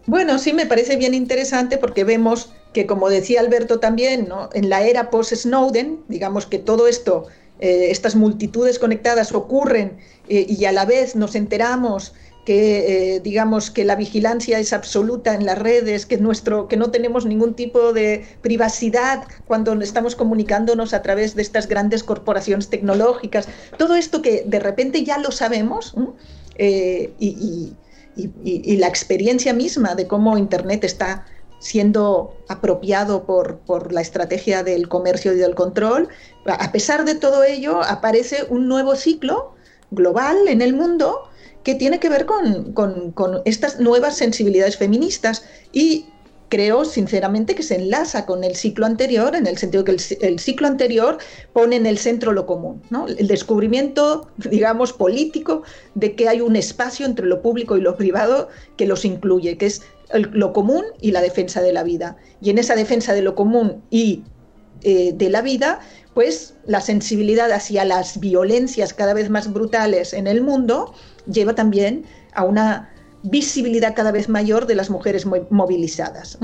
Bueno, 0.06 0.38
sí 0.38 0.52
me 0.52 0.66
parece 0.66 0.96
bien 0.96 1.14
interesante 1.14 1.78
porque 1.78 2.04
vemos 2.04 2.52
que, 2.74 2.86
como 2.86 3.08
decía 3.08 3.40
Alberto 3.40 3.80
también, 3.80 4.28
¿no? 4.28 4.50
en 4.52 4.68
la 4.68 4.82
era 4.82 5.10
post-Snowden, 5.10 6.00
digamos 6.08 6.46
que 6.46 6.58
todo 6.58 6.86
esto, 6.88 7.26
eh, 7.60 7.86
estas 7.90 8.14
multitudes 8.14 8.78
conectadas 8.78 9.32
ocurren 9.32 9.96
eh, 10.28 10.44
y 10.48 10.64
a 10.66 10.72
la 10.72 10.84
vez 10.84 11.16
nos 11.16 11.34
enteramos 11.34 12.12
que 12.44 13.14
eh, 13.14 13.20
digamos 13.20 13.70
que 13.70 13.84
la 13.84 13.96
vigilancia 13.96 14.58
es 14.58 14.72
absoluta 14.72 15.34
en 15.34 15.46
las 15.46 15.58
redes, 15.58 16.06
que 16.06 16.18
nuestro, 16.18 16.68
que 16.68 16.76
no 16.76 16.90
tenemos 16.90 17.24
ningún 17.26 17.54
tipo 17.54 17.92
de 17.92 18.26
privacidad 18.42 19.24
cuando 19.46 19.72
estamos 19.80 20.14
comunicándonos 20.14 20.94
a 20.94 21.02
través 21.02 21.34
de 21.34 21.42
estas 21.42 21.68
grandes 21.68 22.04
corporaciones 22.04 22.68
tecnológicas, 22.68 23.48
todo 23.78 23.96
esto 23.96 24.22
que 24.22 24.44
de 24.46 24.60
repente 24.60 25.04
ya 25.04 25.18
lo 25.18 25.30
sabemos 25.30 25.94
y, 26.58 27.74
y, 28.16 28.76
la 28.76 28.86
experiencia 28.86 29.52
misma 29.52 29.94
de 29.94 30.06
cómo 30.06 30.38
Internet 30.38 30.84
está 30.84 31.24
siendo 31.58 32.36
apropiado 32.48 33.24
por, 33.24 33.58
por, 33.60 33.92
la 33.92 34.02
estrategia 34.02 34.62
del 34.62 34.88
comercio 34.88 35.32
y 35.32 35.36
del 35.36 35.54
control, 35.54 36.08
a 36.46 36.72
pesar 36.72 37.04
de 37.04 37.14
todo 37.14 37.42
ello, 37.42 37.82
aparece 37.82 38.44
un 38.50 38.68
nuevo 38.68 38.96
ciclo 38.96 39.54
global 39.90 40.36
en 40.46 40.60
el 40.60 40.74
mundo 40.74 41.30
que 41.64 41.74
tiene 41.74 41.98
que 41.98 42.08
ver 42.08 42.26
con, 42.26 42.72
con, 42.72 43.42
estas 43.44 43.80
nuevas 43.80 44.16
sensibilidades 44.16 44.76
feministas 44.76 45.44
y 45.72 46.06
creo 46.50 46.84
sinceramente 46.84 47.54
que 47.54 47.62
se 47.62 47.76
enlaza 47.76 48.26
con 48.26 48.44
el 48.44 48.54
ciclo 48.54 48.86
anterior, 48.86 49.34
en 49.34 49.46
el 49.46 49.56
sentido 49.56 49.82
que 49.82 49.96
el, 50.20 50.38
ciclo 50.38 50.68
anterior 50.68 51.18
pone 51.52 51.76
en 51.76 51.86
el 51.86 51.98
centro 51.98 52.32
lo 52.32 52.46
común, 52.46 52.82
¿no? 52.90 53.08
el 53.08 53.26
descubrimiento, 53.26 54.28
digamos, 54.36 54.92
político 54.92 55.62
de 55.94 56.14
que 56.14 56.28
hay 56.28 56.42
un 56.42 56.54
espacio 56.54 57.06
entre 57.06 57.26
lo 57.26 57.42
público 57.42 57.76
y 57.76 57.80
lo 57.80 57.96
privado 57.96 58.50
que 58.76 58.86
los 58.86 59.04
incluye, 59.04 59.56
que 59.56 59.66
es 59.66 59.82
lo 60.12 60.52
común 60.52 60.84
y 61.00 61.10
la 61.10 61.22
defensa 61.22 61.62
de 61.62 61.72
la 61.72 61.82
vida. 61.82 62.18
Y 62.40 62.50
en 62.50 62.58
esa 62.58 62.76
defensa 62.76 63.14
de 63.14 63.22
lo 63.22 63.34
común 63.34 63.82
y 63.90 64.22
eh, 64.82 65.12
de 65.14 65.30
la 65.30 65.40
vida, 65.40 65.80
pues 66.14 66.54
la 66.66 66.80
sensibilidad 66.80 67.50
hacia 67.52 67.84
las 67.84 68.20
violencias 68.20 68.94
cada 68.94 69.14
vez 69.14 69.28
más 69.30 69.52
brutales 69.52 70.12
en 70.12 70.26
el 70.26 70.42
mundo 70.42 70.94
lleva 71.30 71.54
también 71.54 72.04
a 72.32 72.44
una 72.44 72.90
visibilidad 73.24 73.94
cada 73.94 74.12
vez 74.12 74.28
mayor 74.28 74.66
de 74.66 74.76
las 74.76 74.90
mujeres 74.90 75.26
movilizadas. 75.50 76.38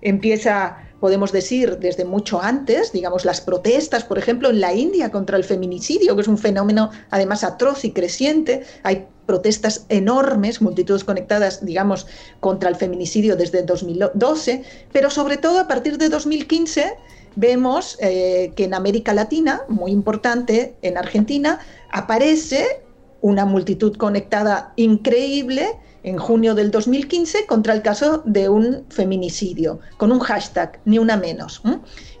Empieza, 0.00 0.78
podemos 1.00 1.32
decir, 1.32 1.78
desde 1.78 2.04
mucho 2.04 2.40
antes, 2.40 2.92
digamos, 2.92 3.24
las 3.24 3.40
protestas, 3.40 4.04
por 4.04 4.16
ejemplo, 4.16 4.48
en 4.48 4.60
la 4.60 4.72
India 4.72 5.10
contra 5.10 5.36
el 5.36 5.44
feminicidio, 5.44 6.14
que 6.14 6.22
es 6.22 6.28
un 6.28 6.38
fenómeno 6.38 6.90
además 7.10 7.44
atroz 7.44 7.84
y 7.84 7.92
creciente. 7.92 8.62
Hay 8.84 9.06
protestas 9.26 9.86
enormes, 9.88 10.62
multitudes 10.62 11.04
conectadas, 11.04 11.64
digamos, 11.64 12.06
contra 12.38 12.68
el 12.68 12.76
feminicidio 12.76 13.36
desde 13.36 13.62
2012, 13.62 14.62
pero 14.92 15.10
sobre 15.10 15.36
todo 15.36 15.58
a 15.58 15.68
partir 15.68 15.98
de 15.98 16.08
2015 16.08 16.94
vemos 17.36 17.96
eh, 18.00 18.52
que 18.56 18.64
en 18.64 18.74
América 18.74 19.14
Latina, 19.14 19.62
muy 19.68 19.92
importante, 19.92 20.74
en 20.82 20.96
Argentina, 20.96 21.60
aparece 21.90 22.82
una 23.20 23.44
multitud 23.44 23.96
conectada 23.96 24.72
increíble 24.76 25.76
en 26.02 26.16
junio 26.16 26.54
del 26.54 26.70
2015 26.70 27.46
contra 27.46 27.74
el 27.74 27.82
caso 27.82 28.22
de 28.24 28.48
un 28.48 28.86
feminicidio, 28.88 29.80
con 29.98 30.12
un 30.12 30.20
hashtag, 30.20 30.80
ni 30.84 30.98
una 30.98 31.16
menos. 31.16 31.62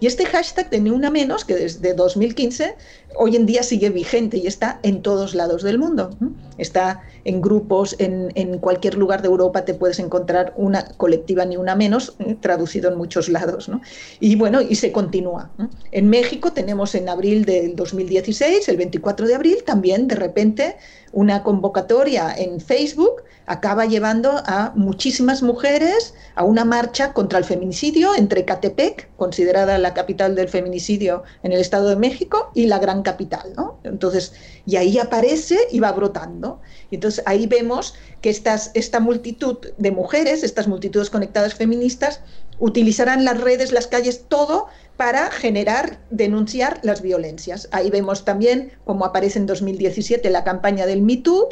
Y 0.00 0.06
este 0.06 0.26
hashtag 0.26 0.68
de 0.70 0.80
ni 0.80 0.90
una 0.90 1.10
menos, 1.10 1.44
que 1.44 1.54
desde 1.54 1.94
2015 1.94 2.76
hoy 3.16 3.36
en 3.36 3.46
día 3.46 3.62
sigue 3.62 3.90
vigente 3.90 4.36
y 4.36 4.46
está 4.46 4.80
en 4.82 5.02
todos 5.02 5.34
lados 5.34 5.62
del 5.62 5.78
mundo. 5.78 6.10
Está 6.58 7.02
en 7.30 7.40
grupos, 7.40 7.96
en, 7.98 8.58
cualquier 8.58 8.96
lugar 8.96 9.22
de 9.22 9.28
Europa 9.28 9.64
te 9.64 9.74
puedes 9.74 9.98
encontrar 9.98 10.52
una 10.56 10.84
colectiva 10.96 11.44
ni 11.44 11.56
una 11.56 11.74
menos, 11.74 12.16
traducido 12.40 12.90
en 12.90 12.98
muchos 12.98 13.28
lados. 13.28 13.70
Y 14.18 14.36
bueno, 14.36 14.60
y 14.60 14.74
se 14.74 14.92
continúa. 14.92 15.50
En 15.92 16.08
México 16.08 16.52
tenemos 16.52 16.94
en 16.94 17.08
abril 17.08 17.44
del 17.44 17.76
2016, 17.76 18.68
el 18.68 18.76
24 18.76 19.26
de 19.26 19.34
abril, 19.34 19.58
también 19.64 20.08
de 20.08 20.16
repente 20.16 20.76
una 21.12 21.42
convocatoria 21.42 22.34
en 22.36 22.60
Facebook 22.60 23.22
acaba 23.46 23.84
llevando 23.84 24.30
a 24.46 24.72
muchísimas 24.76 25.42
mujeres 25.42 26.14
a 26.36 26.44
una 26.44 26.64
marcha 26.64 27.12
contra 27.12 27.36
el 27.36 27.44
feminicidio 27.44 28.14
entre 28.14 28.44
Catepec, 28.44 29.08
considerada 29.16 29.76
la 29.78 29.92
capital 29.92 30.36
del 30.36 30.48
feminicidio 30.48 31.24
en 31.42 31.50
el 31.52 31.60
Estado 31.60 31.88
de 31.88 31.96
México, 31.96 32.52
y 32.54 32.66
la 32.66 32.78
gran 32.78 33.02
capital. 33.02 33.52
Entonces, 33.82 34.34
y 34.66 34.76
ahí 34.76 34.98
aparece 34.98 35.58
y 35.72 35.80
va 35.80 35.90
brotando. 35.90 36.60
Y 36.90 36.96
entonces 36.96 37.22
ahí 37.26 37.46
vemos 37.46 37.94
que 38.20 38.30
esta 38.30 39.00
multitud 39.00 39.58
de 39.78 39.90
mujeres, 39.90 40.42
estas 40.42 40.68
multitudes 40.68 41.10
conectadas 41.10 41.54
feministas, 41.54 42.20
utilizarán 42.58 43.24
las 43.24 43.40
redes, 43.40 43.72
las 43.72 43.86
calles, 43.86 44.24
todo 44.28 44.66
para 44.96 45.30
generar, 45.30 45.98
denunciar 46.10 46.78
las 46.82 47.00
violencias. 47.00 47.68
Ahí 47.72 47.90
vemos 47.90 48.24
también 48.24 48.72
cómo 48.84 49.06
aparece 49.06 49.38
en 49.38 49.46
2017 49.46 50.28
la 50.30 50.44
campaña 50.44 50.84
del 50.84 51.00
MeToo, 51.00 51.48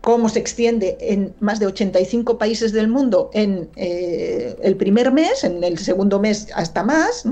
cómo 0.00 0.28
se 0.28 0.38
extiende 0.38 0.96
en 1.00 1.34
más 1.40 1.58
de 1.58 1.66
85 1.66 2.38
países 2.38 2.72
del 2.72 2.86
mundo 2.86 3.30
en 3.34 3.68
eh, 3.74 4.56
el 4.62 4.76
primer 4.76 5.12
mes, 5.12 5.42
en 5.42 5.64
el 5.64 5.76
segundo 5.78 6.20
mes 6.20 6.46
hasta 6.54 6.84
más, 6.84 7.24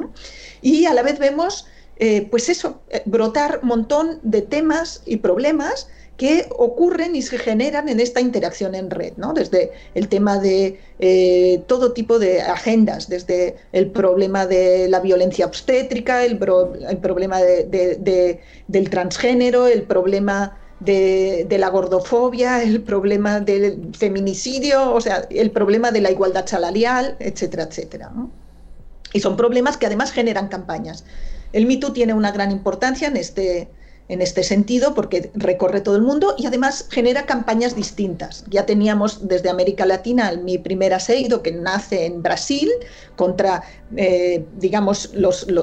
y 0.62 0.86
a 0.86 0.94
la 0.94 1.02
vez 1.02 1.18
vemos 1.20 1.66
eh, 1.98 2.28
pues 2.30 2.48
eso, 2.50 2.82
eh, 2.90 3.02
brotar 3.06 3.60
un 3.62 3.68
montón 3.68 4.20
de 4.22 4.42
temas 4.42 5.02
y 5.06 5.16
problemas 5.16 5.88
que 6.16 6.46
ocurren 6.50 7.14
y 7.14 7.22
se 7.22 7.38
generan 7.38 7.88
en 7.88 8.00
esta 8.00 8.20
interacción 8.20 8.74
en 8.74 8.90
red, 8.90 9.12
¿no? 9.16 9.34
Desde 9.34 9.72
el 9.94 10.08
tema 10.08 10.38
de 10.38 10.80
eh, 10.98 11.62
todo 11.66 11.92
tipo 11.92 12.18
de 12.18 12.40
agendas, 12.40 13.08
desde 13.08 13.56
el 13.72 13.90
problema 13.90 14.46
de 14.46 14.88
la 14.88 15.00
violencia 15.00 15.44
obstétrica, 15.44 16.24
el, 16.24 16.38
problema 16.38 17.40
del 17.40 18.90
transgénero, 18.90 19.66
el 19.66 19.82
problema 19.82 20.58
de, 20.80 21.46
la 21.58 21.68
gordofobia, 21.68 22.62
el 22.62 22.82
problema 22.82 23.40
del 23.40 23.90
feminicidio, 23.96 24.92
o 24.92 25.00
sea, 25.00 25.26
el 25.30 25.50
problema 25.50 25.90
de 25.90 26.00
la 26.00 26.10
igualdad 26.10 26.46
salarial, 26.46 27.16
etcétera, 27.18 27.64
etcétera. 27.64 28.10
Y 29.12 29.20
son 29.20 29.36
problemas 29.36 29.76
que 29.76 29.86
además 29.86 30.12
generan 30.12 30.48
campañas. 30.48 31.04
El 31.52 31.66
MeToo 31.66 31.92
tiene 31.92 32.12
una 32.12 32.32
gran 32.32 32.50
importancia 32.50 33.08
en 33.08 33.16
este, 33.16 33.68
en 34.08 34.22
este 34.22 34.42
sentido 34.42 34.94
porque 34.94 35.30
recorre 35.34 35.80
todo 35.80 35.96
el 35.96 36.02
mundo 36.02 36.34
y 36.38 36.46
además 36.46 36.86
genera 36.90 37.26
campañas 37.26 37.74
distintas. 37.74 38.44
Ya 38.48 38.66
teníamos 38.66 39.26
desde 39.26 39.50
América 39.50 39.86
Latina 39.86 40.32
Mi 40.42 40.58
Primera 40.58 41.00
Seido, 41.00 41.42
que 41.42 41.52
nace 41.52 42.06
en 42.06 42.22
Brasil, 42.22 42.70
contra, 43.16 43.62
eh, 43.96 44.44
digamos, 44.56 45.10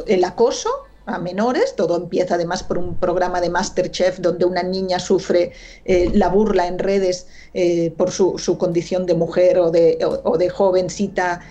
el 0.07 0.23
acoso 0.23 0.69
a 1.05 1.19
menores. 1.19 1.75
Todo 1.75 1.95
empieza 1.97 2.35
además 2.35 2.63
por 2.63 2.77
un 2.77 2.95
programa 2.95 3.39
de 3.39 3.49
Masterchef 3.49 4.19
donde 4.19 4.45
una 4.45 4.63
niña 4.63 4.99
sufre 4.99 5.51
eh, 5.85 6.09
la 6.13 6.29
burla 6.29 6.67
en 6.67 6.79
redes 6.79 7.27
eh, 7.53 7.93
por 7.97 8.11
su, 8.11 8.57
condición 8.57 9.05
de 9.05 9.13
mujer 9.13 9.57
o 9.59 9.71
de, 9.71 10.49
jovencita 10.53 11.41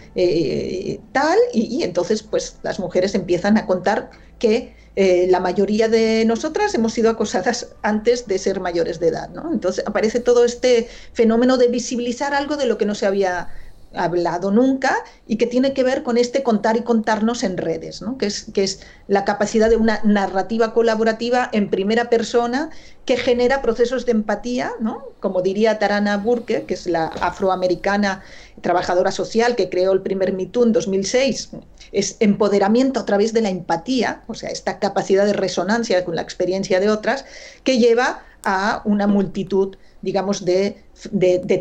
tal. 1.12 1.38
Y, 1.54 1.82
entonces 1.84 2.22
pues 2.22 2.56
las 2.62 2.78
mujeres 2.80 3.14
empiezan 3.14 3.56
a 3.56 3.66
contar 3.66 4.10
que 4.38 4.74
la 4.94 5.40
mayoría 5.40 5.88
de 5.88 6.24
nosotras 6.26 6.74
hemos 6.74 6.92
sido 6.92 7.10
acosadas 7.10 7.68
antes 7.82 8.26
de 8.26 8.38
ser 8.38 8.60
mayores 8.60 9.00
de 9.00 9.08
edad. 9.08 9.30
¿no? 9.30 9.50
Entonces 9.52 9.84
aparece 9.86 10.20
todo 10.20 10.44
este 10.44 10.88
fenómeno 11.12 11.56
de 11.56 11.68
visibilizar 11.68 12.34
algo 12.34 12.56
de 12.56 12.66
lo 12.66 12.76
que 12.76 12.84
no 12.84 12.94
se 12.94 13.06
había 13.06 13.48
hablado 13.94 14.50
nunca 14.50 14.96
y 15.26 15.36
que 15.36 15.46
tiene 15.46 15.72
que 15.72 15.82
ver 15.82 16.02
con 16.02 16.16
este 16.18 16.42
contar 16.42 16.76
y 16.76 16.82
contarnos 16.82 17.42
en 17.42 17.56
redes, 17.56 18.02
¿no? 18.02 18.18
que, 18.18 18.26
es, 18.26 18.46
que 18.52 18.64
es 18.64 18.80
la 19.06 19.24
capacidad 19.24 19.68
de 19.68 19.76
una 19.76 20.00
narrativa 20.04 20.72
colaborativa 20.72 21.48
en 21.52 21.68
primera 21.68 22.08
persona 22.08 22.70
que 23.04 23.16
genera 23.16 23.62
procesos 23.62 24.06
de 24.06 24.12
empatía, 24.12 24.72
¿no? 24.80 25.08
como 25.20 25.42
diría 25.42 25.78
Tarana 25.78 26.16
Burke, 26.16 26.64
que 26.64 26.74
es 26.74 26.86
la 26.86 27.06
afroamericana 27.06 28.22
trabajadora 28.60 29.10
social 29.10 29.56
que 29.56 29.68
creó 29.68 29.92
el 29.92 30.02
primer 30.02 30.32
MeToo 30.32 30.64
en 30.64 30.72
2006, 30.72 31.50
es 31.92 32.16
empoderamiento 32.20 33.00
a 33.00 33.06
través 33.06 33.32
de 33.32 33.42
la 33.42 33.50
empatía, 33.50 34.24
o 34.26 34.34
sea, 34.34 34.50
esta 34.50 34.78
capacidad 34.78 35.26
de 35.26 35.34
resonancia 35.34 36.04
con 36.04 36.16
la 36.16 36.22
experiencia 36.22 36.80
de 36.80 36.90
otras, 36.90 37.24
que 37.64 37.78
lleva 37.78 38.22
a 38.42 38.82
una 38.84 39.06
multitud 39.06 39.76
digamos, 40.02 40.44
de, 40.44 40.82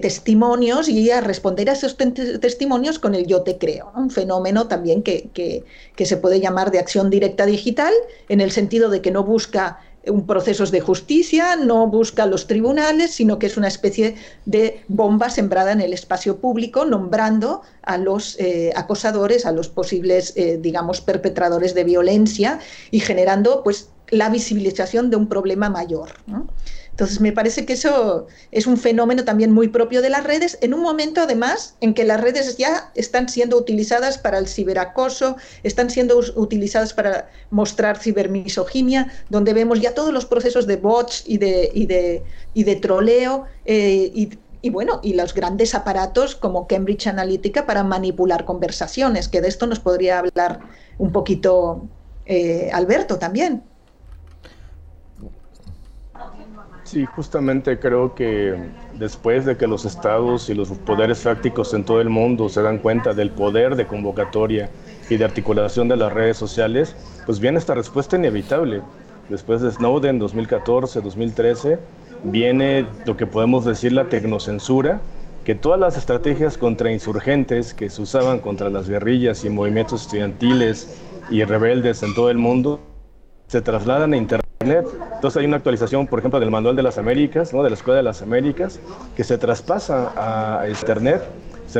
testimonios 0.01 0.89
y 0.89 1.09
a 1.11 1.21
responder 1.21 1.69
a 1.69 1.73
esos 1.73 1.95
testimonios 1.95 2.97
con 2.97 3.13
el 3.15 3.27
yo 3.27 3.43
te 3.43 3.57
creo. 3.57 3.91
Un 3.95 4.09
fenómeno 4.09 4.67
también 4.67 5.03
que, 5.03 5.29
que, 5.34 6.05
se 6.05 6.17
puede 6.17 6.39
llamar 6.39 6.71
de 6.71 6.79
acción 6.79 7.09
directa 7.11 7.45
digital, 7.45 7.93
en 8.29 8.41
el 8.41 8.51
sentido 8.51 8.89
de 8.89 9.01
que 9.01 9.11
no 9.11 9.23
busca 9.23 9.79
un 10.08 10.26
procesos 10.26 10.72
de 10.72 10.82
justicia, 10.82 11.56
no 11.56 11.88
busca 11.88 12.26
los 12.26 12.47
tribunales, 12.47 13.12
sino 13.12 13.38
que 13.38 13.47
es 13.47 13.58
una 13.58 13.68
especie 13.68 14.16
de 14.45 14.84
bomba 14.88 15.30
sembrada 15.30 15.72
en 15.72 15.82
el 15.82 15.93
espacio 15.93 16.38
público, 16.38 16.86
nombrando 16.86 17.62
a 17.84 17.97
los 17.97 18.39
eh, 18.39 18.72
acosadores, 18.76 19.45
a 19.45 19.52
los 19.52 19.70
posibles, 19.70 20.34
eh, 20.36 20.58
digamos, 20.60 21.02
perpetradores 21.02 21.76
de 21.76 21.84
violencia 21.84 22.60
y 22.89 22.99
generando, 22.99 23.64
pues, 23.64 23.89
la 24.10 24.30
visibilización 24.30 25.10
de 25.10 25.16
un 25.16 25.28
problema 25.28 25.70
mayor. 25.70 26.10
Entonces, 26.91 27.21
me 27.21 27.31
parece 27.31 27.65
que 27.65 27.73
eso 27.73 28.27
es 28.51 28.67
un 28.67 28.77
fenómeno 28.77 29.23
también 29.23 29.51
muy 29.51 29.69
propio 29.69 30.01
de 30.01 30.09
las 30.09 30.23
redes, 30.23 30.57
en 30.61 30.73
un 30.73 30.81
momento 30.81 31.21
además 31.21 31.75
en 31.81 31.93
que 31.93 32.03
las 32.03 32.19
redes 32.19 32.57
ya 32.57 32.91
están 32.95 33.29
siendo 33.29 33.57
utilizadas 33.57 34.17
para 34.17 34.37
el 34.37 34.47
ciberacoso, 34.47 35.37
están 35.63 35.89
siendo 35.89 36.19
utilizadas 36.35 36.93
para 36.93 37.29
mostrar 37.49 37.97
cibermisoginia, 37.97 39.11
donde 39.29 39.53
vemos 39.53 39.79
ya 39.79 39.93
todos 39.93 40.13
los 40.13 40.25
procesos 40.25 40.67
de 40.67 40.75
bots 40.75 41.23
y 41.25 41.37
de, 41.37 41.71
y 41.73 41.85
de, 41.85 42.23
y 42.53 42.65
de 42.65 42.75
troleo 42.75 43.45
eh, 43.65 44.11
y, 44.63 44.69
bueno, 44.69 44.99
y 45.01 45.13
los 45.13 45.33
grandes 45.33 45.73
aparatos 45.73 46.35
como 46.35 46.67
Cambridge 46.67 47.07
Analytica 47.07 47.65
para 47.65 47.83
manipular 47.83 48.45
conversaciones, 48.45 49.27
que 49.27 49.41
de 49.41 49.47
esto 49.47 49.65
nos 49.65 49.79
podría 49.79 50.19
hablar 50.19 50.59
un 50.99 51.11
poquito 51.11 51.87
eh, 52.27 52.69
Alberto 52.71 53.17
también. 53.17 53.63
Sí, 56.91 57.05
justamente 57.05 57.79
creo 57.79 58.15
que 58.15 58.53
después 58.99 59.45
de 59.45 59.55
que 59.55 59.65
los 59.65 59.85
estados 59.85 60.49
y 60.49 60.53
los 60.53 60.67
poderes 60.71 61.19
fácticos 61.19 61.73
en 61.73 61.85
todo 61.85 62.01
el 62.01 62.09
mundo 62.09 62.49
se 62.49 62.61
dan 62.61 62.79
cuenta 62.79 63.13
del 63.13 63.29
poder 63.29 63.77
de 63.77 63.87
convocatoria 63.87 64.69
y 65.09 65.15
de 65.15 65.23
articulación 65.23 65.87
de 65.87 65.95
las 65.95 66.11
redes 66.11 66.35
sociales, 66.35 66.93
pues 67.25 67.39
viene 67.39 67.59
esta 67.59 67.75
respuesta 67.75 68.17
inevitable. 68.17 68.81
Después 69.29 69.61
de 69.61 69.71
Snowden 69.71 70.19
2014, 70.19 70.99
2013, 70.99 71.79
viene 72.25 72.85
lo 73.05 73.15
que 73.15 73.25
podemos 73.25 73.63
decir 73.63 73.93
la 73.93 74.09
tecnocensura, 74.09 74.99
que 75.45 75.55
todas 75.55 75.79
las 75.79 75.95
estrategias 75.95 76.57
contra 76.57 76.91
insurgentes 76.91 77.73
que 77.73 77.89
se 77.89 78.01
usaban 78.01 78.39
contra 78.39 78.69
las 78.69 78.89
guerrillas 78.89 79.45
y 79.45 79.49
movimientos 79.49 80.01
estudiantiles 80.01 81.01
y 81.29 81.41
rebeldes 81.45 82.03
en 82.03 82.13
todo 82.13 82.29
el 82.29 82.37
mundo 82.37 82.81
se 83.47 83.61
trasladan 83.61 84.11
a 84.11 84.17
Internet 84.17 84.40
entonces 84.62 85.38
hay 85.38 85.45
una 85.45 85.57
actualización, 85.57 86.07
por 86.07 86.20
ejemplo, 86.20 86.39
del 86.39 86.51
Manual 86.51 86.76
de 86.76 86.84
las 86.84 86.97
Américas, 86.97 87.53
¿no? 87.53 87.64
de 87.64 87.70
la 87.70 87.76
Escuela 87.76 87.97
de 87.97 88.03
las 88.03 88.22
Américas, 88.22 88.80
que 89.16 89.24
se 89.24 89.38
traspasa 89.38 90.12
a 90.62 90.70
Internet. 90.70 91.24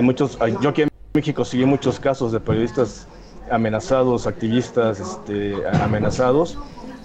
muchos, 0.02 0.38
yo 0.62 0.70
aquí 0.70 0.84
en 0.84 0.90
México 1.14 1.46
seguí 1.46 1.66
muchos 1.66 2.00
casos 2.00 2.32
de 2.32 2.40
periodistas 2.40 3.08
amenazados, 3.50 4.28
activistas 4.28 5.00
este, 5.00 5.56
amenazados. 5.82 6.58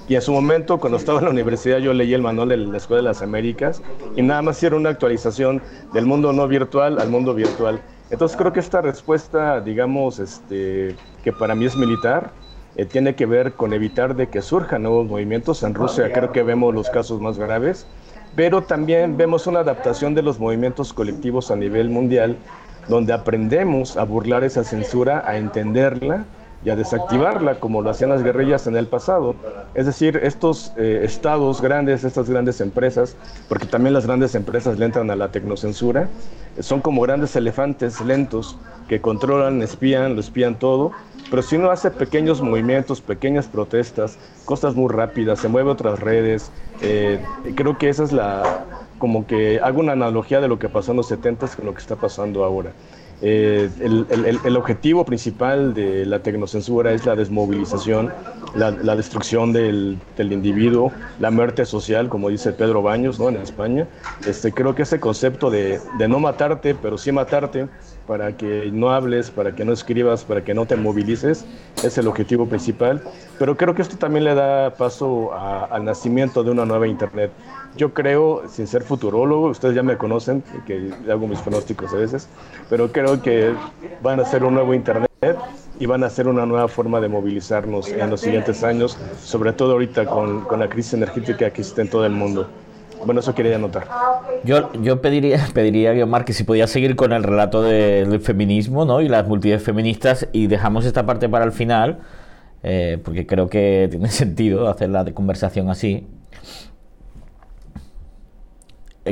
Y 0.08 0.14
en 0.14 0.22
su 0.22 0.32
momento, 0.32 0.78
cuando 0.78 0.98
estaba 0.98 1.18
en 1.18 1.24
la 1.24 1.30
universidad, 1.32 1.78
yo 1.78 1.92
leí 1.92 2.14
el 2.14 2.22
manual 2.22 2.48
de 2.48 2.56
la 2.58 2.76
Escuela 2.76 3.02
de 3.02 3.08
las 3.08 3.22
Américas 3.22 3.82
y 4.14 4.22
nada 4.22 4.40
más 4.40 4.62
era 4.62 4.76
una 4.76 4.90
actualización 4.90 5.60
del 5.92 6.06
mundo 6.06 6.32
no 6.32 6.46
virtual 6.46 7.00
al 7.00 7.08
mundo 7.08 7.34
virtual. 7.34 7.80
Entonces 8.10 8.36
creo 8.36 8.52
que 8.52 8.60
esta 8.60 8.80
respuesta, 8.80 9.60
digamos, 9.60 10.20
este, 10.20 10.94
que 11.24 11.32
para 11.32 11.56
mí 11.56 11.64
es 11.64 11.74
militar, 11.74 12.30
eh, 12.76 12.84
tiene 12.84 13.14
que 13.14 13.26
ver 13.26 13.54
con 13.54 13.72
evitar 13.72 14.16
de 14.16 14.28
que 14.28 14.42
surjan 14.42 14.82
nuevos 14.82 15.06
movimientos. 15.06 15.62
En 15.62 15.74
Rusia 15.74 16.12
creo 16.12 16.32
que 16.32 16.42
vemos 16.42 16.74
los 16.74 16.90
casos 16.90 17.20
más 17.20 17.38
graves, 17.38 17.86
pero 18.34 18.62
también 18.62 19.16
vemos 19.16 19.46
una 19.46 19.60
adaptación 19.60 20.14
de 20.14 20.22
los 20.22 20.38
movimientos 20.38 20.92
colectivos 20.92 21.50
a 21.50 21.56
nivel 21.56 21.90
mundial, 21.90 22.36
donde 22.88 23.12
aprendemos 23.12 23.96
a 23.96 24.04
burlar 24.04 24.44
esa 24.44 24.62
censura, 24.62 25.24
a 25.26 25.38
entenderla 25.38 26.26
y 26.66 26.70
a 26.70 26.76
desactivarla 26.76 27.60
como 27.60 27.80
lo 27.80 27.90
hacían 27.90 28.10
las 28.10 28.22
guerrillas 28.24 28.66
en 28.66 28.76
el 28.76 28.88
pasado. 28.88 29.36
Es 29.74 29.86
decir, 29.86 30.18
estos 30.22 30.72
eh, 30.76 31.02
estados 31.04 31.62
grandes, 31.62 32.02
estas 32.02 32.28
grandes 32.28 32.60
empresas, 32.60 33.16
porque 33.48 33.66
también 33.66 33.94
las 33.94 34.04
grandes 34.04 34.34
empresas 34.34 34.76
le 34.78 34.84
entran 34.84 35.08
a 35.10 35.16
la 35.16 35.30
tecnocensura, 35.30 36.08
son 36.58 36.80
como 36.80 37.00
grandes 37.02 37.36
elefantes 37.36 38.00
lentos 38.00 38.58
que 38.88 39.00
controlan, 39.00 39.62
espían, 39.62 40.16
lo 40.16 40.20
espían 40.20 40.58
todo 40.58 40.92
pero 41.30 41.42
si 41.42 41.56
uno 41.56 41.70
hace 41.70 41.90
pequeños 41.90 42.40
movimientos, 42.40 43.00
pequeñas 43.00 43.46
protestas, 43.46 44.16
cosas 44.44 44.76
muy 44.76 44.92
rápidas, 44.92 45.40
se 45.40 45.48
mueve 45.48 45.70
otras 45.70 45.98
redes, 45.98 46.52
eh, 46.82 47.20
creo 47.56 47.76
que 47.78 47.88
esa 47.88 48.04
es 48.04 48.12
la, 48.12 48.64
como 48.98 49.26
que 49.26 49.58
hago 49.60 49.80
una 49.80 49.92
analogía 49.92 50.40
de 50.40 50.46
lo 50.46 50.58
que 50.58 50.68
pasó 50.68 50.92
en 50.92 50.98
los 50.98 51.08
70 51.08 51.48
con 51.48 51.66
lo 51.66 51.74
que 51.74 51.80
está 51.80 51.96
pasando 51.96 52.44
ahora. 52.44 52.72
Eh, 53.22 53.70
el, 53.80 54.56
objetivo 54.56 55.04
principal 55.06 55.72
de 55.72 56.04
la 56.04 56.18
tecnocensura 56.20 56.92
es 56.92 57.06
la 57.06 57.16
desmovilización, 57.16 58.12
la, 58.54 58.70
destrucción 58.96 59.52
del, 59.52 59.98
individuo, 60.18 60.92
la 61.18 61.30
muerte 61.30 61.64
social, 61.64 62.08
como 62.08 62.28
dice 62.28 62.52
Pedro 62.52 62.82
Baños 62.82 63.18
¿no? 63.18 63.28
en 63.28 63.36
España. 63.36 63.86
Este, 64.26 64.52
creo 64.52 64.74
que 64.74 64.82
ese 64.82 65.00
concepto 65.00 65.50
de, 65.50 65.80
de 65.98 66.08
no 66.08 66.20
matarte, 66.20 66.74
pero 66.74 66.98
sí 66.98 67.10
matarte, 67.10 67.68
para 68.06 68.36
que 68.36 68.70
no 68.72 68.90
hables, 68.90 69.30
para 69.30 69.54
que 69.54 69.64
no 69.64 69.72
escribas, 69.72 70.24
para 70.24 70.44
que 70.44 70.54
no 70.54 70.66
te 70.66 70.76
movilices, 70.76 71.44
es 71.82 71.98
el 71.98 72.06
objetivo 72.06 72.46
principal. 72.46 73.02
Pero 73.38 73.56
creo 73.56 73.74
que 73.74 73.82
esto 73.82 73.96
también 73.96 74.24
le 74.24 74.34
da 74.34 74.74
paso 74.74 75.34
al 75.34 75.84
nacimiento 75.84 76.42
de 76.44 76.50
una 76.50 76.64
nueva 76.64 76.86
Internet. 76.86 77.32
Yo 77.76 77.92
creo, 77.92 78.42
sin 78.48 78.66
ser 78.66 78.82
futurólogo, 78.82 79.48
ustedes 79.48 79.74
ya 79.74 79.82
me 79.82 79.96
conocen, 79.96 80.42
que 80.66 80.90
hago 81.10 81.26
mis 81.26 81.40
pronósticos 81.40 81.92
a 81.92 81.96
veces, 81.96 82.28
pero 82.70 82.90
creo 82.90 83.20
que 83.20 83.52
van 84.02 84.20
a 84.20 84.24
ser 84.24 84.44
un 84.44 84.54
nuevo 84.54 84.72
Internet 84.72 85.10
y 85.78 85.86
van 85.86 86.04
a 86.04 86.10
ser 86.10 86.28
una 86.28 86.46
nueva 86.46 86.68
forma 86.68 87.00
de 87.00 87.08
movilizarnos 87.08 87.88
en 87.88 88.08
los 88.08 88.20
siguientes 88.20 88.64
años, 88.64 88.96
sobre 89.22 89.52
todo 89.52 89.72
ahorita 89.72 90.06
con, 90.06 90.42
con 90.42 90.60
la 90.60 90.68
crisis 90.68 90.94
energética 90.94 91.50
que 91.50 91.60
existe 91.60 91.82
en 91.82 91.90
todo 91.90 92.06
el 92.06 92.12
mundo. 92.12 92.48
Bueno, 93.04 93.20
eso 93.20 93.34
quería 93.34 93.56
anotar. 93.56 93.86
Yo, 94.44 94.72
yo 94.74 95.02
pediría, 95.02 95.46
pediría 95.52 95.90
a 95.90 95.92
Guiomar 95.94 96.24
que 96.24 96.32
si 96.32 96.44
podía 96.44 96.66
seguir 96.66 96.96
con 96.96 97.12
el 97.12 97.22
relato 97.22 97.62
del 97.62 98.20
feminismo 98.20 98.84
¿no? 98.84 99.02
y 99.02 99.08
las 99.08 99.26
multitudes 99.28 99.62
feministas 99.62 100.28
y 100.32 100.46
dejamos 100.46 100.86
esta 100.86 101.04
parte 101.04 101.28
para 101.28 101.44
el 101.44 101.52
final. 101.52 101.98
eh, 102.62 102.98
porque 103.04 103.26
creo 103.26 103.48
que 103.48 103.86
tiene 103.90 104.08
sentido 104.10 104.68
hacer 104.68 104.88
la 104.88 105.04
conversación 105.12 105.68
así. 105.68 106.06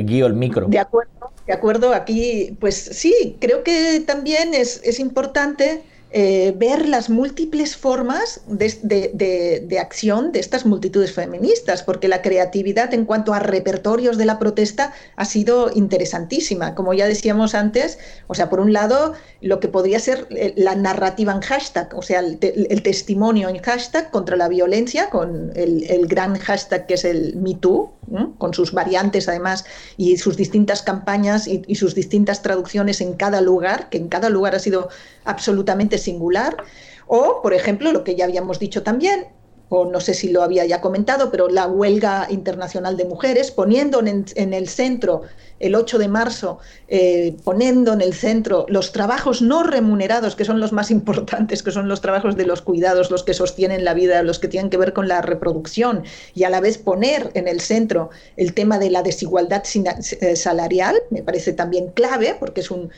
Guío 0.03 0.27
el 0.27 0.33
micro. 0.33 0.67
De 0.67 0.79
acuerdo, 0.79 1.31
de 1.47 1.53
acuerdo. 1.53 1.93
Aquí, 1.93 2.57
pues 2.59 2.75
sí, 2.75 3.37
creo 3.39 3.63
que 3.63 4.01
también 4.05 4.53
es, 4.53 4.81
es 4.83 4.99
importante 4.99 5.83
eh, 6.17 6.53
ver 6.55 6.87
las 6.87 7.09
múltiples 7.09 7.75
formas 7.75 8.39
de, 8.47 9.77
acción 9.81 10.31
de 10.31 10.39
estas 10.39 10.65
multitudes 10.65 11.11
feministas, 11.11 11.83
porque 11.83 12.07
la 12.07 12.21
creatividad 12.21 12.93
en 12.93 13.03
cuanto 13.03 13.33
a 13.33 13.39
repertorios 13.39 14.17
de 14.17 14.23
la 14.23 14.39
protesta 14.39 14.93
ha 15.17 15.25
sido 15.25 15.69
interesantísima. 15.75 16.73
Como 16.73 16.93
ya 16.93 17.05
decíamos 17.05 17.53
antes, 17.53 17.99
o 18.27 18.33
sea, 18.33 18.49
por 18.49 18.61
un 18.61 18.71
lado, 18.71 19.13
lo 19.41 19.59
que 19.59 19.67
podría 19.67 19.99
ser 19.99 20.25
eh, 20.29 20.53
la 20.55 20.75
narrativa 20.75 21.33
en 21.33 21.41
hashtag, 21.41 21.93
o 21.93 22.01
sea, 22.01 22.21
el, 22.21 22.39
testimonio 22.81 23.49
en 23.49 23.57
hashtag 23.61 24.09
contra 24.09 24.37
la 24.37 24.47
violencia, 24.47 25.09
con 25.09 25.51
el, 25.53 26.07
gran 26.07 26.39
hashtag 26.39 26.85
que 26.87 26.93
es 26.93 27.03
el 27.03 27.35
MeToo, 27.35 27.91
con 28.37 28.53
sus 28.53 28.71
variantes 28.71 29.27
además 29.27 29.65
y 29.97 30.15
sus 30.15 30.37
distintas 30.37 30.81
campañas 30.81 31.47
y 31.47 31.75
sus 31.75 31.93
distintas 31.93 32.41
traducciones 32.41 33.01
en 33.01 33.15
cada 33.15 33.41
lugar, 33.41 33.89
que 33.89 33.97
en 33.97 34.07
cada 34.07 34.29
lugar 34.29 34.55
ha 34.55 34.59
sido 34.59 34.89
absolutamente 35.25 35.97
singular. 35.97 36.55
O, 37.07 37.41
por 37.41 37.53
ejemplo, 37.53 37.91
lo 37.91 38.03
que 38.03 38.15
ya 38.15 38.25
habíamos 38.25 38.59
dicho 38.59 38.83
también, 38.83 39.27
o 39.69 39.85
no 39.85 39.99
sé 39.99 40.13
si 40.13 40.29
lo 40.29 40.43
había 40.43 40.65
ya 40.65 40.81
comentado, 40.81 41.31
pero 41.31 41.49
la 41.49 41.67
huelga 41.67 42.27
internacional 42.29 42.97
de 42.97 43.05
mujeres, 43.05 43.51
poniendo 43.51 43.99
en, 43.99 44.53
el 44.53 44.69
centro, 44.69 45.23
el 45.59 45.75
8 45.75 45.97
de 45.97 46.07
marzo, 46.07 46.59
eh, 46.87 47.35
poniendo 47.43 47.93
en 47.93 48.01
el 48.01 48.13
centro 48.13 48.65
los 48.69 48.91
trabajos 48.91 49.41
no 49.41 49.63
remunerados, 49.63 50.35
que 50.35 50.45
son 50.45 50.59
los 50.59 50.71
más 50.71 50.91
importantes, 50.91 51.63
que 51.63 51.71
son 51.71 51.87
los 51.87 52.01
trabajos 52.01 52.35
de 52.35 52.45
los 52.45 52.61
cuidados, 52.61 53.11
los 53.11 53.23
que 53.23 53.33
sostienen 53.33 53.85
la 53.85 53.93
vida, 53.93 54.21
los 54.23 54.39
que 54.39 54.47
tienen 54.47 54.69
que 54.69 54.77
ver 54.77 54.93
con 54.93 55.07
la 55.07 55.21
reproducción, 55.21 56.03
y 56.33 56.43
a 56.43 56.49
la 56.49 56.59
vez 56.59 56.77
poner 56.77 57.31
en 57.33 57.47
el 57.47 57.61
centro 57.61 58.09
el 58.37 58.53
tema 58.53 58.79
de 58.79 58.89
la 58.89 59.03
desigualdad 59.03 59.63
eh, 59.65 60.35
salarial, 60.35 60.95
me 61.09 61.23
parece 61.23 61.53
también 61.53 61.87
clave, 61.91 62.35
porque 62.39 62.61
es 62.61 62.71
un, 62.71 62.89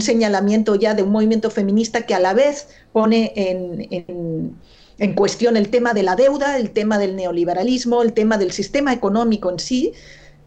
señalamiento 0.00 0.74
ya 0.74 0.94
de 0.94 1.02
un 1.02 1.10
movimiento 1.10 1.50
feminista 1.50 2.06
que 2.06 2.14
a 2.14 2.20
la 2.20 2.34
vez 2.34 2.68
pone 2.92 3.32
en 3.36 4.56
en 5.02 5.14
cuestión 5.14 5.56
el 5.56 5.68
tema 5.68 5.94
de 5.94 6.04
la 6.04 6.14
deuda, 6.14 6.56
el 6.56 6.70
tema 6.70 6.96
del 6.96 7.16
neoliberalismo, 7.16 8.02
el 8.02 8.12
tema 8.12 8.38
del 8.38 8.52
sistema 8.52 8.92
económico 8.92 9.50
en 9.50 9.58
sí, 9.58 9.92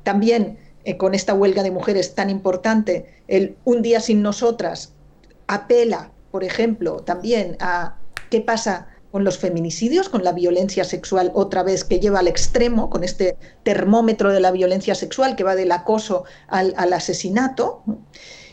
también 0.04 0.58
eh, 0.86 0.98
con 0.98 1.16
esta 1.16 1.34
huelga 1.34 1.64
de 1.64 1.72
mujeres 1.72 2.16
tan 2.16 2.30
importante, 2.30 3.08
el 3.28 3.58
Un 3.66 3.82
día 3.82 4.00
sin 4.00 4.22
nosotras 4.22 4.94
apela, 5.48 6.12
por 6.32 6.44
ejemplo, 6.44 6.98
también 6.98 7.58
a 7.60 7.98
qué 8.30 8.42
pasa 8.42 8.88
con 9.12 9.24
los 9.24 9.38
feminicidios, 9.38 10.10
con 10.10 10.24
la 10.24 10.34
violencia 10.34 10.84
sexual 10.84 11.32
otra 11.34 11.64
vez 11.64 11.84
que 11.86 12.00
lleva 12.00 12.20
al 12.20 12.28
extremo, 12.28 12.90
con 12.90 13.04
este 13.04 13.38
termómetro 13.64 14.32
de 14.32 14.42
la 14.42 14.52
violencia 14.52 14.94
sexual 14.94 15.36
que 15.36 15.44
va 15.44 15.56
del 15.56 15.72
acoso 15.72 16.26
al, 16.48 16.74
asesinato. 16.94 17.82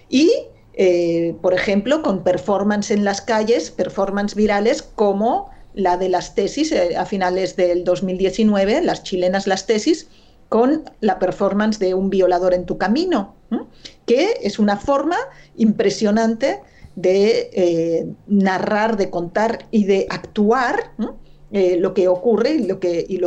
Y, 0.09 0.31
eh, 0.75 1.35
por 1.43 1.53
ejemplo, 1.53 2.03
con 2.03 2.23
performance 2.23 2.93
en 2.93 3.05
las 3.05 3.21
calles, 3.21 3.71
performance 3.71 4.35
virales 4.35 4.83
como 4.83 5.51
la 5.75 5.97
de 5.97 6.09
las 6.09 6.35
tesis 6.35 6.71
eh, 6.73 6.97
a 6.97 7.07
finales 7.07 7.57
del 7.57 7.85
2019, 7.85 8.83
las 8.83 9.03
chilenas 9.03 9.47
las 9.47 9.67
tesis, 9.67 10.09
con 10.53 10.85
la 11.01 11.19
performance 11.19 11.79
de 11.79 11.95
Un 11.95 12.11
violador 12.11 12.53
en 12.53 12.67
tu 12.67 12.77
camino, 12.77 13.37
que 14.05 14.35
es 14.43 14.59
una 14.59 14.77
forma 14.77 15.17
impresionante 15.57 16.61
de 16.95 17.49
eh, 17.55 18.07
narrar, 18.27 18.99
de 18.99 19.09
contar 19.09 19.67
y 19.71 19.85
de 19.85 20.07
actuar 20.11 20.93
eh, 21.53 21.79
lo 21.79 21.95
que 21.95 22.07
ocurre 22.07 22.51
y 22.51 22.67
lo 22.67 22.81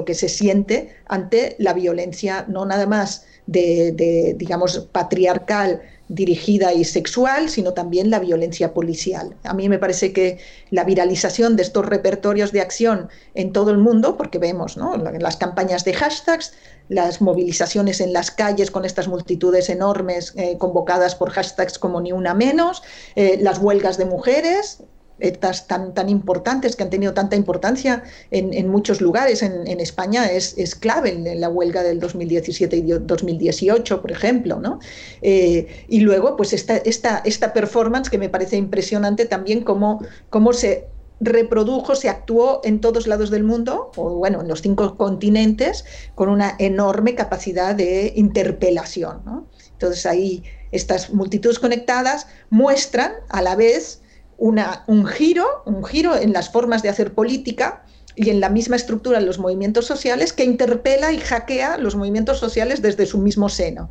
que, 0.05 0.13
se 0.13 0.29
siente 0.29 0.97
ante 1.07 1.55
la 1.57 1.73
violencia, 1.73 2.45
no 2.47 2.63
nada 2.63 2.85
más 2.85 3.25
de 3.47 4.35
digamos, 4.37 4.87
patriarcal 4.91 5.81
dirigida 6.07 6.73
y 6.73 6.83
sexual, 6.85 7.49
sino 7.49 7.73
también 7.73 8.09
la 8.09 8.19
violencia 8.19 8.73
policial. 8.73 9.35
A 9.43 9.53
mí 9.53 9.69
me 9.69 9.79
parece 9.79 10.13
que 10.13 10.37
la 10.69 10.83
viralización 10.83 11.55
de 11.55 11.63
estos 11.63 11.85
repertorios 11.85 12.51
de 12.51 12.61
acción 12.61 13.09
en 13.33 13.51
todo 13.51 13.71
el 13.71 13.77
mundo, 13.77 14.17
porque 14.17 14.37
vemos 14.37 14.77
¿no? 14.77 14.95
las 14.97 15.37
campañas 15.37 15.83
de 15.83 15.93
hashtags, 15.93 16.53
las 16.89 17.21
movilizaciones 17.21 18.01
en 18.01 18.13
las 18.13 18.29
calles 18.29 18.69
con 18.69 18.85
estas 18.85 19.07
multitudes 19.07 19.69
enormes 19.69 20.33
eh, 20.35 20.57
convocadas 20.59 21.15
por 21.15 21.31
hashtags 21.31 21.79
como 21.79 21.99
ni 22.01 22.11
una 22.11 22.33
menos, 22.33 22.83
eh, 23.15 23.39
las 23.41 23.57
huelgas 23.57 23.97
de 23.97 24.05
mujeres, 24.05 24.83
estas 25.19 25.67
tan, 25.67 25.93
tan 25.93 26.09
importantes 26.09 26.75
que 26.75 26.83
han 26.83 26.89
tenido 26.89 27.13
tanta 27.13 27.35
importancia 27.35 28.03
en, 28.31 28.67
muchos 28.67 29.01
lugares. 29.01 29.41
En, 29.43 29.79
España 29.79 30.25
es, 30.25 30.57
es, 30.57 30.75
clave 30.75 31.11
en 31.11 31.39
la 31.39 31.49
huelga 31.49 31.83
del 31.83 31.99
2017 31.99 32.77
y 32.77 32.81
2018, 32.81 34.01
por 34.01 34.11
ejemplo. 34.11 34.59
¿no? 34.59 34.79
Eh, 35.21 35.85
y 35.87 36.01
luego, 36.01 36.35
pues 36.35 36.53
esta, 36.53 36.77
esta, 36.77 37.21
esta 37.25 37.53
performance 37.53 38.09
que 38.09 38.17
me 38.17 38.29
parece 38.29 38.57
impresionante 38.57 39.25
también 39.25 39.61
cómo, 39.61 40.01
cómo 40.29 40.53
se 40.53 40.87
reprodujo, 41.21 41.95
se 41.95 42.09
actuó 42.09 42.61
en 42.63 42.81
todos 42.81 43.07
lados 43.07 43.29
del 43.29 43.43
mundo, 43.43 43.91
o 43.95 44.15
bueno, 44.15 44.41
en 44.41 44.47
los 44.47 44.61
cinco 44.61 44.97
continentes, 44.97 45.85
con 46.13 46.29
una 46.29 46.55
enorme 46.59 47.15
capacidad 47.15 47.73
de 47.73 48.11
interpelación. 48.15 49.21
¿no? 49.25 49.47
Entonces 49.71 50.05
ahí 50.05 50.43
estas 50.71 51.13
multitudes 51.13 51.59
conectadas 51.59 52.27
muestran 52.49 53.13
a 53.29 53.41
la 53.41 53.55
vez 53.55 54.01
un 54.37 55.05
giro, 55.07 55.63
un 55.65 55.83
giro 55.83 56.15
en 56.15 56.33
las 56.33 56.49
formas 56.49 56.83
de 56.83 56.89
hacer 56.89 57.13
política 57.13 57.83
y 58.15 58.29
en 58.29 58.39
la 58.39 58.49
misma 58.49 58.75
estructura 58.75 59.19
de 59.19 59.25
los 59.25 59.39
movimientos 59.39 59.85
sociales 59.85 60.31
que 60.33 60.45
interpela 60.45 61.11
y 61.11 61.19
hackea 61.19 61.77
los 61.77 61.95
movimientos 61.95 62.39
sociales 62.39 62.81
desde 62.81 63.05
su 63.05 63.17
mismo 63.17 63.49
seno. 63.49 63.89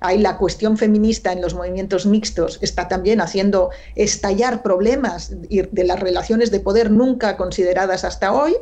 Ahí 0.00 0.18
la 0.18 0.36
cuestión 0.36 0.76
feminista 0.76 1.32
en 1.32 1.40
los 1.40 1.54
movimientos 1.54 2.06
mixtos 2.06 2.58
está 2.60 2.88
también 2.88 3.20
haciendo 3.20 3.70
estallar 3.94 4.62
problemas 4.62 5.32
de 5.48 5.84
las 5.84 6.00
relaciones 6.00 6.50
de 6.50 6.60
poder 6.60 6.90
nunca 6.90 7.36
consideradas 7.36 8.04
hasta 8.04 8.32
hoy 8.32 8.54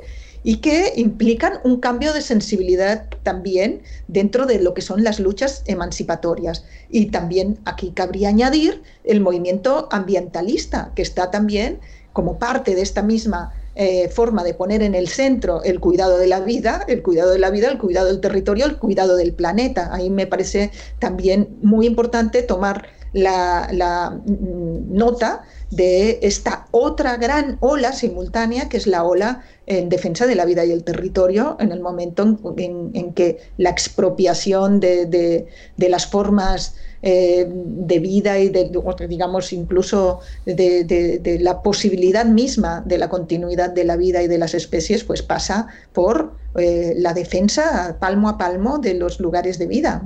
y 0.45 0.59
que 0.59 0.93
implican 0.95 1.55
un 1.65 1.81
cambio 1.81 2.13
de 2.13 2.21
sensibilidad 2.21 3.07
también 3.25 3.83
dentro 4.07 4.47
de 4.47 4.61
lo 4.61 4.75
que 4.75 4.83
son 4.83 5.03
las 5.03 5.19
luchas 5.19 5.65
emancipatorias. 5.67 6.65
Y 6.91 7.07
también 7.07 7.59
aquí 7.65 7.91
cabría 7.91 8.29
añadir 8.29 8.83
el 9.03 9.21
movimiento 9.21 9.89
ambientalista, 9.91 10.93
que 10.95 11.03
está 11.03 11.31
también 11.31 11.81
como 12.13 12.39
parte 12.39 12.75
de 12.75 12.83
esta 12.83 13.03
misma 13.03 13.53
eh, 13.75 14.09
forma 14.09 14.45
de 14.45 14.55
poner 14.55 14.83
en 14.83 14.95
el 14.95 15.09
centro 15.09 15.65
el 15.65 15.81
cuidado 15.81 16.19
de 16.19 16.29
la 16.29 16.41
vida, 16.41 16.85
el 16.87 17.03
cuidado 17.03 17.33
de 17.33 17.41
la 17.41 17.51
vida, 17.51 17.69
el 17.69 17.79
cuidado 17.79 18.07
del 18.07 18.21
territorio, 18.21 18.67
el 18.67 18.77
cuidado 18.77 19.17
del 19.17 19.33
planeta. 19.33 19.93
Ahí 19.93 20.11
me 20.11 20.27
parece 20.27 20.71
también 21.01 21.57
muy 21.61 21.87
importante 21.87 22.43
tomar 22.43 22.87
la, 23.15 24.21
mm, 24.27 24.95
nota 24.95 25.43
de 25.71 26.19
esta 26.23 26.67
otra 26.71 27.17
gran 27.17 27.57
ola 27.61 27.93
simultánea, 27.93 28.69
que 28.69 28.77
es 28.77 28.87
la 28.87 29.05
ola 29.05 29.43
en 29.67 29.89
defensa 29.89 30.27
de 30.27 30.35
la 30.35 30.45
vida 30.45 30.65
y 30.65 30.73
el 30.73 30.85
territorio, 30.85 31.57
en 31.59 31.73
el 31.73 31.81
momento 31.81 32.39
en, 32.57 33.12
que 33.15 33.39
la 33.57 33.71
expropiación 33.71 34.79
de, 34.81 35.47
las 35.79 36.07
formas 36.07 36.75
eh, 37.03 37.47
de 37.49 37.99
vida 37.99 38.39
y 38.39 38.51
de, 38.51 38.71
digamos, 39.09 39.53
incluso 39.53 40.21
de, 40.45 41.39
la 41.41 41.62
posibilidad 41.62 42.27
misma 42.27 42.83
de 42.85 42.99
la 42.99 43.09
continuidad 43.09 43.71
de 43.71 43.85
la 43.85 43.97
vida 43.97 44.23
y 44.23 44.29
de 44.29 44.39
las 44.39 44.55
especies, 44.55 45.03
pues 45.05 45.23
pasa 45.23 45.69
por 45.93 46.35
eh, 46.57 46.95
la 46.97 47.15
defensa 47.15 47.97
palmo 47.99 48.29
a 48.29 48.39
palmo 48.39 48.79
de 48.79 48.95
los 48.95 49.19
lugares 49.19 49.59
de 49.59 49.67
vida 49.67 50.03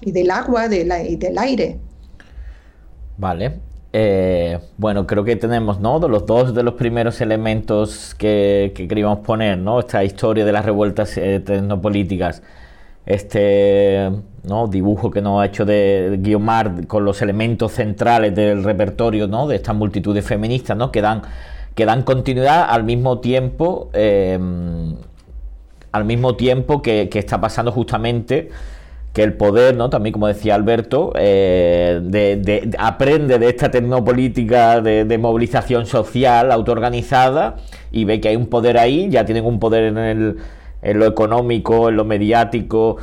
y 0.00 0.12
del 0.12 0.30
agua 0.30 0.66
y 0.66 1.16
del 1.16 1.38
aire. 1.38 1.78
Vale. 3.18 3.60
Eh, 3.92 4.58
bueno, 4.76 5.06
creo 5.06 5.24
que 5.24 5.36
tenemos, 5.36 5.80
¿no? 5.80 5.98
los 5.98 6.26
dos 6.26 6.54
de 6.54 6.62
los 6.62 6.74
primeros 6.74 7.20
elementos 7.20 8.14
que, 8.14 8.72
queríamos 8.74 9.20
poner, 9.20 9.56
¿no? 9.56 9.80
Esta 9.80 10.04
historia 10.04 10.44
de 10.44 10.52
las 10.52 10.64
revueltas 10.64 11.16
eh, 11.16 11.40
tecnopolíticas. 11.40 12.42
Este 13.06 14.10
¿no? 14.42 14.66
dibujo 14.66 15.10
que 15.10 15.22
nos 15.22 15.40
ha 15.40 15.46
hecho 15.46 15.64
de 15.64 16.18
Guiomar 16.20 16.86
con 16.88 17.04
los 17.04 17.22
elementos 17.22 17.72
centrales 17.72 18.34
del 18.34 18.64
repertorio 18.64 19.28
¿no? 19.28 19.46
de 19.46 19.56
estas 19.56 19.76
multitudes 19.76 20.26
feministas 20.26 20.76
¿no? 20.76 20.90
que, 20.90 21.00
dan, 21.02 21.22
que 21.76 21.86
dan 21.86 22.02
continuidad 22.02 22.66
al 22.68 22.82
mismo 22.82 23.20
tiempo 23.20 23.90
eh, 23.92 24.36
al 25.92 26.04
mismo 26.04 26.34
tiempo 26.34 26.82
que, 26.82 27.08
que 27.08 27.20
está 27.20 27.40
pasando 27.40 27.70
justamente 27.70 28.50
que 29.16 29.22
el 29.22 29.32
poder, 29.32 29.74
¿no? 29.74 29.88
También, 29.88 30.12
como 30.12 30.26
decía 30.26 30.54
Alberto, 30.54 31.14
eh, 31.16 32.00
de, 32.02 32.70
aprende 32.78 33.38
de 33.38 33.48
esta 33.48 33.70
tecnopolítica 33.70 34.82
de, 34.82 35.16
movilización 35.16 35.86
social 35.86 36.52
autoorganizada 36.52 37.56
y 37.90 38.04
ve 38.04 38.20
que 38.20 38.28
hay 38.28 38.36
un 38.36 38.48
poder 38.48 38.76
ahí, 38.76 39.08
ya 39.08 39.24
tienen 39.24 39.46
un 39.46 39.58
poder 39.58 39.84
en, 39.96 40.36
lo 40.98 41.06
económico, 41.06 41.88
en 41.88 41.96
lo 41.96 42.04
mediático, 42.04 42.98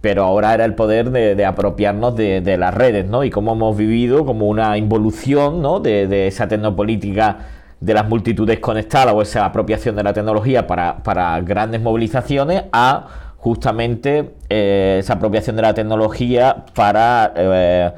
pero 0.00 0.24
ahora 0.24 0.54
era 0.54 0.64
el 0.64 0.74
poder 0.74 1.10
de, 1.10 1.44
apropiarnos 1.44 2.16
de, 2.16 2.56
las 2.56 2.72
redes, 2.72 3.06
¿no? 3.06 3.22
Y 3.22 3.28
cómo 3.28 3.52
hemos 3.52 3.76
vivido 3.76 4.24
como 4.24 4.48
una 4.48 4.78
involución, 4.78 5.60
¿no? 5.60 5.80
De, 5.80 6.28
esa 6.28 6.48
tecnopolítica 6.48 7.40
de 7.78 7.92
las 7.92 8.08
multitudes 8.08 8.58
conectadas 8.58 9.12
o 9.12 9.20
esa 9.20 9.44
apropiación 9.44 9.96
de 9.96 10.02
la 10.02 10.14
tecnología 10.14 10.66
para, 10.66 11.42
grandes 11.42 11.82
movilizaciones 11.82 12.64
a 12.72 13.27
justamente 13.38 14.34
eh, 14.50 14.96
esa 14.98 15.14
apropiación 15.14 15.56
de 15.56 15.62
la 15.62 15.74
tecnología 15.74 16.64
para 16.74 17.32
eh, 17.36 17.92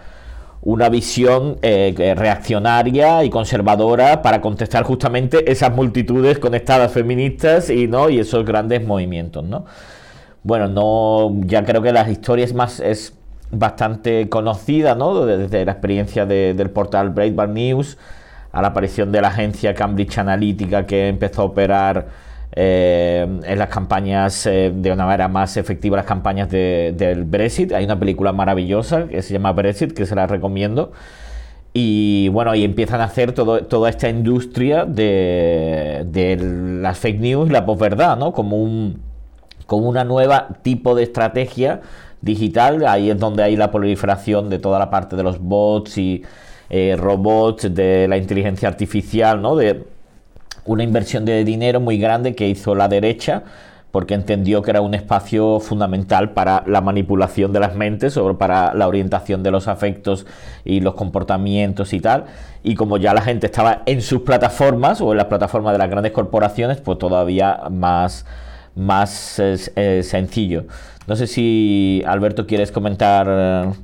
una 0.62 0.90
visión 0.90 1.56
eh, 1.62 2.14
reaccionaria 2.16 3.24
y 3.24 3.30
conservadora 3.30 4.20
para 4.20 4.42
contestar 4.42 4.84
justamente 4.84 5.50
esas 5.50 5.74
multitudes 5.74 6.38
conectadas 6.38 6.92
feministas 6.92 7.70
y 7.70 7.88
no 7.88 8.10
y 8.10 8.18
esos 8.18 8.44
grandes 8.44 8.86
movimientos 8.86 9.42
no 9.42 9.64
bueno 10.42 10.68
no 10.68 11.34
ya 11.46 11.64
creo 11.64 11.80
que 11.80 11.92
las 11.92 12.08
historias 12.08 12.52
más 12.52 12.78
es 12.78 13.14
bastante 13.50 14.28
conocida 14.28 14.94
no 14.94 15.24
desde 15.24 15.64
la 15.64 15.72
experiencia 15.72 16.26
del 16.26 16.70
portal 16.70 17.10
Breitbart 17.10 17.52
News 17.52 17.96
a 18.52 18.60
la 18.60 18.68
aparición 18.68 19.10
de 19.10 19.22
la 19.22 19.28
agencia 19.28 19.74
Cambridge 19.74 20.18
Analytica 20.18 20.84
que 20.84 21.08
empezó 21.08 21.42
a 21.42 21.44
operar 21.46 22.29
eh, 22.52 23.26
en 23.44 23.58
las 23.58 23.68
campañas 23.68 24.46
eh, 24.46 24.72
de 24.74 24.92
una 24.92 25.06
manera 25.06 25.28
más 25.28 25.56
efectiva 25.56 25.96
las 25.96 26.06
campañas 26.06 26.50
del 26.50 27.24
Brexit. 27.24 27.72
Hay 27.72 27.84
una 27.84 27.98
película 27.98 28.32
maravillosa 28.32 29.06
que 29.08 29.22
se 29.22 29.32
llama 29.32 29.52
Brexit 29.52 29.92
que 29.92 30.06
se 30.06 30.14
la 30.14 30.26
recomiendo. 30.26 30.92
Y 31.72 32.28
bueno, 32.30 32.54
y 32.54 32.64
empiezan 32.64 33.00
a 33.00 33.04
hacer 33.04 33.32
todo, 33.32 33.62
toda 33.64 33.90
esta 33.90 34.08
industria 34.08 34.84
de, 34.84 36.04
de 36.06 36.36
las 36.82 36.98
fake 36.98 37.20
news 37.20 37.50
la 37.50 37.64
posverdad, 37.64 38.16
¿no? 38.16 38.32
Como 38.32 38.56
un 38.56 39.00
como 39.66 39.88
una 39.88 40.02
nueva 40.02 40.48
tipo 40.62 40.96
de 40.96 41.04
estrategia 41.04 41.80
digital. 42.20 42.84
Ahí 42.88 43.10
es 43.10 43.18
donde 43.20 43.44
hay 43.44 43.54
la 43.54 43.70
proliferación 43.70 44.50
de 44.50 44.58
toda 44.58 44.80
la 44.80 44.90
parte 44.90 45.14
de 45.14 45.22
los 45.22 45.38
bots 45.38 45.96
y 45.96 46.24
eh, 46.68 46.96
robots, 46.98 47.72
de 47.72 48.08
la 48.08 48.16
inteligencia 48.16 48.68
artificial, 48.68 49.40
¿no? 49.40 49.54
De 49.54 49.84
una 50.64 50.82
inversión 50.82 51.24
de 51.24 51.44
dinero 51.44 51.80
muy 51.80 51.98
grande 51.98 52.34
que 52.34 52.48
hizo 52.48 52.74
la 52.74 52.88
derecha 52.88 53.44
porque 53.90 54.14
entendió 54.14 54.62
que 54.62 54.70
era 54.70 54.80
un 54.80 54.94
espacio 54.94 55.58
fundamental 55.58 56.30
para 56.30 56.62
la 56.66 56.80
manipulación 56.80 57.52
de 57.52 57.60
las 57.60 57.74
mentes 57.74 58.16
o 58.16 58.38
para 58.38 58.72
la 58.74 58.86
orientación 58.86 59.42
de 59.42 59.50
los 59.50 59.68
afectos 59.68 60.26
y 60.64 60.80
los 60.80 60.94
comportamientos 60.94 61.92
y 61.92 62.00
tal. 62.00 62.26
Y 62.62 62.74
como 62.74 62.98
ya 62.98 63.14
la 63.14 63.22
gente 63.22 63.46
estaba 63.46 63.82
en 63.86 64.00
sus 64.02 64.22
plataformas 64.22 65.00
o 65.00 65.10
en 65.10 65.16
las 65.16 65.26
plataformas 65.26 65.72
de 65.72 65.78
las 65.78 65.90
grandes 65.90 66.12
corporaciones, 66.12 66.80
pues 66.80 66.98
todavía 66.98 67.62
más, 67.70 68.26
más 68.76 69.40
eh, 69.40 70.02
sencillo. 70.04 70.66
No 71.08 71.16
sé 71.16 71.26
si 71.26 72.02
Alberto 72.06 72.46
quieres 72.46 72.70
comentar 72.70 73.74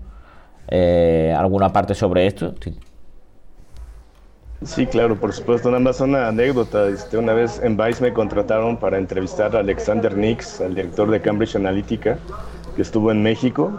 eh, 0.68 1.34
alguna 1.36 1.72
parte 1.72 1.94
sobre 1.94 2.26
esto. 2.28 2.54
Sí. 4.64 4.86
claro, 4.86 5.16
por 5.16 5.32
supuesto. 5.32 5.70
Nada 5.70 5.80
más 5.80 6.00
una 6.00 6.28
anécdota. 6.28 6.88
Este, 6.88 7.18
una 7.18 7.34
vez 7.34 7.60
en 7.62 7.76
Vice 7.76 8.02
me 8.02 8.12
contrataron 8.12 8.78
para 8.78 8.98
entrevistar 8.98 9.54
a 9.56 9.60
Alexander 9.60 10.16
Nix, 10.16 10.60
el 10.60 10.74
director 10.74 11.10
de 11.10 11.20
Cambridge 11.20 11.56
Analytica, 11.56 12.18
que 12.74 12.82
estuvo 12.82 13.10
en 13.10 13.22
México. 13.22 13.72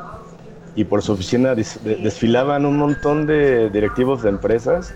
Y 0.75 0.83
por 0.83 1.01
su 1.01 1.13
oficina 1.13 1.55
desfilaban 1.55 2.65
un 2.65 2.77
montón 2.77 3.25
de 3.25 3.69
directivos 3.71 4.21
de 4.21 4.29
empresas, 4.29 4.93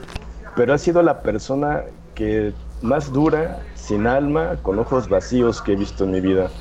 pero 0.56 0.74
ha 0.76 0.78
sido 0.78 1.02
la 1.02 1.24
persona 1.24 1.82
que 2.14 2.54
más 2.82 3.12
dura, 3.12 3.66
sin 3.74 4.06
alma, 4.06 4.58
con 4.62 4.78
ojos 4.78 5.10
vacíos 5.10 5.62
que 5.62 5.74
he 5.74 5.76
visto 5.76 6.04
en 6.04 6.12
mi 6.12 6.22
vida. 6.22 6.52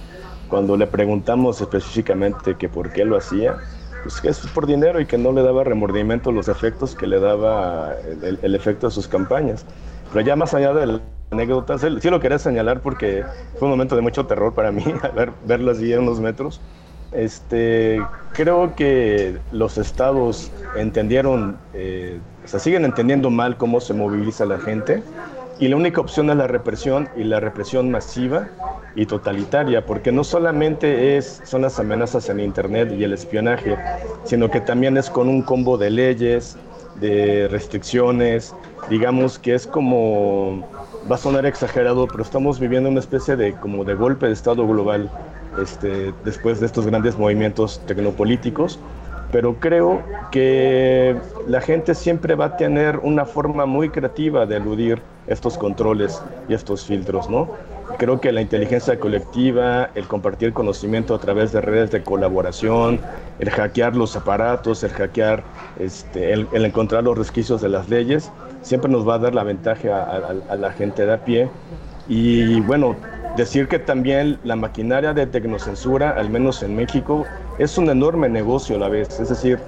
Cuando 0.48 0.76
le 0.76 0.86
preguntamos 0.86 1.60
específicamente 1.60 2.56
que 2.56 2.70
por 2.70 2.92
qué 2.92 3.04
lo 3.04 3.16
hacía, 3.18 3.58
pues 4.02 4.20
que 4.20 4.28
es 4.28 4.38
por 4.48 4.66
dinero 4.66 5.00
y 5.00 5.06
que 5.06 5.18
no 5.18 5.32
le 5.32 5.42
daba 5.42 5.64
remordimiento 5.64 6.32
los 6.32 6.48
efectos 6.48 6.94
que 6.94 7.06
le 7.06 7.20
daba 7.20 7.94
el, 8.22 8.54
efecto 8.54 8.88
de 8.88 8.92
sus 8.92 9.08
campañas. 9.08 9.64
Pero 10.12 10.24
ya 10.24 10.36
más 10.36 10.54
allá 10.54 10.72
de 10.72 10.86
la 10.86 11.00
anécdota, 11.30 11.78
sí 11.78 12.10
lo 12.10 12.20
quería 12.20 12.38
señalar 12.38 12.80
porque 12.80 13.24
fue 13.58 13.66
un 13.66 13.72
momento 13.72 13.96
de 13.96 14.02
mucho 14.02 14.26
terror 14.26 14.54
para 14.54 14.72
mí, 14.72 14.84
ver, 15.14 15.32
verlas 15.46 15.78
así 15.78 15.92
a 15.92 16.00
unos 16.00 16.20
metros. 16.20 16.60
Este, 17.12 18.00
creo 18.32 18.76
que 18.76 19.38
los 19.50 19.78
estados 19.78 20.52
entendieron, 20.76 21.58
eh, 21.74 22.20
o 22.44 22.48
sea, 22.48 22.60
siguen 22.60 22.84
entendiendo 22.84 23.30
mal 23.30 23.56
cómo 23.56 23.80
se 23.80 23.94
moviliza 23.94 24.44
la 24.46 24.58
gente 24.58 25.02
y 25.60 25.68
la 25.68 25.76
única 25.76 26.00
opción 26.00 26.30
es 26.30 26.36
la 26.36 26.46
represión 26.46 27.08
y 27.16 27.24
la 27.24 27.38
represión 27.38 27.90
masiva 27.90 28.48
y 28.96 29.04
totalitaria, 29.04 29.84
porque 29.84 30.10
no 30.10 30.24
solamente 30.24 31.18
es, 31.18 31.42
son 31.44 31.62
las 31.62 31.78
amenazas 31.78 32.30
en 32.30 32.40
Internet 32.40 32.92
y 32.98 33.04
el 33.04 33.12
espionaje, 33.12 33.76
sino 34.24 34.50
que 34.50 34.60
también 34.60 34.96
es 34.96 35.10
con 35.10 35.28
un 35.28 35.42
combo 35.42 35.76
de 35.76 35.90
leyes, 35.90 36.56
de 36.98 37.46
restricciones, 37.48 38.54
digamos 38.88 39.38
que 39.38 39.54
es 39.54 39.66
como, 39.66 40.66
va 41.10 41.16
a 41.16 41.18
sonar 41.18 41.44
exagerado, 41.44 42.08
pero 42.08 42.22
estamos 42.22 42.58
viviendo 42.58 42.88
una 42.88 43.00
especie 43.00 43.36
de, 43.36 43.52
como 43.52 43.84
de 43.84 43.94
golpe 43.94 44.26
de 44.26 44.32
Estado 44.32 44.66
global 44.66 45.10
este, 45.62 46.14
después 46.24 46.60
de 46.60 46.66
estos 46.66 46.86
grandes 46.86 47.18
movimientos 47.18 47.82
tecnopolíticos 47.86 48.78
pero 49.32 49.54
creo 49.60 50.02
que 50.30 51.16
la 51.46 51.60
gente 51.60 51.94
siempre 51.94 52.34
va 52.34 52.46
a 52.46 52.56
tener 52.56 52.98
una 52.98 53.24
forma 53.24 53.66
muy 53.66 53.90
creativa 53.90 54.46
de 54.46 54.56
eludir 54.56 55.00
estos 55.26 55.56
controles 55.56 56.22
y 56.48 56.54
estos 56.54 56.84
filtros, 56.84 57.30
¿no? 57.30 57.48
Creo 57.98 58.20
que 58.20 58.32
la 58.32 58.40
inteligencia 58.40 58.98
colectiva, 58.98 59.90
el 59.94 60.06
compartir 60.06 60.52
conocimiento 60.52 61.14
a 61.14 61.18
través 61.18 61.52
de 61.52 61.60
redes 61.60 61.90
de 61.90 62.02
colaboración, 62.02 63.00
el 63.38 63.50
hackear 63.50 63.96
los 63.96 64.16
aparatos, 64.16 64.82
el 64.82 64.90
hackear, 64.90 65.42
este, 65.78 66.32
el, 66.32 66.48
encontrar 66.52 67.04
los 67.04 67.18
resquicios 67.18 67.60
de 67.60 67.68
las 67.68 67.88
leyes, 67.88 68.30
siempre 68.62 68.90
nos 68.90 69.06
va 69.06 69.14
a 69.14 69.18
dar 69.18 69.34
la 69.34 69.44
ventaja 69.44 70.02
a, 70.02 70.52
a 70.52 70.56
la 70.56 70.72
gente 70.72 71.04
de 71.04 71.12
a 71.12 71.24
pie. 71.24 71.50
Y 72.08 72.60
bueno, 72.60 72.96
Decir 73.36 73.68
que 73.68 73.78
también 73.78 74.40
la 74.42 74.56
maquinaria 74.56 75.14
de 75.14 75.24
tecnocensura, 75.26 76.10
al 76.10 76.30
menos 76.30 76.64
en 76.64 76.74
México, 76.74 77.24
es 77.60 77.76
un 77.76 77.90
enorme 77.90 78.30
negocio 78.30 78.76
a 78.76 78.78
la 78.78 78.88
vez. 78.88 79.20
Es 79.20 79.28
decir, 79.28 79.58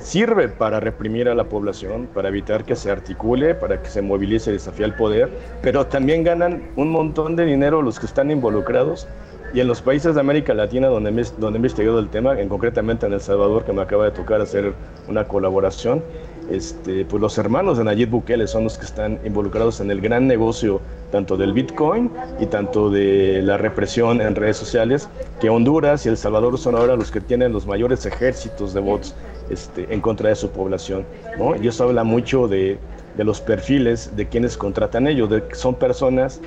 sirve 0.00 0.48
para 0.48 0.80
reprimir 0.80 1.28
a 1.28 1.36
la 1.36 1.44
población, 1.44 2.08
para 2.12 2.28
evitar 2.28 2.64
que 2.64 2.74
se 2.74 2.90
articule, 2.90 3.54
para 3.54 3.80
que 3.80 3.88
se 3.88 4.02
movilice 4.02 4.50
y 4.50 4.54
desafíe 4.54 4.86
el 4.86 4.94
poder, 4.94 5.30
pero 5.62 5.86
también 5.86 6.24
ganan 6.24 6.64
un 6.74 6.90
montón 6.90 7.36
de 7.36 7.44
dinero 7.44 7.80
los 7.80 8.00
que 8.00 8.06
están 8.06 8.32
involucrados. 8.32 9.06
Y 9.54 9.60
en 9.60 9.68
los 9.68 9.82
países 9.82 10.14
de 10.16 10.20
América 10.20 10.52
Latina 10.52 10.88
donde, 10.88 11.10
donde 11.38 11.58
he 11.58 11.60
investigado 11.60 12.00
el 12.00 12.08
tema, 12.08 12.40
en 12.40 12.48
concretamente 12.48 13.06
en 13.06 13.12
El 13.12 13.20
Salvador, 13.20 13.64
que 13.64 13.72
me 13.72 13.82
acaba 13.82 14.06
de 14.06 14.10
tocar 14.10 14.40
hacer 14.40 14.72
una 15.08 15.28
colaboración, 15.28 16.02
este, 16.50 17.04
pues 17.04 17.20
los 17.20 17.38
hermanos 17.38 17.78
de 17.78 17.84
Nayib 17.84 18.10
Bukele 18.10 18.46
son 18.46 18.64
los 18.64 18.78
que 18.78 18.84
están 18.84 19.18
involucrados 19.24 19.80
en 19.80 19.90
el 19.90 20.00
gran 20.00 20.26
negocio 20.26 20.80
tanto 21.10 21.36
del 21.36 21.52
Bitcoin 21.52 22.10
y 22.40 22.46
tanto 22.46 22.90
de 22.90 23.42
la 23.42 23.58
represión 23.58 24.20
en 24.20 24.34
redes 24.34 24.56
sociales, 24.56 25.08
que 25.40 25.50
Honduras 25.50 26.04
y 26.06 26.08
El 26.08 26.16
Salvador 26.16 26.58
son 26.58 26.74
ahora 26.74 26.96
los 26.96 27.10
que 27.10 27.20
tienen 27.20 27.52
los 27.52 27.66
mayores 27.66 28.04
ejércitos 28.06 28.74
de 28.74 28.80
bots 28.80 29.14
este, 29.50 29.92
en 29.92 30.00
contra 30.00 30.30
de 30.30 30.34
su 30.34 30.50
población. 30.50 31.04
¿no? 31.38 31.54
Y 31.54 31.68
eso 31.68 31.84
habla 31.84 32.02
mucho 32.02 32.48
de, 32.48 32.78
los 33.18 33.40
perfiles 33.40 34.16
de 34.16 34.26
quienes 34.26 34.56
contratan 34.56 35.06
ellos, 35.06 35.30
son 35.52 35.74
personas 35.74 36.40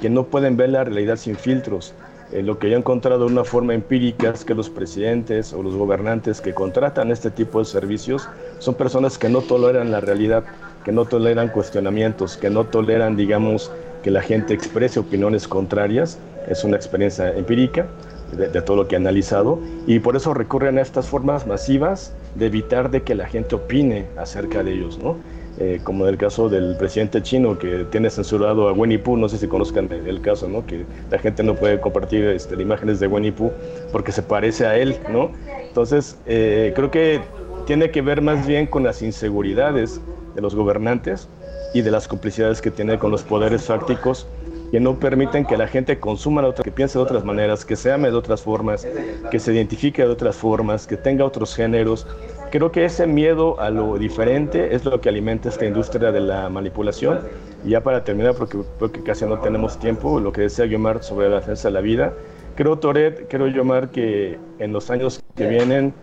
que 0.00 0.10
no 0.10 0.24
pueden 0.24 0.56
ver 0.56 0.70
la 0.70 0.84
realidad 0.84 1.16
sin 1.16 1.36
filtros, 1.36 1.94
eh, 2.32 2.42
lo 2.42 2.58
que 2.58 2.68
he 2.68 2.74
encontrado 2.74 3.26
de 3.26 3.32
una 3.32 3.44
forma 3.44 3.74
empírica 3.74 4.30
es 4.30 4.44
que 4.44 4.54
los 4.54 4.70
presidentes 4.70 5.52
o 5.52 5.62
los 5.62 5.74
gobernantes 5.74 6.40
que 6.40 6.54
contratan 6.54 7.10
este 7.10 7.30
tipo 7.30 7.58
de 7.58 7.66
servicios 7.66 8.28
son 8.58 8.74
personas 8.74 9.18
que 9.18 9.28
no 9.28 9.42
toleran 9.42 9.90
la 9.90 10.00
realidad, 10.00 10.44
que 10.84 10.92
no 10.92 11.04
toleran 11.04 11.48
cuestionamientos, 11.48 12.36
que 12.38 12.48
no 12.48 12.64
toleran, 12.64 13.16
digamos, 13.16 13.70
que 14.02 14.10
la 14.10 14.22
gente 14.22 14.54
exprese 14.54 14.98
opiniones 14.98 15.46
contrarias. 15.46 16.18
Es 16.48 16.64
una 16.64 16.76
experiencia 16.76 17.36
empírica 17.36 17.86
de, 18.32 18.48
de 18.48 18.62
todo 18.62 18.78
lo 18.78 18.88
que 18.88 18.94
he 18.94 18.98
analizado 18.98 19.60
y 19.86 19.98
por 19.98 20.16
eso 20.16 20.32
recurren 20.32 20.78
a 20.78 20.80
estas 20.80 21.06
formas 21.06 21.46
masivas 21.46 22.14
de 22.34 22.46
evitar 22.46 22.90
de 22.90 23.02
que 23.02 23.14
la 23.14 23.26
gente 23.26 23.54
opine 23.54 24.06
acerca 24.16 24.62
de 24.62 24.72
ellos, 24.72 24.98
¿no? 24.98 25.16
Eh, 25.62 25.80
como 25.84 26.06
en 26.06 26.10
el 26.10 26.18
caso 26.18 26.48
del 26.48 26.76
presidente 26.76 27.22
chino 27.22 27.56
que 27.56 27.86
tiene 27.88 28.10
censurado 28.10 28.68
a 28.68 28.72
Winnie 28.72 28.98
Pooh, 28.98 29.16
no 29.16 29.28
sé 29.28 29.38
si 29.38 29.46
conozcan 29.46 29.88
el 29.92 30.20
caso, 30.20 30.48
¿no? 30.48 30.66
que 30.66 30.84
la 31.08 31.20
gente 31.20 31.44
no 31.44 31.54
puede 31.54 31.80
compartir 31.80 32.24
este, 32.24 32.60
imágenes 32.60 32.98
de 32.98 33.06
Winnie 33.06 33.30
Pooh 33.30 33.52
porque 33.92 34.10
se 34.10 34.24
parece 34.24 34.66
a 34.66 34.76
él, 34.76 34.96
¿no? 35.08 35.30
Entonces, 35.68 36.18
eh, 36.26 36.72
creo 36.74 36.90
que 36.90 37.20
tiene 37.64 37.92
que 37.92 38.02
ver 38.02 38.22
más 38.22 38.44
bien 38.44 38.66
con 38.66 38.82
las 38.82 39.02
inseguridades 39.02 40.00
de 40.34 40.42
los 40.42 40.56
gobernantes 40.56 41.28
y 41.74 41.82
de 41.82 41.92
las 41.92 42.08
complicidades 42.08 42.60
que 42.60 42.72
tiene 42.72 42.98
con 42.98 43.12
los 43.12 43.22
poderes 43.22 43.62
fácticos 43.62 44.26
que 44.72 44.80
no 44.80 44.98
permiten 44.98 45.44
que 45.44 45.58
la 45.58 45.68
gente 45.68 46.00
consuma, 46.00 46.42
otra, 46.46 46.64
que 46.64 46.72
piense 46.72 46.98
de 46.98 47.04
otras 47.04 47.26
maneras, 47.26 47.62
que 47.62 47.76
se 47.76 47.92
ame 47.92 48.10
de 48.10 48.16
otras 48.16 48.40
formas, 48.40 48.88
que 49.30 49.38
se 49.38 49.52
identifique 49.52 50.00
de 50.00 50.08
otras 50.08 50.34
formas, 50.34 50.86
que 50.86 50.96
tenga 50.96 51.26
otros 51.26 51.54
géneros, 51.54 52.06
Creo 52.52 52.70
que 52.70 52.84
ese 52.84 53.06
miedo 53.06 53.58
a 53.58 53.70
lo 53.70 53.96
diferente 53.96 54.74
es 54.74 54.84
lo 54.84 55.00
que 55.00 55.08
alimenta 55.08 55.48
esta 55.48 55.64
industria 55.64 56.12
de 56.12 56.20
la 56.20 56.50
manipulación. 56.50 57.20
Y 57.64 57.70
ya 57.70 57.82
para 57.82 58.04
terminar, 58.04 58.34
porque, 58.34 58.58
porque 58.78 59.02
casi 59.02 59.24
no 59.24 59.38
tenemos 59.38 59.78
tiempo, 59.78 60.20
lo 60.20 60.32
que 60.32 60.42
decía 60.42 60.66
Guiomar 60.66 61.02
sobre 61.02 61.30
la 61.30 61.36
defensa 61.36 61.68
de 61.68 61.72
la 61.72 61.80
vida, 61.80 62.12
creo, 62.54 62.78
Toret, 62.78 63.26
creo, 63.30 63.46
Guiomar, 63.46 63.88
que 63.88 64.38
en 64.58 64.70
los 64.70 64.90
años 64.90 65.24
que 65.34 65.46
vienen, 65.46 65.94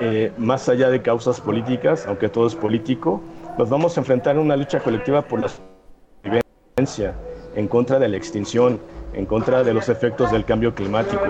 eh, 0.00 0.32
más 0.38 0.66
allá 0.70 0.88
de 0.88 1.02
causas 1.02 1.42
políticas, 1.42 2.06
aunque 2.06 2.30
todo 2.30 2.46
es 2.46 2.54
político, 2.54 3.20
nos 3.58 3.68
vamos 3.68 3.94
a 3.98 4.00
enfrentar 4.00 4.36
a 4.36 4.40
una 4.40 4.56
lucha 4.56 4.80
colectiva 4.80 5.20
por 5.20 5.40
las 5.40 5.60
en 7.54 7.68
contra 7.68 7.98
de 7.98 8.08
la 8.08 8.16
extinción, 8.16 8.80
en 9.14 9.26
contra 9.26 9.62
de 9.62 9.74
los 9.74 9.88
efectos 9.88 10.30
del 10.30 10.44
cambio 10.44 10.74
climático. 10.74 11.22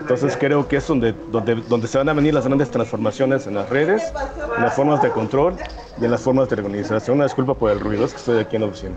Entonces 0.00 0.36
creo 0.38 0.68
que 0.68 0.76
es 0.76 0.86
donde, 0.86 1.14
donde, 1.30 1.56
donde 1.56 1.86
se 1.86 1.98
van 1.98 2.08
a 2.08 2.12
venir 2.12 2.34
las 2.34 2.46
grandes 2.46 2.70
transformaciones 2.70 3.46
en 3.46 3.54
las 3.54 3.68
redes, 3.68 4.12
en 4.56 4.62
las 4.62 4.74
formas 4.74 5.02
de 5.02 5.10
control 5.10 5.56
y 6.00 6.04
en 6.04 6.10
las 6.10 6.20
formas 6.20 6.48
de 6.48 6.56
organización. 6.56 7.16
Una 7.16 7.24
disculpa 7.24 7.54
por 7.54 7.70
el 7.70 7.80
ruido, 7.80 8.04
es 8.04 8.12
que 8.12 8.18
estoy 8.18 8.38
aquí 8.38 8.56
en 8.56 8.62
la 8.62 8.68
oficina. 8.68 8.94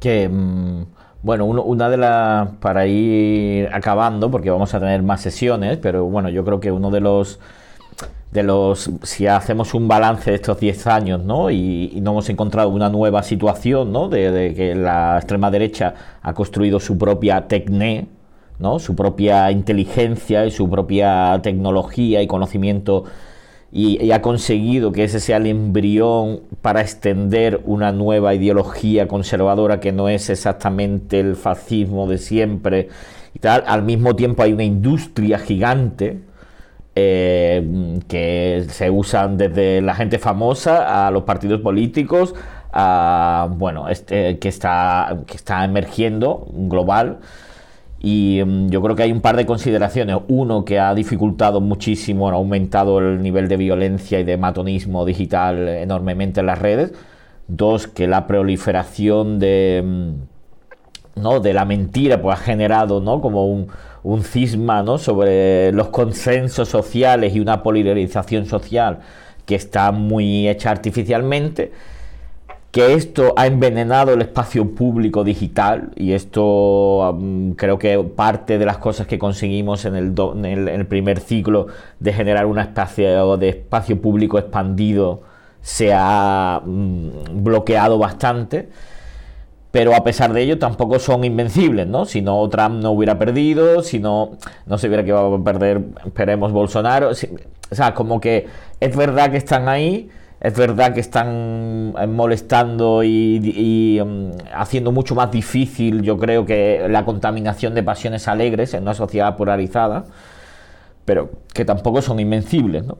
Que, 0.00 0.28
mm, 0.28 0.84
bueno, 1.22 1.46
una 1.46 1.88
de 1.88 1.96
las, 1.96 2.48
para 2.60 2.86
ir 2.86 3.68
acabando, 3.72 4.30
porque 4.30 4.50
vamos 4.50 4.74
a 4.74 4.80
tener 4.80 5.02
más 5.02 5.22
sesiones, 5.22 5.78
pero 5.78 6.04
bueno, 6.04 6.28
yo 6.28 6.44
creo 6.44 6.60
que 6.60 6.70
uno 6.70 6.90
de 6.90 7.00
los 7.00 7.40
de 8.30 8.42
los, 8.42 8.90
si 9.04 9.28
hacemos 9.28 9.74
un 9.74 9.86
balance 9.86 10.30
de 10.30 10.36
estos 10.36 10.58
10 10.58 10.86
años, 10.88 11.24
¿no? 11.24 11.50
Y, 11.50 12.00
no 12.02 12.10
hemos 12.10 12.28
encontrado 12.28 12.68
una 12.68 12.88
nueva 12.88 13.22
situación, 13.22 13.92
¿no? 13.92 14.08
De, 14.08 14.54
que 14.56 14.74
la 14.74 15.18
extrema 15.18 15.50
derecha 15.50 15.94
ha 16.20 16.34
construido 16.34 16.80
su 16.80 16.98
propia 16.98 17.46
tecné, 17.46 18.08
¿no? 18.58 18.80
Su 18.80 18.96
propia 18.96 19.50
inteligencia 19.52 20.46
y 20.46 20.50
su 20.50 20.68
propia 20.68 21.38
tecnología 21.42 22.22
y 22.22 22.26
conocimiento 22.26 23.04
y, 23.76 24.12
ha 24.12 24.22
conseguido 24.22 24.92
que 24.92 25.04
ese 25.04 25.18
sea 25.18 25.38
el 25.38 25.46
embrión 25.46 26.42
para 26.62 26.80
extender 26.80 27.60
una 27.64 27.90
nueva 27.90 28.32
ideología 28.32 29.08
conservadora 29.08 29.80
que 29.80 29.90
no 29.90 30.08
es 30.08 30.30
exactamente 30.30 31.18
el 31.18 31.34
fascismo 31.34 32.08
de 32.08 32.18
siempre 32.18 32.88
y 33.34 33.40
tal. 33.40 33.64
Al 33.66 33.82
mismo 33.82 34.14
tiempo 34.14 34.44
hay 34.44 34.52
una 34.52 34.62
industria 34.62 35.40
gigante 35.40 36.20
eh, 36.96 38.00
que 38.06 38.66
se 38.68 38.90
usan 38.90 39.36
desde 39.36 39.80
la 39.80 39.94
gente 39.94 40.18
famosa 40.18 41.06
a 41.06 41.10
los 41.10 41.24
partidos 41.24 41.60
políticos, 41.60 42.34
a, 42.72 43.48
bueno, 43.50 43.88
este, 43.88 44.38
que, 44.38 44.48
está, 44.48 45.18
que 45.26 45.36
está 45.36 45.64
emergiendo 45.64 46.46
global. 46.52 47.18
Y 48.00 48.42
mm, 48.44 48.68
yo 48.68 48.82
creo 48.82 48.94
que 48.96 49.02
hay 49.04 49.12
un 49.12 49.20
par 49.20 49.36
de 49.36 49.46
consideraciones. 49.46 50.18
Uno, 50.28 50.64
que 50.64 50.78
ha 50.78 50.94
dificultado 50.94 51.60
muchísimo, 51.60 52.28
ha 52.28 52.34
aumentado 52.34 52.98
el 52.98 53.22
nivel 53.22 53.48
de 53.48 53.56
violencia 53.56 54.20
y 54.20 54.24
de 54.24 54.36
matonismo 54.36 55.04
digital 55.04 55.68
enormemente 55.68 56.40
en 56.40 56.46
las 56.46 56.58
redes. 56.58 56.92
Dos, 57.48 57.88
que 57.88 58.06
la 58.06 58.26
proliferación 58.26 59.38
de, 59.38 59.82
mm, 59.84 61.20
¿no? 61.22 61.40
de 61.40 61.52
la 61.54 61.64
mentira 61.64 62.20
pues, 62.20 62.38
ha 62.38 62.42
generado 62.42 63.00
¿no? 63.00 63.20
como 63.20 63.46
un, 63.46 63.68
un 64.04 64.22
cisma 64.22 64.82
¿no? 64.82 64.98
sobre 64.98 65.72
los 65.72 65.88
consensos 65.88 66.68
sociales 66.68 67.34
y 67.34 67.40
una 67.40 67.62
polarización 67.62 68.46
social 68.46 69.00
que 69.46 69.56
está 69.56 69.90
muy 69.92 70.48
hecha 70.48 70.70
artificialmente, 70.70 71.72
que 72.70 72.94
esto 72.94 73.32
ha 73.36 73.46
envenenado 73.46 74.12
el 74.14 74.22
espacio 74.22 74.74
público 74.74 75.24
digital 75.24 75.90
y 75.96 76.12
esto 76.12 77.18
creo 77.56 77.78
que 77.78 77.98
parte 77.98 78.58
de 78.58 78.66
las 78.66 78.78
cosas 78.78 79.06
que 79.06 79.18
conseguimos 79.18 79.84
en 79.84 79.94
el, 79.96 80.86
primer 80.86 81.20
ciclo 81.20 81.68
de 82.00 82.12
generar 82.12 82.46
una 82.46 82.62
especie 82.62 83.08
de 83.38 83.48
espacio 83.48 84.00
público 84.00 84.38
expandido 84.38 85.22
se 85.62 85.92
ha 85.94 86.60
bloqueado 86.64 87.96
bastante 87.98 88.68
pero 89.74 89.92
a 89.96 90.04
pesar 90.04 90.32
de 90.32 90.40
ello 90.40 90.56
tampoco 90.56 91.00
son 91.00 91.24
invencibles, 91.24 91.88
¿no? 91.88 92.04
Si 92.04 92.22
no, 92.22 92.48
Trump 92.48 92.80
no 92.80 92.92
hubiera 92.92 93.18
perdido, 93.18 93.82
si 93.82 93.98
no, 93.98 94.38
no 94.66 94.78
se 94.78 94.86
hubiera 94.86 95.02
que 95.02 95.08
iba 95.08 95.34
a 95.34 95.42
perder, 95.42 95.82
esperemos, 96.06 96.52
Bolsonaro. 96.52 97.08
o 97.10 97.74
sea, 97.74 97.92
como 97.92 98.20
que 98.20 98.46
es 98.78 98.96
verdad 98.96 99.32
que 99.32 99.36
están 99.36 99.68
ahí, 99.68 100.08
es 100.40 100.56
verdad 100.56 100.94
que 100.94 101.00
están 101.00 101.92
eh, 102.00 102.06
molestando 102.06 103.02
y, 103.02 104.00
mm, 104.00 104.54
haciendo 104.54 104.92
mucho 104.92 105.16
más 105.16 105.32
difícil, 105.32 106.02
yo 106.02 106.18
creo, 106.18 106.46
que 106.46 106.86
la 106.88 107.04
contaminación 107.04 107.74
de 107.74 107.82
pasiones 107.82 108.28
alegres 108.28 108.74
en 108.74 108.84
una 108.84 108.94
sociedad 108.94 109.36
polarizada, 109.36 110.04
pero 111.04 111.30
que 111.52 111.64
tampoco 111.64 112.00
son 112.00 112.20
invencibles, 112.20 112.84
¿no? 112.84 112.96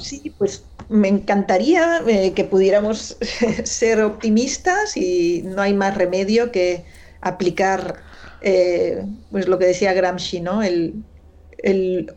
Sí, 0.00 0.32
pues 0.38 0.64
me 0.88 1.08
encantaría 1.08 2.02
eh, 2.06 2.32
que 2.34 2.44
pudiéramos 2.44 3.16
ser 3.64 4.02
optimistas 4.02 4.96
y 4.96 5.42
no 5.44 5.62
hay 5.62 5.74
más 5.74 5.96
remedio 5.96 6.50
que 6.50 6.84
aplicar 7.20 8.02
eh, 8.42 9.04
pues 9.30 9.46
lo 9.48 9.58
que 9.58 9.66
decía 9.66 9.92
Gramsci, 9.92 10.40
¿no? 10.40 10.62
El, 10.62 11.04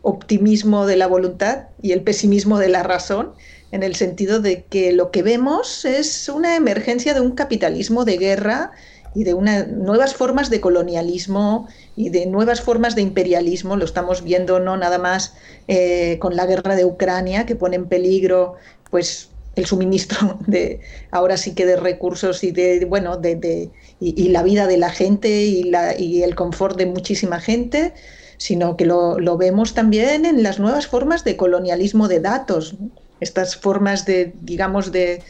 optimismo 0.02 0.86
de 0.86 0.96
la 0.96 1.06
voluntad 1.06 1.68
y 1.80 1.92
el 1.92 2.02
pesimismo 2.02 2.58
de 2.58 2.68
la 2.68 2.82
razón, 2.82 3.30
en 3.70 3.84
el 3.84 3.94
sentido 3.94 4.40
de 4.40 4.64
que 4.64 4.92
lo 4.92 5.12
que 5.12 5.22
vemos 5.22 5.84
es 5.84 6.28
una 6.28 6.56
emergencia 6.56 7.14
de 7.14 7.20
un 7.20 7.30
capitalismo 7.36 8.04
de 8.04 8.16
guerra 8.16 8.72
y 9.16 9.24
de 9.24 9.32
una, 9.32 9.64
nuevas 9.64 10.14
formas 10.14 10.50
de 10.50 10.60
colonialismo 10.60 11.68
y 11.96 12.10
de 12.10 12.26
nuevas 12.26 12.60
formas 12.60 12.94
de 12.94 13.00
imperialismo. 13.00 13.74
Lo 13.76 13.86
estamos 13.86 14.22
viendo 14.22 14.60
no 14.60 14.76
nada 14.76 14.98
más 14.98 15.32
eh, 15.68 16.18
con 16.20 16.36
la 16.36 16.44
guerra 16.44 16.76
de 16.76 16.84
Ucrania, 16.84 17.46
que 17.46 17.56
pone 17.56 17.76
en 17.76 17.86
peligro 17.86 18.56
pues, 18.90 19.30
el 19.54 19.64
suministro 19.64 20.38
de 20.46 20.80
ahora 21.10 21.38
sí 21.38 21.54
que 21.54 21.64
de 21.64 21.76
recursos 21.76 22.44
y 22.44 22.50
de 22.50 22.84
bueno 22.84 23.16
de, 23.16 23.70
y, 24.00 24.28
la 24.28 24.42
vida 24.42 24.66
de 24.66 24.76
la 24.76 24.90
gente 24.90 25.44
y, 25.44 25.62
la, 25.62 25.98
y 25.98 26.22
el 26.22 26.34
confort 26.34 26.76
de 26.76 26.84
muchísima 26.84 27.40
gente 27.40 27.94
sino 28.36 28.76
que 28.76 28.84
lo, 28.84 29.18
lo, 29.18 29.38
vemos 29.38 29.72
también 29.72 30.26
en 30.26 30.42
las 30.42 30.58
nuevas 30.58 30.86
formas 30.86 31.24
de 31.24 31.38
colonialismo 31.38 32.06
de 32.06 32.20
datos 32.20 32.76
estas 33.20 33.56
formas 33.56 34.04
de 34.04 34.34
digamos 34.42 34.92
de 34.92 35.22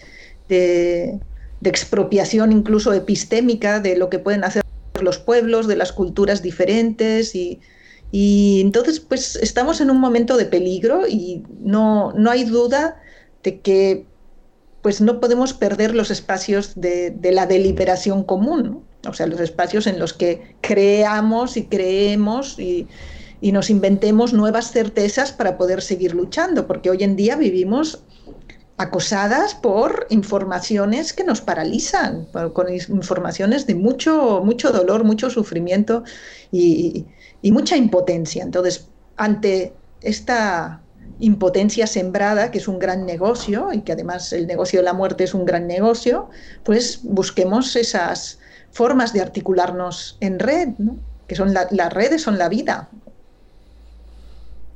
de 0.48 1.20
expropiación 1.64 2.52
incluso 2.52 2.92
epistémica 2.92 3.80
de 3.80 3.96
lo 3.96 4.10
que 4.10 4.18
pueden 4.18 4.44
hacer 4.44 4.62
los 5.00 5.18
pueblos, 5.18 5.66
de 5.66 5.76
las 5.76 5.92
culturas 5.92 6.42
diferentes 6.42 7.34
y, 7.34 7.60
entonces 8.12 9.00
pues 9.00 9.36
estamos 9.36 9.80
en 9.82 9.90
un 9.90 10.00
momento 10.00 10.38
de 10.38 10.46
peligro 10.46 11.06
y 11.06 11.42
no, 11.60 12.12
no 12.12 12.30
hay 12.30 12.44
duda 12.44 12.98
de 13.42 13.60
que 13.60 14.06
pues 14.80 15.02
no 15.02 15.20
podemos 15.20 15.52
perder 15.52 15.94
los 15.94 16.10
espacios 16.10 16.72
de, 16.76 17.14
la 17.20 17.46
deliberación 17.46 18.22
común, 18.22 18.84
o 19.06 19.12
sea, 19.12 19.26
los 19.26 19.40
espacios 19.40 19.86
en 19.86 19.98
los 19.98 20.14
que 20.14 20.54
creamos 20.62 21.56
y 21.58 21.64
creemos 21.64 22.58
y, 22.58 22.86
y 23.40 23.52
nos 23.52 23.68
inventemos 23.68 24.32
nuevas 24.32 24.70
certezas 24.70 25.32
para 25.32 25.58
poder 25.58 25.82
seguir 25.82 26.14
luchando, 26.14 26.66
porque 26.66 26.88
hoy 26.88 27.02
en 27.02 27.16
día 27.16 27.36
vivimos 27.36 28.04
acosadas 28.78 29.54
por 29.54 30.06
informaciones 30.10 31.12
que 31.12 31.24
nos 31.24 31.40
paralizan, 31.40 32.26
con 32.52 32.72
informaciones 32.72 33.66
de 33.66 33.74
mucho, 33.74 34.42
mucho 34.44 34.70
dolor, 34.70 35.04
mucho 35.04 35.30
sufrimiento 35.30 36.04
y, 36.52 37.06
mucha 37.42 37.76
impotencia. 37.76 38.42
Entonces, 38.42 38.88
ante 39.16 39.72
esta 40.02 40.82
impotencia 41.20 41.86
sembrada, 41.86 42.50
que 42.50 42.58
es 42.58 42.68
un 42.68 42.78
gran 42.78 43.06
negocio 43.06 43.72
y 43.72 43.80
que 43.80 43.92
además 43.92 44.32
el 44.32 44.46
negocio 44.46 44.80
de 44.80 44.84
la 44.84 44.92
muerte 44.92 45.24
es 45.24 45.32
un 45.32 45.46
gran 45.46 45.66
negocio, 45.66 46.28
pues 46.64 47.00
busquemos 47.02 47.76
esas 47.76 48.40
formas 48.72 49.12
de 49.12 49.22
articularnos 49.22 50.18
en 50.20 50.38
red, 50.38 50.70
que 51.26 51.34
son 51.34 51.54
las 51.54 51.92
redes 51.92 52.20
son 52.20 52.36
la 52.36 52.48
vida. 52.48 52.88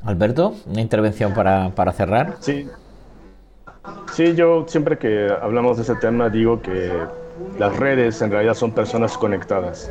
Alberto, 0.02 0.54
una 0.66 0.80
intervención 0.80 1.34
para, 1.34 1.74
para 1.74 1.92
cerrar. 1.92 2.38
Sí, 2.40 2.66
Sí, 4.12 4.34
yo 4.34 4.64
siempre 4.68 4.98
que 4.98 5.30
hablamos 5.40 5.76
de 5.78 5.84
ese 5.84 5.94
tema 5.96 6.28
digo 6.28 6.60
que 6.60 6.90
las 7.58 7.76
redes 7.78 8.20
en 8.20 8.30
realidad 8.30 8.54
son 8.54 8.72
personas 8.72 9.16
conectadas. 9.16 9.90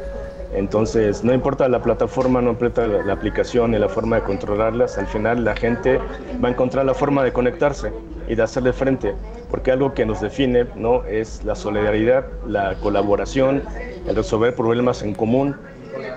Entonces, 0.53 1.23
no 1.23 1.33
importa 1.33 1.69
la 1.69 1.81
plataforma, 1.81 2.41
no 2.41 2.51
importa 2.51 2.87
la, 2.87 3.13
aplicación 3.13 3.73
y 3.73 3.79
la 3.79 3.87
forma 3.87 4.17
de 4.17 4.23
controlarlas, 4.23 4.97
al 4.97 5.07
final 5.07 5.45
la 5.45 5.55
gente 5.55 5.99
va 6.43 6.49
a 6.49 6.51
encontrar 6.51 6.85
la 6.85 6.93
forma 6.93 7.23
de 7.23 7.31
conectarse 7.31 7.91
y 8.27 8.35
de 8.35 8.41
hacerle 8.41 8.73
frente, 8.73 9.13
porque 9.51 9.71
algo 9.71 9.93
que 9.93 10.05
nos 10.05 10.21
define 10.21 10.65
¿no? 10.75 11.03
es 11.05 11.43
la 11.43 11.55
solidaridad, 11.55 12.25
la 12.47 12.75
colaboración, 12.75 13.63
el 14.07 14.15
resolver 14.15 14.55
problemas 14.55 15.03
en 15.03 15.13
común. 15.13 15.55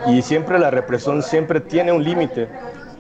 Y 0.07 0.23
siempre 0.23 0.59
la 0.59 0.71
represión 0.71 1.23
siempre 1.23 1.61
tiene 1.61 1.93
un 1.93 2.03
límite 2.03 2.49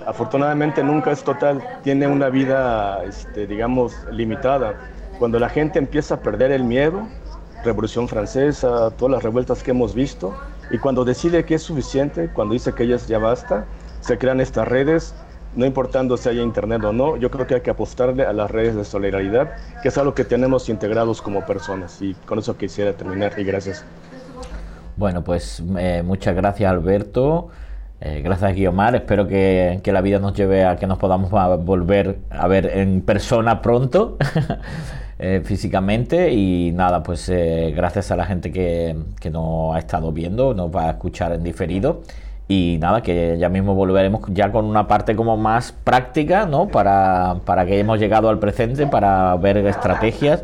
afortunadamente 0.07 0.83
nunca 0.83 1.11
es 1.11 1.23
total, 1.23 1.63
tiene 1.83 2.07
una 2.07 2.29
vida, 2.29 3.03
este, 3.05 3.47
digamos, 3.47 3.95
limitada. 4.11 4.75
Cuando 5.19 5.39
la 5.39 5.49
gente 5.49 5.79
empieza 5.79 6.15
a 6.15 6.21
perder 6.21 6.53
el 6.53 6.65
miedo, 6.65 7.07
Revolución 7.65 8.09
Francesa, 8.09 8.91
todas 8.91 9.13
las 9.13 9.23
revueltas 9.23 9.63
que 9.63 9.71
hemos 9.71 9.95
visto, 9.95 10.35
y 10.71 10.79
cuando 10.79 11.05
decide 11.05 11.45
que 11.45 11.55
es 11.55 11.63
suficiente, 11.63 12.31
cuando 12.33 12.55
dice 12.55 12.73
que 12.73 12.85
ellas 12.85 13.07
ya 13.07 13.19
basta, 13.19 13.67
se 14.01 14.19
crean 14.19 14.41
estas 14.41 14.67
redes, 14.67 15.15
no 15.55 15.67
importando 15.67 16.17
si 16.17 16.29
haya 16.29 16.43
internet 16.43 16.83
o 16.85 16.93
no, 16.93 17.17
yo 17.17 17.31
creo 17.31 17.47
que 17.47 17.55
hay 17.57 17.61
que 17.61 17.71
apostarle 17.71 18.25
a 18.25 18.33
las 18.33 18.51
redes 18.51 18.75
de 18.75 18.85
solidaridad, 18.85 19.53
que 19.83 19.89
es 19.89 19.99
algo 19.99 20.15
que 20.15 20.25
tenemos 20.25 20.69
integrados 20.69 21.21
como 21.21 21.45
personas. 21.45 22.01
Y 22.01 22.15
con 22.27 22.39
eso 22.39 22.57
quisiera 22.57 22.95
terminar 22.95 23.35
y 23.39 23.45
gracias. 23.45 23.85
Bueno, 24.97 25.23
pues 25.23 25.63
eh, 25.79 26.03
muchas 26.05 26.35
gracias 26.35 26.71
Alberto. 26.71 27.49
Eh, 28.05 28.21
gracias, 28.21 28.57
Guiomar. 28.57 28.97
Espero 28.97 29.29
que, 29.29 29.81
la 29.85 30.01
vida 30.01 30.19
nos 30.19 30.35
lleve 30.35 30.65
a 30.65 30.75
que 30.75 30.89
nos 30.89 30.99
podamos 30.99 31.31
volver 31.31 32.19
a 32.31 32.49
ver 32.49 32.67
en 32.67 33.01
persona 33.01 33.63
pronto. 33.63 34.17
eh, 35.21 35.41
físicamente 35.45 36.33
y 36.33 36.73
nada, 36.73 37.05
pues 37.05 37.29
eh, 37.29 37.73
gracias 37.77 38.11
a 38.11 38.17
la 38.17 38.25
gente 38.25 38.51
que, 38.51 38.97
que 39.21 39.31
nos 39.31 39.77
ha 39.77 39.79
estado 39.79 40.11
viendo, 40.11 40.53
nos 40.53 40.75
va 40.75 40.89
a 40.89 40.91
escuchar 40.91 41.33
en 41.33 41.45
diferido 41.45 42.03
y 42.49 42.79
nada, 42.81 43.03
que 43.03 43.39
ya 43.39 43.49
mismo 43.49 43.77
volveremos 43.77 44.23
ya 44.31 44.51
con 44.51 44.65
una 44.65 44.89
parte 44.89 45.15
como 45.15 45.37
más 45.37 45.71
práctica, 45.71 46.45
¿no? 46.45 46.67
Para, 46.67 47.37
para 47.45 47.65
que 47.67 47.79
hemos 47.79 48.01
llegado 48.01 48.29
al 48.29 48.41
presente, 48.41 48.89
para 48.89 49.37
ver 49.37 49.59
estrategias 49.59 50.43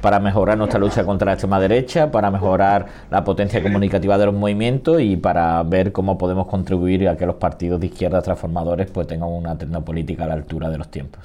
para 0.00 0.20
mejorar 0.20 0.58
nuestra 0.58 0.78
lucha 0.78 1.04
contra 1.04 1.26
la 1.26 1.32
extrema 1.32 1.60
derecha, 1.60 2.10
para 2.10 2.30
mejorar 2.30 2.86
la 3.10 3.24
potencia 3.24 3.62
comunicativa 3.62 4.18
de 4.18 4.26
los 4.26 4.34
movimientos 4.34 5.00
y 5.00 5.16
para 5.16 5.62
ver 5.62 5.92
cómo 5.92 6.18
podemos 6.18 6.46
contribuir 6.46 7.08
a 7.08 7.16
que 7.16 7.26
los 7.26 7.36
partidos 7.36 7.80
de 7.80 7.86
izquierda 7.86 8.22
transformadores 8.22 8.90
pues 8.90 9.06
tengan 9.06 9.28
una 9.28 9.56
tecnopolítica 9.56 10.24
a 10.24 10.26
la 10.28 10.34
altura 10.34 10.70
de 10.70 10.78
los 10.78 10.90
tiempos. 10.90 11.20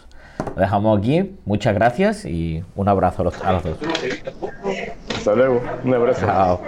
Lo 0.55 0.61
dejamos 0.61 0.97
aquí, 0.97 1.35
muchas 1.45 1.73
gracias 1.73 2.25
y 2.25 2.63
un 2.75 2.87
abrazo 2.87 3.21
a 3.21 3.25
los, 3.25 3.43
a 3.43 3.53
los 3.53 3.63
dos. 3.63 3.77
Hasta 5.15 5.35
luego, 5.35 5.61
un 5.83 5.93
abrazo. 5.93 6.25
Chao. 6.25 6.61